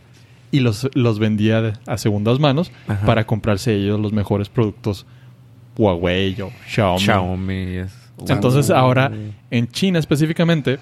[0.52, 3.06] y los, los vendía de- a segundas manos Ajá.
[3.06, 5.06] para comprarse ellos los mejores productos
[5.78, 7.00] Huawei o Xiaomi.
[7.04, 7.94] Xiaomi es...
[8.28, 9.12] Entonces ahora
[9.52, 10.80] en China específicamente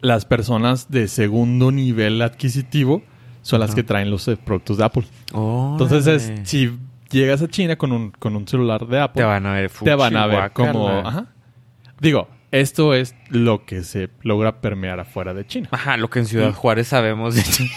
[0.00, 3.02] las personas de segundo nivel adquisitivo
[3.42, 5.04] son las que traen los eh, productos de Apple.
[5.32, 6.78] Entonces es, si
[7.10, 9.94] llegas a China con un, con un celular de Apple, Te van a ver te
[9.94, 10.88] van a ver como...
[10.88, 11.26] Ajá.
[12.00, 15.68] Digo, esto es lo que se logra permear afuera de China.
[15.70, 17.70] Ajá, lo que en Ciudad Juárez sabemos de China.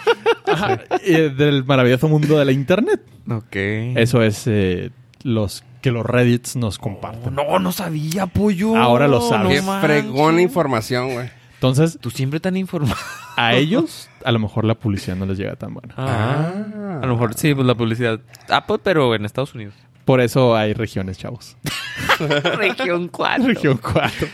[0.46, 0.80] Ajá.
[1.04, 3.02] Eh, del maravilloso mundo de la Internet.
[3.30, 3.56] ok.
[3.96, 4.90] Eso es eh,
[5.22, 7.34] los que los Reddits nos comparten.
[7.34, 8.76] No, no sabía, pollo.
[8.76, 9.60] Ahora lo sabes.
[9.60, 9.86] Qué manches.
[9.90, 11.30] fregona información, güey.
[11.54, 12.94] Entonces, Tú siempre tan informado.
[13.36, 15.94] a ellos a lo mejor la publicidad no les llega tan buena.
[15.96, 17.00] Ah.
[17.02, 18.20] A lo mejor sí, pues la publicidad.
[18.48, 19.74] Apple, pero en Estados Unidos.
[20.04, 21.56] Por eso hay regiones, chavos.
[22.56, 23.46] Región 4.
[23.46, 24.28] Región 4.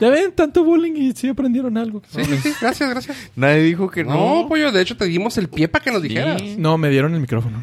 [0.00, 2.02] Ya ven, tanto bullying y sí aprendieron algo.
[2.08, 2.52] Sí, sí, sí.
[2.60, 3.30] Gracias, gracias.
[3.36, 4.48] Nadie dijo que No, no.
[4.48, 6.42] pollo, de hecho te dimos el pie para que nos dijeras.
[6.58, 7.62] No, me dieron el micrófono.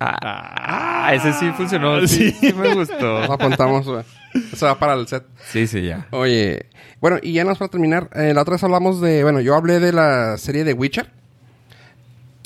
[0.00, 2.00] Ah, ese sí funcionó.
[2.06, 2.32] Sí, Sí.
[2.48, 3.20] sí me gustó.
[3.20, 3.86] Nos apuntamos.
[4.52, 5.24] Eso va para el set.
[5.50, 6.06] Sí, sí, ya.
[6.10, 6.66] Oye,
[7.00, 8.10] bueno, y ya nos para terminar.
[8.14, 11.10] eh, la otra vez hablamos de, bueno, yo hablé de la serie de Witcher.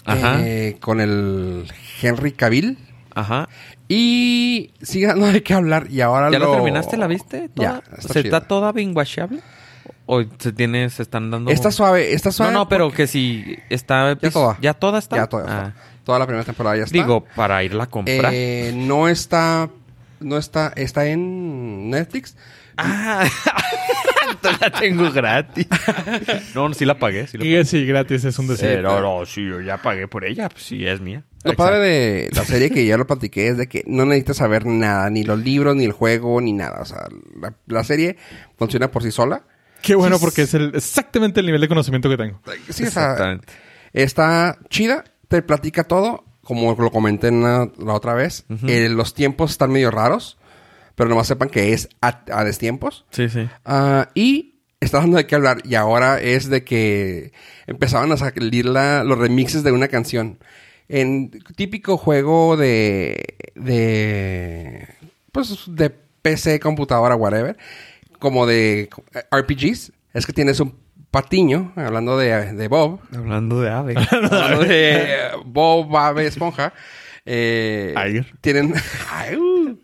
[0.05, 0.39] Ajá.
[0.41, 1.67] eh, con el
[2.03, 2.79] Henry Cavill.
[3.15, 3.49] Ajá.
[3.89, 5.87] Y sigue dando de qué hablar.
[5.91, 6.47] Y ahora ¿Ya lo...
[6.47, 6.97] lo terminaste?
[6.97, 7.51] ¿La viste?
[7.57, 8.21] Ya, ¿Se chida.
[8.21, 9.41] está toda binguachable?
[10.07, 11.51] ¿O se tiene, se están dando...?
[11.51, 12.53] Está suave, está No, suave.
[12.53, 14.17] no, pero que si está...
[14.21, 14.59] Ya toda.
[14.61, 15.17] ¿Ya toda está?
[15.17, 15.73] Ya toda, Ah.
[16.09, 16.95] Toda la primera temporada ya está.
[16.95, 18.33] Digo, para irla a comprar.
[18.33, 19.69] Eh, no está...
[20.21, 20.73] No está...
[20.75, 22.35] Está en Netflix.
[22.79, 23.29] Ah,
[24.31, 25.67] entonces la tengo gratis.
[26.55, 27.27] no, sí la pagué.
[27.27, 28.71] Sí la sí, gratis es un decir.
[28.71, 30.49] Eh, no, no, sí, yo ya pagué por ella.
[30.49, 31.25] Pues sí, es mía.
[31.45, 34.65] Lo padre de la serie que ya lo platiqué es de que no necesitas saber
[34.65, 36.81] nada, ni los libros, ni el juego, ni nada.
[36.81, 37.07] O sea,
[37.39, 38.17] la, la serie
[38.57, 39.43] funciona por sí sola.
[39.83, 42.41] Qué bueno porque es el, exactamente el nivel de conocimiento que tengo.
[42.71, 43.47] Sí, Exactamente.
[43.93, 48.45] está chida, te platica todo, como lo comenté en la, la otra vez.
[48.67, 50.39] Eh, los tiempos están medio raros,
[50.95, 53.05] pero nomás sepan que es a, a destiempos.
[53.11, 53.49] Sí, sí.
[53.65, 55.59] Ah, y está dando de qué hablar.
[55.65, 57.33] Y ahora es de que
[57.67, 60.39] empezaban a salir la- los remixes de una canción.
[60.89, 63.37] En típico juego de.
[63.55, 64.89] de.
[65.33, 67.57] Pues de PC, computadora, whatever.
[68.19, 69.93] Como de eh, RPGs.
[70.15, 70.75] Es que tienes un
[71.11, 73.01] patiño, hablando de, de Bob.
[73.15, 73.95] Hablando de ave.
[74.11, 76.73] hablando de Bob, Ave, Esponja.
[77.25, 78.75] Eh, tienen.
[79.11, 79.79] Ay, uh.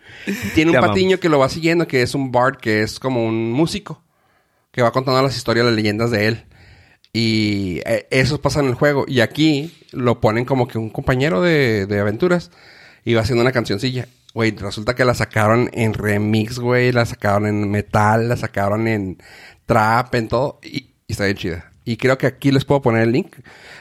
[0.54, 0.94] tiene un amamos.
[0.94, 4.02] patiño que lo va siguiendo, que es un bard, que es como un músico.
[4.70, 6.44] Que va contando las historias, las leyendas de él.
[7.12, 9.04] Y eh, eso pasa en el juego.
[9.06, 12.50] Y aquí lo ponen como que un compañero de, de aventuras.
[13.04, 14.08] Y va haciendo una cancioncilla.
[14.32, 16.90] Güey, resulta que la sacaron en remix, güey.
[16.90, 19.18] La sacaron en metal, la sacaron en
[19.66, 20.58] trap, en todo.
[20.62, 21.70] Y, y está bien chida.
[21.86, 23.36] Y creo que aquí les puedo poner el link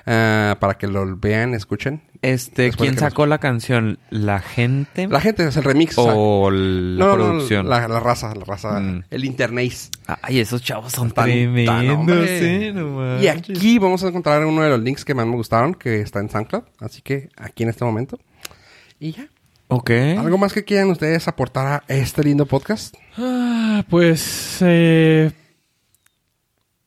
[0.06, 2.02] ah, para que lo vean, escuchen.
[2.22, 3.98] Este, ¿quién sacó la canción?
[4.10, 5.08] ¿La gente?
[5.08, 5.98] La gente es el remix.
[5.98, 7.70] o sea, ¿O la no, no, no, producción?
[7.70, 8.80] la, la raza, la raza.
[8.80, 9.04] Mm.
[9.10, 9.72] El internet.
[10.22, 12.06] Ay, esos chavos son Tan- tremendos.
[12.76, 16.02] No Y aquí vamos a encontrar uno de los links que más me gustaron, que
[16.02, 16.64] está en SoundCloud.
[16.80, 18.20] Así que aquí en este momento.
[19.00, 19.28] Y ya.
[19.70, 19.92] Ok.
[20.18, 22.96] ¿Algo más que quieran ustedes aportar a este lindo podcast?
[23.18, 24.58] Ah, pues...
[24.62, 25.32] Eh,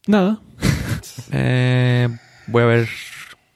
[0.06, 0.40] nada.
[1.32, 2.08] Eh,
[2.46, 2.88] voy a ver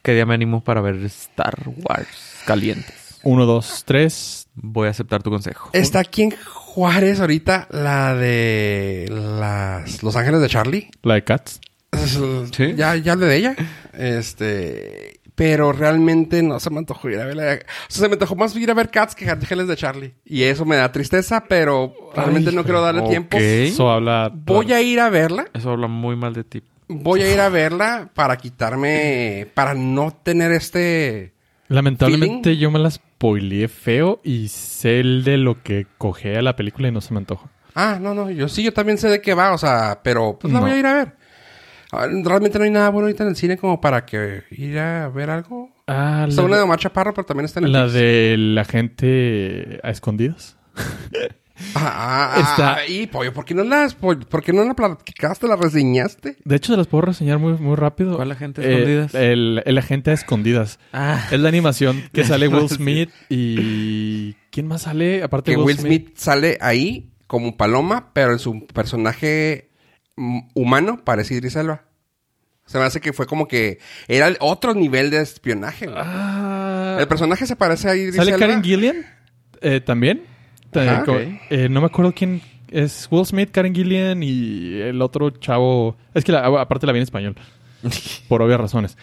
[0.03, 3.21] qué día me animo para ver Star Wars calientes.
[3.23, 4.49] Uno, dos, tres.
[4.55, 5.71] Voy a aceptar tu consejo.
[5.73, 10.91] Está aquí en Juárez ahorita la de las Los Ángeles de Charlie.
[11.03, 11.61] La de Cats.
[12.53, 12.75] Sí.
[12.77, 13.57] Ya, ya hablé de ella.
[13.93, 15.20] Este.
[15.41, 17.45] Pero realmente no se me antojó ir a verla.
[17.45, 20.15] O sea, se me antojó más ir a ver Cats que Ángeles de Charlie.
[20.23, 23.39] Y eso me da tristeza, pero realmente no quiero darle tiempo.
[23.39, 24.31] Eso habla...
[24.35, 25.47] Voy a ir a verla.
[25.55, 26.63] Eso habla muy mal de ti.
[26.89, 29.47] Voy a ir a verla para quitarme.
[29.55, 31.33] Para no tener este.
[31.69, 36.89] Lamentablemente yo me la spoileé feo y sé el de lo que cogea la película
[36.89, 37.49] y no se me antoja.
[37.75, 38.31] Ah, no, no.
[38.31, 39.55] Yo sí, yo también sé de qué va.
[39.55, 40.67] O sea, pero pues la No.
[40.67, 41.20] voy a ir a ver.
[41.93, 45.09] Ah, Realmente no hay nada bueno ahorita en el cine como para que ir a
[45.09, 45.71] ver algo.
[45.87, 48.65] Ah, Está la, una de Omar Chaparro, pero también está en el la de la
[48.65, 50.57] gente a escondidas.
[51.75, 54.73] Ah, ah, Está- ah, y pollo, ¿por qué no las, por, por qué no la
[54.73, 56.39] platicaste, la reseñaste?
[56.43, 58.17] De hecho, se las puedo reseñar muy, muy rápido.
[58.17, 59.15] ¿Cuál agente a Eh, escondidas?
[59.15, 60.79] el, el agente a escondidas.
[60.95, 62.67] Ah, Es la animación que sale Will.
[62.71, 64.33] Smith y...
[64.51, 65.23] ¿Quién más sale?
[65.23, 69.69] Aparte Que de Will Smith sale ahí como paloma, pero en su personaje
[70.55, 71.83] humano parece Idris Elba.
[72.67, 75.87] Se me hace que fue como que era otro nivel de espionaje.
[75.93, 78.41] Ah, El personaje se parece a Idris ¿Sale Elba.
[78.47, 78.97] Karen Gillian?
[79.61, 80.23] Eh, ¿También?
[80.73, 85.97] Eh, eh, no me acuerdo quién es Will Smith, Karen Gillian y el otro chavo...
[86.15, 87.35] Es que la- aparte la vi en español.
[88.29, 88.97] por obvias razones.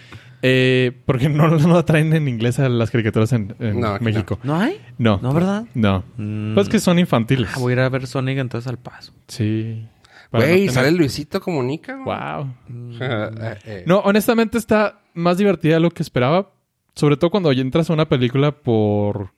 [0.43, 4.39] Eh, porque no, no la traen en inglés a las caricaturas en, en No, México.
[4.43, 4.79] ¿no hay?
[4.97, 5.19] No.
[5.21, 5.65] ¿No, verdad?
[5.73, 6.03] No.
[6.15, 6.53] Mm.
[6.53, 7.49] Pues que son infantiles.
[7.53, 9.13] Ah, voy a ir a ver Sonic entonces al paso.
[9.27, 9.85] Sí.
[10.31, 11.95] No Güey, tener- sale Luisito Comunica.
[12.03, 12.05] güey.
[12.17, 12.53] Wow.
[13.01, 13.83] Eh, eh.
[13.85, 16.51] No, honestamente está más divertida de lo que esperaba.
[16.95, 19.31] Sobre todo cuando entras a una película por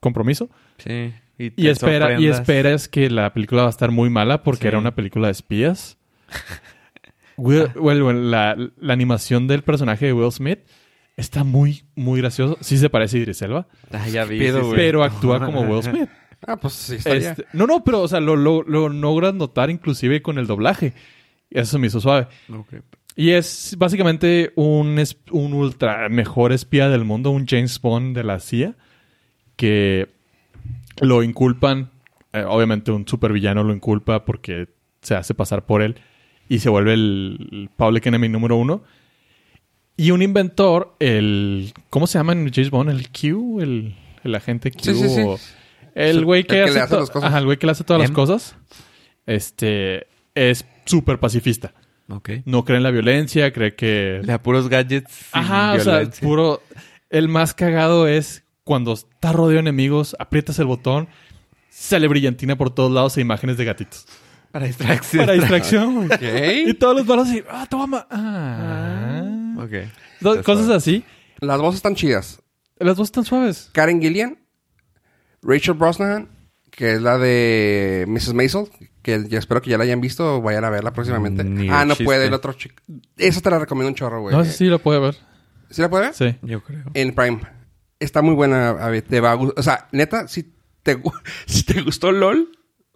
[0.00, 0.48] compromiso.
[0.78, 1.12] Sí.
[1.38, 4.68] Y, Y, espera, y esperas que la película va a estar muy mala porque Sí.
[4.68, 5.98] era una película de espías.
[7.36, 10.60] Will- well, well, la, la animación del personaje de Will Smith
[11.16, 12.56] está muy, muy gracioso.
[12.60, 14.40] Sí se parece a Idris Elba, Ah, ya vi.
[14.40, 14.72] Sí, sí.
[14.74, 16.08] pero actúa como Will Smith.
[16.46, 17.30] Ah, pues sí, estaría.
[17.30, 20.92] Este, no, no, pero o sea, lo, lo, lo logras notar inclusive con el doblaje.
[21.50, 22.28] Eso se me hizo suave.
[23.16, 25.02] Y es básicamente un,
[25.32, 28.76] un ultra mejor espía del mundo, un James Bond de la CIA,
[29.56, 30.08] que
[31.00, 31.90] lo inculpan,
[32.32, 34.68] eh, obviamente un supervillano lo inculpa porque
[35.02, 35.96] se hace pasar por él
[36.48, 38.82] y se vuelve el, el public enemy número uno.
[39.96, 41.72] Y un inventor, el...
[41.90, 42.90] ¿Cómo se llama en James Bond?
[42.90, 43.60] ¿El Q?
[43.60, 44.78] ¿El, el agente Q?
[44.82, 45.22] Sí, sí, sí.
[45.26, 45.38] o-
[45.98, 47.28] El güey que, el que hace le hace las cosas.
[47.28, 48.56] Ajá, el güey que le hace todas las cosas.
[49.26, 50.06] Este...
[50.34, 51.74] Es súper pacifista.
[52.08, 52.30] Ok.
[52.44, 54.20] No cree en la violencia, cree que...
[54.22, 55.10] Le da puros gadgets.
[55.12, 56.62] sin Ajá, o sea, puro...
[57.10, 61.08] El más cagado es cuando está rodeado de enemigos, aprietas el botón,
[61.70, 64.06] sale brillantina por todos lados e imágenes de gatitos.
[64.52, 65.22] Para distracción.
[65.26, 66.68] Para distracción, güey.
[66.68, 66.78] Y Ok.
[66.78, 68.06] todos los balos así, ah, toma.
[68.10, 69.54] Ah.
[69.58, 69.72] Ok.
[70.20, 71.02] Do- Está Cosas así.
[71.40, 72.42] Las voces están chidas.
[72.78, 73.70] Las voces están suaves.
[73.72, 74.38] Karen Gillian,
[75.42, 76.28] Rachel Brosnahan,
[76.70, 78.34] que es la de Mrs.
[78.34, 78.66] Maisel,
[79.02, 81.44] que ya espero que ya la hayan visto o vayan a verla próximamente.
[81.44, 82.04] Ni ah, no chiste.
[82.04, 82.76] puede, el otro chico.
[83.16, 84.36] Esa te la recomiendo un chorro, güey.
[84.36, 85.16] No si lo puede ver.
[85.70, 86.14] ¿Sí la puede ver?
[86.14, 86.36] Sí.
[86.42, 86.84] Yo creo.
[86.94, 87.40] En Prime.
[88.00, 89.58] Está muy buena, a ver, te va a gustar.
[89.58, 91.00] O sea, neta, si te,
[91.46, 92.48] si te gustó LOL,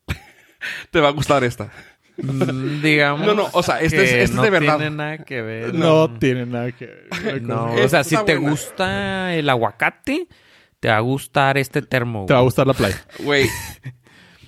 [0.90, 1.70] te va a gustar esta.
[2.18, 3.26] Mm, digamos.
[3.26, 4.76] No, no, o sea, este que es- este es no de verdad.
[4.78, 5.74] tiene nada que ver.
[5.74, 7.42] No, tiene nada que ver.
[7.42, 8.50] No, o sea, si te buena.
[8.50, 10.28] gusta el aguacate,
[10.82, 12.26] te va a gustar este termo.
[12.26, 13.00] Te va a gustar la playa.
[13.20, 13.48] Güey,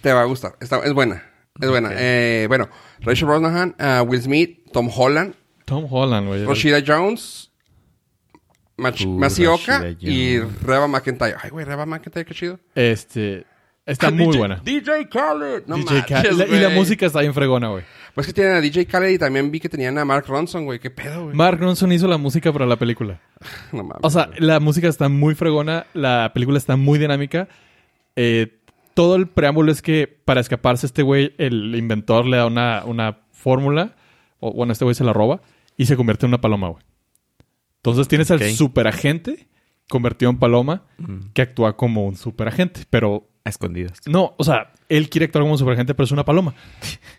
[0.02, 0.56] te va a gustar.
[0.61, 1.23] Está, es buena.
[1.61, 1.90] Es buena.
[1.93, 6.44] Eh, bueno, Rachel Brosnahan, ah, Will Smith, Tom Holland, Tom Holland, güey.
[6.44, 7.52] Rashida Jones,
[8.77, 10.62] Mach- Uh, Masioka Rashida y Jones.
[10.62, 11.36] Reba McIntyre.
[11.40, 12.59] Ay, güey, Reba McIntyre, qué chido.
[12.74, 13.47] Este.
[13.86, 14.61] Está muy DJ buena.
[14.65, 15.66] DJ Khaled.
[15.66, 16.52] No DJ manches, Khaled.
[16.52, 17.85] y, la, música está bien fregona, güey.
[18.15, 20.78] Pues que tienen a DJ Khaled y también vi que tenían a Mark Ronson, güey.
[20.78, 21.36] Qué pedo, güey.
[21.36, 23.20] Mark Ronson hizo la música para la película.
[23.73, 23.99] No mames.
[24.03, 24.41] O sea, güey.
[24.41, 27.49] la música está muy fregona, la película está muy dinámica.
[28.16, 28.61] Eh,
[28.95, 33.19] todo el preámbulo es que para escaparse este güey, el inventor le da una, una
[33.32, 33.97] fórmula,
[34.39, 35.41] o bueno, este güey se la roba
[35.77, 36.85] y se convierte en una paloma, güey.
[37.78, 38.41] Entonces tienes Ok.
[38.43, 39.49] al superagente
[39.89, 40.82] convertido en paloma
[41.32, 43.98] que actúa como un superagente, pero A escondidas.
[44.06, 46.55] no, o sea, él quiere actuar como un superagente, pero es una paloma.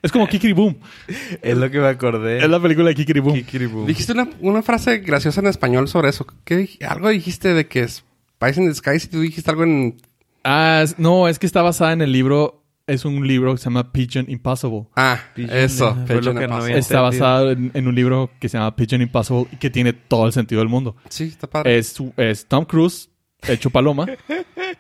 [0.02, 0.78] Es como Kikiri Boom.
[1.42, 2.40] Es lo que me acordé.
[2.40, 3.86] Es la película de Kikiri Boom.
[3.86, 6.26] Dijiste una, una frase graciosa en español sobre eso.
[6.44, 8.04] ¿Qué Algo dijiste de que es
[8.36, 9.00] Spice in the Sky.
[9.00, 9.98] Si tú dijiste algo en.
[10.44, 13.92] Ah, no, es que está basada en el libro, es un libro que se llama
[13.92, 14.88] Pigeon Impossible.
[14.96, 15.96] Ah, Pigeon, eso.
[16.06, 18.76] fue lo Pigeon que no había- Está basado en, en un libro que se llama
[18.76, 20.96] Pigeon Impossible y que tiene todo el sentido del mundo.
[21.10, 21.78] Sí, está padre.
[21.78, 23.10] Es, es Tom Cruise
[23.48, 24.06] hecho paloma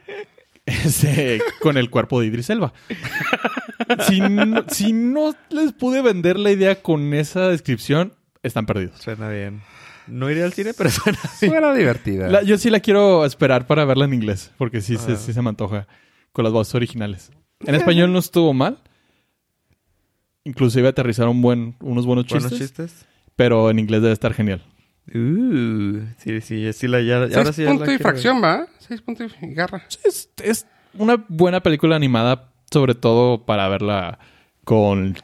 [0.65, 2.73] este, con el cuerpo de Idris Elba.
[4.07, 8.13] Si no, si no les pude vender la idea con esa descripción,
[8.43, 8.99] están perdidos.
[8.99, 9.61] Suena bien.
[10.07, 11.19] No iré al cine, pero suena.
[11.39, 12.27] Suena divertida.
[12.29, 15.15] La- yo sí la quiero esperar para verla en inglés, porque sí, se- Ah.
[15.17, 15.87] sí se me antoja
[16.31, 17.31] con las voces originales.
[17.61, 18.79] En español no estuvo mal.
[20.43, 23.05] Inclusive aterrizaron buen, unos buenos chistes, Buenos chistes.
[23.35, 24.63] pero en inglés debe estar genial.
[25.07, 28.67] Uh, sí, sí, sí, la, ya, ahora Seis sí ya la puntos y fracción, ¿va?
[28.79, 29.83] Seis puntos y garra.
[30.03, 34.19] Es, es una buena película animada, sobre todo para verla
[34.63, 35.15] con,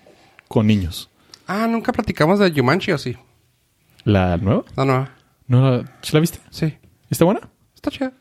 [0.47, 1.09] con niños.
[1.47, 3.15] Ah, nunca platicamos de Jumanji, ¿o sí?
[4.03, 4.63] ¿La nueva?
[4.77, 5.09] No, no.
[5.47, 6.39] ¿No la, ¿sí la viste?
[6.49, 6.73] Sí.
[7.09, 7.41] ¿Está buena?
[7.75, 8.13] Está chida.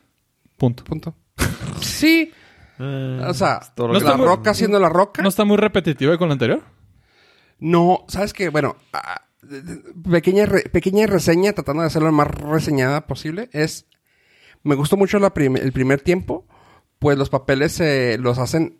[0.57, 0.83] Punto.
[0.83, 1.15] Punto.
[1.81, 2.31] sí.
[2.81, 3.21] Ver.
[3.29, 5.21] O sea, no la muy- roca siendo la roca.
[5.21, 6.61] ¿No está muy repetitiva con la anterior?
[7.59, 8.49] No, ¿sabes qué?
[8.49, 9.21] Bueno, ah,
[10.11, 13.85] pequeña, re- pequeña reseña, tratando de hacerlo lo más reseñada posible, es...
[14.63, 16.45] Me gustó mucho la prim- el primer tiempo,
[16.99, 18.77] pues los papeles eh, los hacen...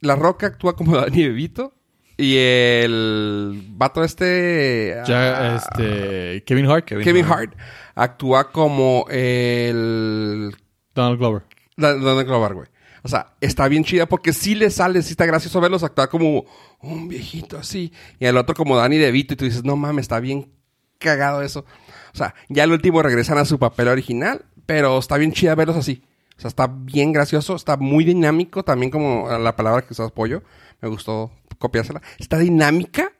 [0.00, 1.74] La Roca actúa como Danny Bebito.
[2.16, 4.94] Y el vato este...
[5.06, 6.44] Ya, ah, este.
[6.44, 6.84] Kevin Hart.
[6.84, 7.54] Kevin, Hart
[7.94, 10.54] actúa como el...
[10.94, 11.42] Donald Glover.
[11.76, 12.68] Donald Glover, güey.
[13.02, 16.44] O sea, está bien chida porque sí le sale, sí está gracioso verlos actuar como
[16.80, 17.92] un viejito así.
[18.18, 19.34] Y el otro como Danny DeVito.
[19.34, 20.52] Y tú dices, no mames, está bien
[20.98, 21.64] cagado eso.
[22.12, 24.44] O sea, ya al último regresan a su papel original.
[24.66, 26.02] Pero está bien chida verlos así.
[26.36, 27.56] O sea, está bien gracioso.
[27.56, 28.64] Está muy dinámico.
[28.64, 30.42] También como la palabra que usas pollo.
[30.80, 32.02] Me gustó copiársela.
[32.18, 33.12] Está dinámica.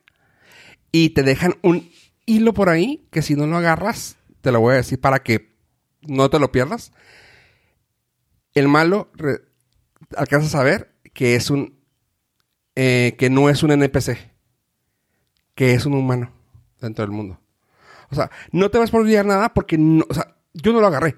[0.93, 1.91] Y te dejan un
[2.27, 5.57] hilo por ahí que si no lo agarras, te lo voy a decir para que
[6.03, 6.93] no te lo pierdas.
[8.55, 9.11] El malo
[10.17, 11.79] alcanzas a ver que es un
[12.77, 14.17] eh, que no es un NPC,
[15.55, 16.33] que es un humano
[16.81, 17.41] dentro del mundo.
[18.11, 20.87] O sea, no te vas a olvidar nada porque no, o sea, yo no lo
[20.87, 21.17] agarré.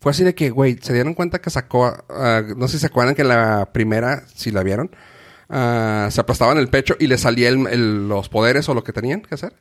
[0.00, 2.86] Fue así de que, güey, se dieron cuenta que sacó, ah, no sé si se
[2.88, 4.90] acuerdan que en la primera, si la vieron,
[5.48, 8.92] ah, se aplastaban el pecho y le salía el- el- los poderes o lo que
[8.92, 9.54] tenían que hacer.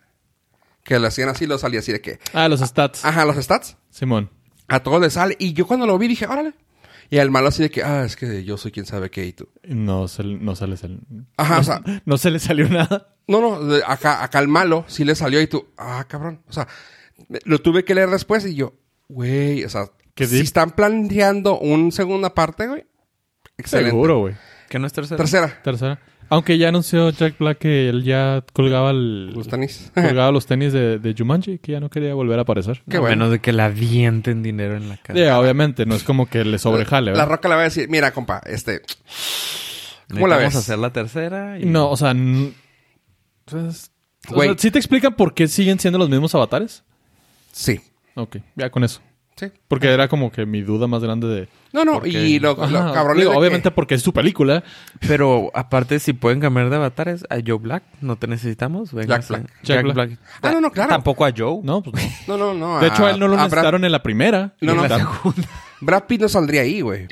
[0.84, 3.06] Que le hacían así, lo salía así de que, Ah, los stats.
[3.06, 3.78] ajá, los stats.
[3.90, 4.30] Simón.
[4.68, 5.36] A todos les sale.
[5.40, 6.54] Y yo cuando lo vi dije, órale.
[7.10, 9.34] Y el malo así de que, ah, es que yo soy quien sabe qué y
[9.34, 9.50] tú.
[9.64, 10.78] No, se, no sale.
[10.78, 11.00] sal-
[11.38, 13.16] Ajá, o sea, No se le salió nada.
[13.28, 16.42] no, no, acá, acá el malo sí le salió y tú, ah, cabrón.
[16.48, 16.68] O sea,
[17.46, 18.74] lo tuve que leer después y yo,
[19.08, 19.86] güey, o sea,
[20.16, 20.44] Qué si deep.
[20.46, 22.86] están planeando un segunda parte, güey.
[23.58, 23.92] Excelente.
[23.92, 24.36] Seguro, güey.
[24.70, 25.18] ¿Que no es tercera?
[25.18, 26.00] Tercera, Tercera.
[26.30, 29.92] Aunque ya anunció Jack Black que él ya colgaba, el, los tenis.
[29.96, 32.82] colgaba los tenis de, de Jumanji, que ya no quería volver a aparecer.
[32.90, 33.16] Qué a bueno.
[33.18, 35.20] menos de que la avienten dinero en la cara.
[35.20, 38.12] Ya, obviamente, no es como que le sobrejale, La roca le va a decir, mira,
[38.12, 38.82] compa, este,
[40.10, 40.56] ¿cómo la Vamos ves?
[40.56, 41.66] a hacer la tercera y...
[41.66, 42.14] No, o sea,
[43.46, 43.92] pues,
[44.30, 44.50] o Güey.
[44.50, 46.84] sea, ¿sí te explican por qué siguen siendo los mismos avatares?
[47.52, 47.82] Sí,
[48.16, 49.02] Ok, ya con eso.
[49.36, 49.48] Sí.
[49.68, 51.50] Porque era como que mi duda más grande de...
[51.74, 54.64] No, no, Porque- y lo, lo Ajá, cabrón digo, obviamente que- porque es su película.
[55.08, 58.94] Pero aparte, si pueden cambiar de avatares, a Joe Black no te necesitamos.
[58.94, 59.50] Venga, Jack Black.
[59.64, 60.20] Jack Black.
[60.42, 60.90] Ah, no, no, claro.
[60.90, 61.62] Tampoco a Joe.
[61.64, 61.96] No, pues
[62.28, 62.38] no.
[62.38, 62.80] No, no, no.
[62.80, 64.54] De hecho, a- a él no lo a Brad- necesitaron en la primera.
[64.62, 64.84] No, no.
[64.86, 65.20] en la-
[65.82, 67.08] Brad Pitt no saldría ahí, güey.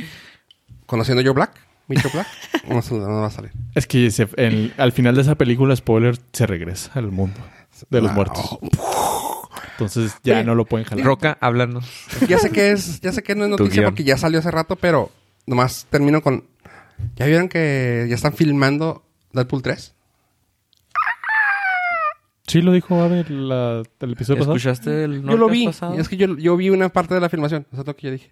[0.86, 1.54] Conociendo yo Black,
[1.88, 2.28] Micho Black,
[2.70, 2.76] no,
[3.22, 3.52] va a salir.
[3.76, 7.40] Es que se- en- al final de esa película, spoiler, se regresa al mundo
[7.90, 8.46] de los Ah, muertos.
[8.52, 8.60] oh,
[9.86, 11.06] Entonces ya no lo pueden jalar.
[11.06, 11.90] Roca, háblanos.
[12.28, 14.76] Ya sé que es, ya sé que no es noticia porque ya salió hace rato,
[14.76, 15.12] pero
[15.46, 16.46] nomás termino con.
[17.16, 19.04] ¿Ya vieron que ya están filmando
[19.34, 19.96] Deadpool 3?
[22.48, 24.56] Sí, lo dijo Ave el episodio pasado.
[24.58, 25.66] ¿Escuchaste el yo lo vi.
[25.68, 25.98] Pasado?
[25.98, 27.66] Es que yo, yo vi una parte de la filmación.
[27.72, 28.32] Eso es lo que yo dije.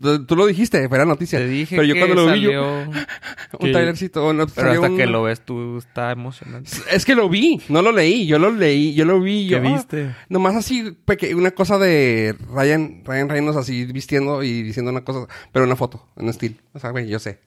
[0.00, 1.38] Tú, lo dijiste, fue la noticia.
[1.38, 2.84] Te dije pero yo que cuando lo vi, yo,
[3.60, 4.32] un trailercito.
[4.32, 6.70] no, Pero hasta un- que lo ves tú está emocionante.
[6.90, 9.44] Es que lo vi, no lo leí, yo lo leí, yo lo vi.
[9.48, 10.14] ¿Qué yo, ah, viste?
[10.28, 15.26] nomás así, peque- una cosa de Ryan, Ryan Reynolds así vistiendo y diciendo una cosa,
[15.52, 16.56] pero una foto, en estilo.
[16.72, 17.40] O sea, güey, yo sé.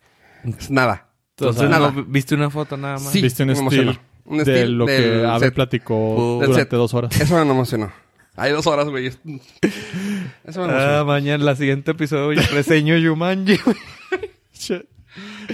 [0.43, 1.09] Es nada.
[1.37, 1.91] Entonces, nada.
[1.91, 3.11] ¿no viste una foto nada más?
[3.11, 3.21] Sí.
[3.21, 3.95] Viste un estilo.
[4.25, 6.69] Un de lo que Ave platicó durante set.
[6.69, 7.19] dos horas.
[7.19, 7.91] Eso me emocionó.
[8.35, 9.07] Hay dos horas, güey.
[9.07, 13.59] Eso me Ah, mañana, la siguiente episodio, yo reseño Jumanji.
[14.53, 14.83] Shit.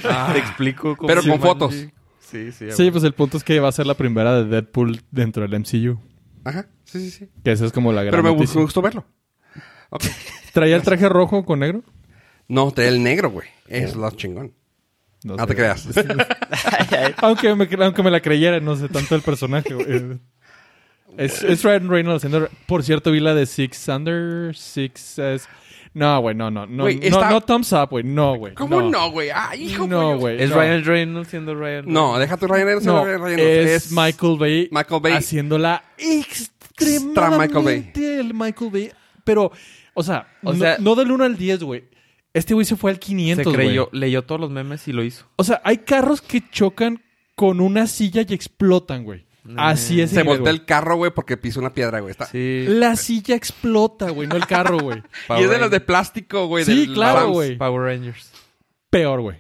[0.02, 1.76] Te explico cómo Pero con Jumanji- fotos.
[2.20, 2.72] Sí, sí.
[2.72, 5.60] Sí, pues el punto es que va a ser la primera de Deadpool dentro del
[5.60, 6.00] MCU.
[6.46, 7.30] Ajá, sí, sí, sí.
[7.44, 8.62] Que esa es como la gran Pero me, noticia.
[8.62, 9.04] gustó verlo.
[9.90, 10.04] Ok.
[10.54, 11.84] ¿Traía el traje rojo con negro?
[12.48, 13.48] No, trae el negro, güey.
[13.68, 14.54] Es lo chingón.
[15.24, 15.46] No, sé.
[15.48, 15.88] te creas.
[17.18, 19.74] aunque, me, aunque me la creyera, no sé tanto el personaje.
[19.74, 20.20] güey.
[21.18, 22.48] Es, es Ryan Reynolds haciendo...
[22.66, 24.56] Por cierto, vi la de Six Under...
[24.56, 25.20] Six...
[25.20, 25.48] es-
[25.94, 26.66] No, güey, no, no.
[26.66, 28.04] No, Güey, no, está- no thumbs up, güey.
[28.04, 28.54] No, güey.
[28.54, 29.30] ¿Cómo no, güey?
[29.34, 30.42] Ah, hijo, No, güey.
[30.42, 30.56] ¿Es no.
[30.58, 32.86] Ryan Reynolds siendo Ryan No, deja tu Ryan Reynolds.
[32.86, 33.72] No, Ryan Reynolds.
[33.86, 35.14] es, Michael Bay, Michael Bay.
[35.14, 37.92] haciéndola extremadamente Michael Bay.
[38.20, 38.92] el Michael Bay.
[39.24, 39.52] Pero,
[39.94, 41.84] o sea, O no, sea- no del 1 al 10, güey.
[42.34, 44.00] Este güey se fue al Se 500, creyó, güey.
[44.02, 45.26] leyó todos los memes y lo hizo.
[45.36, 47.02] O sea, hay carros que chocan
[47.36, 49.26] con una silla y explotan, güey.
[49.58, 50.12] Así es.
[50.12, 50.54] Se voltea güey.
[50.56, 52.12] el carro, güey, porque pisó una piedra, güey.
[52.12, 52.26] Está...
[52.26, 52.66] Sí.
[52.68, 55.02] La silla explota, güey, no el carro, güey.
[55.40, 56.66] Y es de las de plástico, güey.
[56.66, 57.58] Sí, del claro, güey.
[57.58, 58.32] Power Rangers.
[58.90, 59.38] Peor, güey.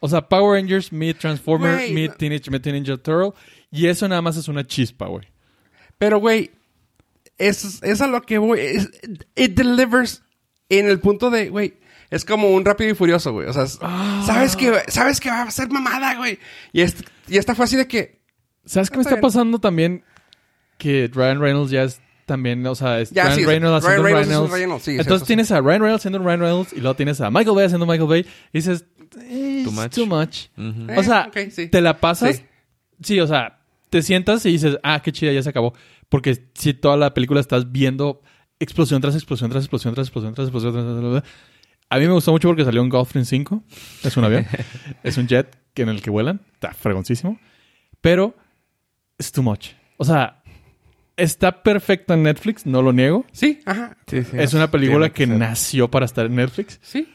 [0.00, 3.32] O sea, Power Rangers, Meet Transformer, Güey, Meet no- Teenage Mutant Ninja Turtle.
[3.70, 5.26] Y eso nada más es una chispa, güey.
[5.98, 6.50] Pero, güey,
[7.38, 8.60] es, es a lo que voy.
[8.60, 8.90] Es-
[9.36, 10.22] it delivers
[10.68, 11.74] en el punto de, güey,
[12.10, 13.46] es como un rápido y furioso, güey.
[13.48, 14.22] O sea, es- Ah.
[14.26, 16.38] sabes que sabes que va a ser mamada, güey.
[16.72, 18.19] Y, este- y esta fue así de que,
[18.70, 20.04] ¿Sabes qué me Está pasando también?
[20.78, 24.02] Que Ryan Reynolds ya es también, o sea, es Ya, Ryan sí, Reynolds Ryan haciendo
[24.04, 24.50] Reynolds un Reynolds.
[24.52, 27.30] Ryan Reynolds, sí, Entonces tienes a Ryan Reynolds haciendo Ryan Reynolds y luego tienes a
[27.30, 28.20] Michael Bay haciendo Michael Bay
[28.52, 29.94] y dices, Too much.
[29.94, 30.46] too much.
[30.96, 31.66] O sea, Eh, sí.
[31.68, 32.36] te la pasas.
[32.36, 32.44] Sí.
[33.02, 33.20] Sí.
[33.20, 33.58] o sea,
[33.90, 35.74] te sientas y dices, ah, qué chida, ya se acabó.
[36.08, 38.22] Porque si toda la película estás viendo
[38.60, 41.24] explosión tras explosión tras explosión tras explosión tras explosión tras explosión,
[41.88, 43.64] A mí me gustó mucho porque salió un Gulfstream 5.
[44.04, 44.46] Es un avión.
[45.02, 46.40] es un jet que en el que vuelan.
[46.54, 47.40] Está fregoncísimo.
[48.00, 48.36] Pero
[49.20, 49.68] es too much.
[49.98, 50.42] O sea,
[51.16, 53.24] está perfecto en Netflix, no lo niego.
[53.32, 53.96] Sí, ajá.
[54.06, 54.36] Sí, sí.
[54.38, 56.80] es una película que nació para estar en Netflix.
[56.82, 57.08] Sí.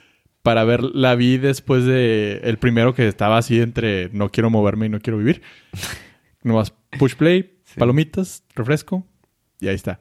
[0.43, 4.85] Para ver, la vi después de el primero que estaba así entre no quiero moverme
[4.85, 5.41] y no quiero vivir.
[6.43, 7.79] Nomás push play, Sí.
[7.79, 9.05] palomitas, refresco
[9.59, 9.99] y ahí está.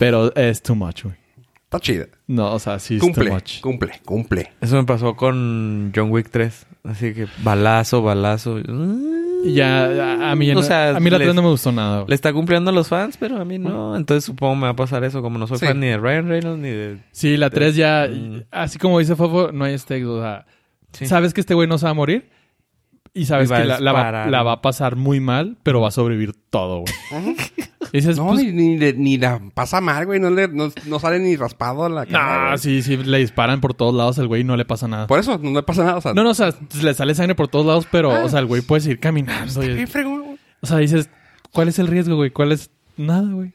[0.00, 1.14] Pero es too much, güey.
[1.62, 2.06] Está chida.
[2.26, 3.60] No, o sea, sí es Cumple, too much.
[3.60, 4.52] cumple, cumple.
[4.60, 6.66] Eso me pasó con John Wick 3.
[6.84, 8.58] Así que balazo, balazo.
[9.44, 11.48] Y Ya, a- mí, ya O no- sea, a mí la les- 3 no me
[11.48, 11.96] gustó nada.
[11.98, 12.08] güey.
[12.08, 13.96] Le está cumpliendo a los fans, pero a mí no.
[13.96, 15.20] Entonces supongo me va a pasar eso.
[15.22, 15.66] Como no soy Sí.
[15.66, 16.98] fan ni de Ryan Reynolds ni de...
[17.12, 18.42] Sí, la 3 ya, Mm.
[18.50, 20.04] así como dice Fofo, no hay stakes.
[20.06, 20.46] O sea,
[20.92, 21.06] Sí.
[21.06, 22.28] sabes que este güey no se va a morir
[23.14, 25.88] y sabes Y que la, la va, la va a pasar muy mal, pero va
[25.88, 26.80] a sobrevivir todo,
[27.12, 27.36] güey.
[27.92, 30.18] Dices, No, pues, ni, ni, le- ni la pasa mal, güey.
[30.18, 32.40] No, le, no, no sale ni raspado a la cara.
[32.40, 32.58] no, güey.
[32.58, 35.06] sí, sí, le disparan por todos lados al güey y no le pasa nada.
[35.06, 35.98] Por eso, no le pasa nada.
[35.98, 38.24] O sea, No, no, o sea, le sale sangre por todos lados, pero, Ah.
[38.24, 39.62] o sea, el güey puede seguir caminando.
[39.64, 39.84] y-
[40.60, 41.08] o sea, dices,
[41.52, 42.30] ¿cuál es el riesgo, güey?
[42.30, 42.70] ¿Cuál es?
[42.96, 43.52] Nada, güey.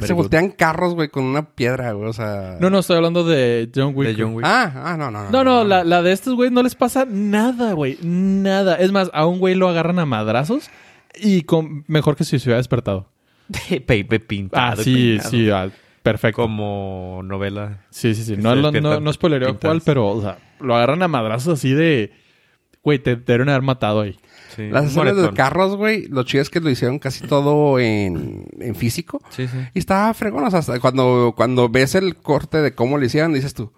[0.00, 2.08] Se voltean carros, güey, con una piedra, güey.
[2.08, 2.56] O sea.
[2.60, 4.08] No, no, estoy hablando de John Wick.
[4.08, 4.34] De John.
[4.34, 4.44] Wick.
[4.46, 5.30] Ah, ah, no, no, no.
[5.30, 7.98] No, no, la, la de estos güey no les pasa nada, güey.
[8.02, 8.74] Nada.
[8.76, 10.68] Es más, a un güey lo agarran a madrazos
[11.14, 13.08] y con, mejor que si se hubiera despertado.
[13.70, 14.80] De Pepe pintado.
[14.80, 15.30] Ah, sí, peinado.
[15.30, 15.70] sí, ah,
[16.02, 16.42] perfecto.
[16.42, 17.84] Como novela.
[17.90, 18.36] Sí, sí, sí.
[18.36, 22.12] No, se no, no, spoilereo cuál, pero, o sea, lo agarran a madrazos así de.
[22.82, 24.16] Güey, te te deben haber matado ahí.
[24.54, 24.68] Sí.
[24.70, 28.74] Las escenas de carros, güey, lo chido es que lo hicieron casi todo en, en
[28.74, 29.20] físico.
[29.30, 29.58] Sí, sí.
[29.74, 33.32] Y estaba fregón, o sea, hasta cuando, cuando ves el corte de cómo lo hicieron,
[33.32, 33.72] dices tú,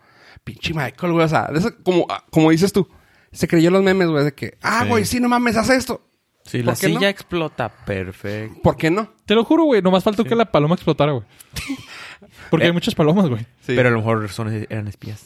[0.45, 2.89] pinche Michael, güey, o sea, de como, ah, como dices tú,
[3.33, 6.03] se creyó los memes, güey, de que, ah, güey, sí, no mames, haz esto.
[6.45, 7.07] Sí, ¿Por la silla no?
[7.07, 8.61] explota perfecto.
[8.63, 9.13] ¿Por qué no?
[9.25, 9.83] Te lo juro, güey.
[9.83, 11.25] Nomás faltó que la paloma explotara, güey.
[12.51, 12.69] Porque Eh.
[12.69, 13.41] hay muchas palomas, güey.
[13.63, 13.73] Sí.
[13.75, 15.25] Pero a lo mejor son, eran espías.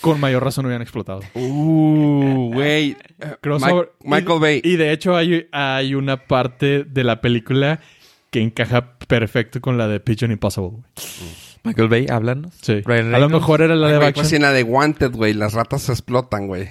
[0.00, 1.20] Con mayor razón hubieran explotado.
[1.34, 2.96] Uh, güey.
[3.40, 3.92] Crossover.
[4.02, 4.60] Mi- Michael Y- Bay.
[4.64, 7.80] Y de hecho hay, hay una parte de la película
[8.30, 10.82] que encaja perfecto con la de Pigeon Impossible, güey.
[11.64, 12.54] Michael Bay, háblanos.
[12.62, 12.82] Sí.
[12.84, 15.34] Ryan A lo mejor era la Ay, de güey, pues en la de Wanted, güey,
[15.34, 16.68] las ratas se explotan, güey.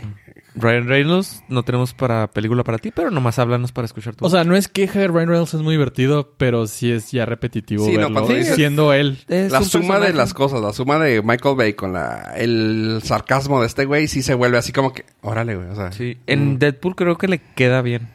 [0.59, 4.29] Ryan Reynolds, no tenemos para película para ti, pero nomás háblanos para escuchar tu O
[4.29, 7.91] sea, no es queja Ryan Reynolds, es muy divertido, pero sí es ya repetitivo Sí,
[7.93, 9.19] no, verlo cuando dices- siendo él.
[9.27, 13.61] Es La suma de las cosas, la suma de Michael Bay con la, el sarcasmo
[13.61, 15.91] de este güey, sí se vuelve así como que, órale, güey, o sea.
[15.91, 16.17] Sí.
[16.27, 18.09] En Deadpool creo que le queda bien.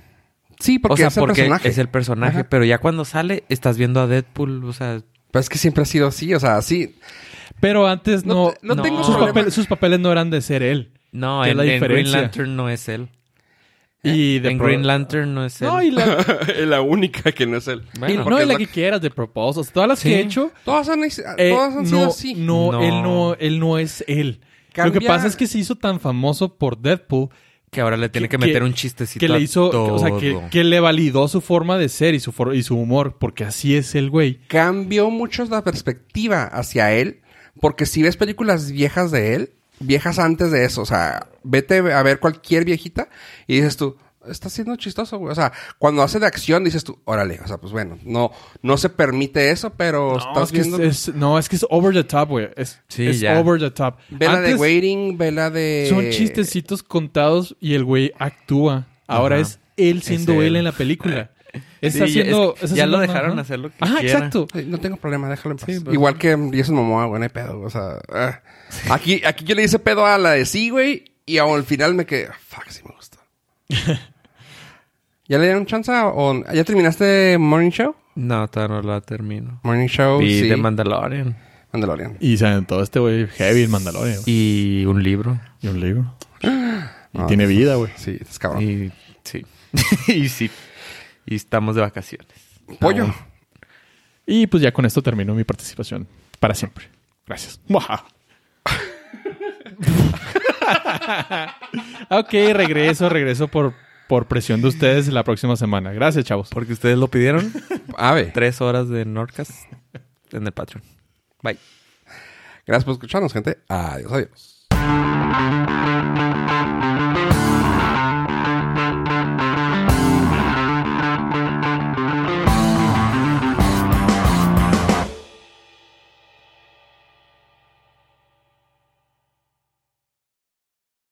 [0.60, 1.68] Sí, porque o sea, es el porque personaje.
[1.68, 2.46] es el personaje, Ajá.
[2.48, 5.00] pero ya cuando sale estás viendo a Deadpool, o sea,
[5.30, 6.96] Pero es que siempre ha sido así, o sea, sí.
[7.60, 8.50] Pero antes No no...
[8.52, 8.82] te- no no.
[8.82, 9.02] tengo
[9.50, 10.92] sus papeles no eran de ser él.
[11.12, 12.12] No, ¿Qué es en, la en Green?
[12.12, 13.08] Lantern no es él.
[14.04, 15.68] Y de en pro- Green Lantern no es él.
[15.68, 16.04] No, y la,
[16.58, 17.82] es la única que no es él.
[18.00, 18.14] Bueno.
[18.14, 19.70] y- Porque no, y es la que quieras de Proposals.
[19.70, 20.08] Todas las Sí.
[20.08, 20.50] que he hecho...
[20.64, 22.34] Todas han, eh, todas han sido no, así.
[22.34, 22.82] no, No.
[22.82, 24.40] él no, él no es él.
[24.74, 27.28] Lo que pasa es que se hizo tan famoso por Deadpool
[27.70, 29.94] que ahora le tiene que- que, meter que- un chistecito que le a hizo, todo.
[29.94, 32.76] o sea, que, que le validó su forma de ser y su, for- y su
[32.76, 34.40] humor, porque así es el güey.
[34.48, 37.20] Cambió mucho la perspectiva hacia él,
[37.60, 39.50] porque si ves películas viejas de él,
[39.82, 43.08] viejas antes de eso, o sea, vete a ver cualquier viejita
[43.46, 43.96] y dices tú,
[44.28, 45.32] está siendo chistoso, güey.
[45.32, 48.30] O sea, cuando hace de acción dices tú, órale, o sea, pues bueno, no,
[48.62, 50.82] no se permite eso, pero No, estás es que es, viendo...
[50.84, 52.48] es- no, es que es over the top, güey.
[52.56, 53.38] Es, Sí, es ya.
[53.40, 53.96] over the top.
[54.10, 55.86] Ve la de Waiting, ve la de...
[55.90, 58.86] Son chistecitos contados y el güey actúa.
[59.08, 59.42] Ahora Ajá.
[59.42, 60.44] es él siendo Es él.
[60.46, 60.56] él.
[60.56, 61.30] en la película.
[61.52, 63.40] Sí, Está ya- haciendo, es- está ya lo dejaron ajá.
[63.42, 64.14] hacer lo que Ajá, quiera.
[64.18, 64.46] exacto.
[64.54, 65.66] Sí, no tengo problema, déjalo en paz.
[65.74, 67.98] Sí, pues- Igual que Jason Momoa, güey, no hay pedo, o sea...
[68.12, 68.40] ah.
[68.90, 72.06] Aquí, aquí yo le hice pedo a la de sí, güey, y al final me
[72.06, 73.18] quedé, fuck, sí me gustó.
[75.28, 77.94] ¿Ya le dieron chance o ya terminaste Morning Show?
[78.14, 79.60] No, todavía no la termino.
[79.62, 80.48] Morning Show, sí.
[80.48, 81.36] The Mandalorian.
[81.72, 82.16] Mandalorian.
[82.20, 84.18] Y se aventó este güey heavy en Mandalorian.
[84.26, 85.40] Y un libro.
[85.60, 86.14] Y un libro.
[87.14, 87.92] Y No, tiene vida, güey.
[87.96, 88.62] Sí, es cabrón.
[88.62, 88.90] Y
[89.22, 89.44] sí.
[90.08, 90.50] y sí.
[91.26, 92.28] Y estamos de vacaciones.
[92.80, 93.12] Pollo.
[94.26, 96.06] Y pues ya con esto termino mi participación.
[96.40, 96.88] Para siempre.
[97.26, 97.60] Gracias.
[102.10, 103.74] Ok, regreso, regreso por,
[104.08, 105.92] por presión de ustedes la próxima semana.
[105.92, 106.50] Gracias, chavos.
[106.50, 107.52] Porque ustedes lo pidieron.
[107.96, 108.26] Ave.
[108.26, 109.50] Tres horas de Nordcast
[110.32, 110.84] en el Patreon.
[111.42, 111.58] Bye.
[112.66, 113.58] Gracias por escucharnos, gente.
[113.68, 114.68] Adiós, adiós.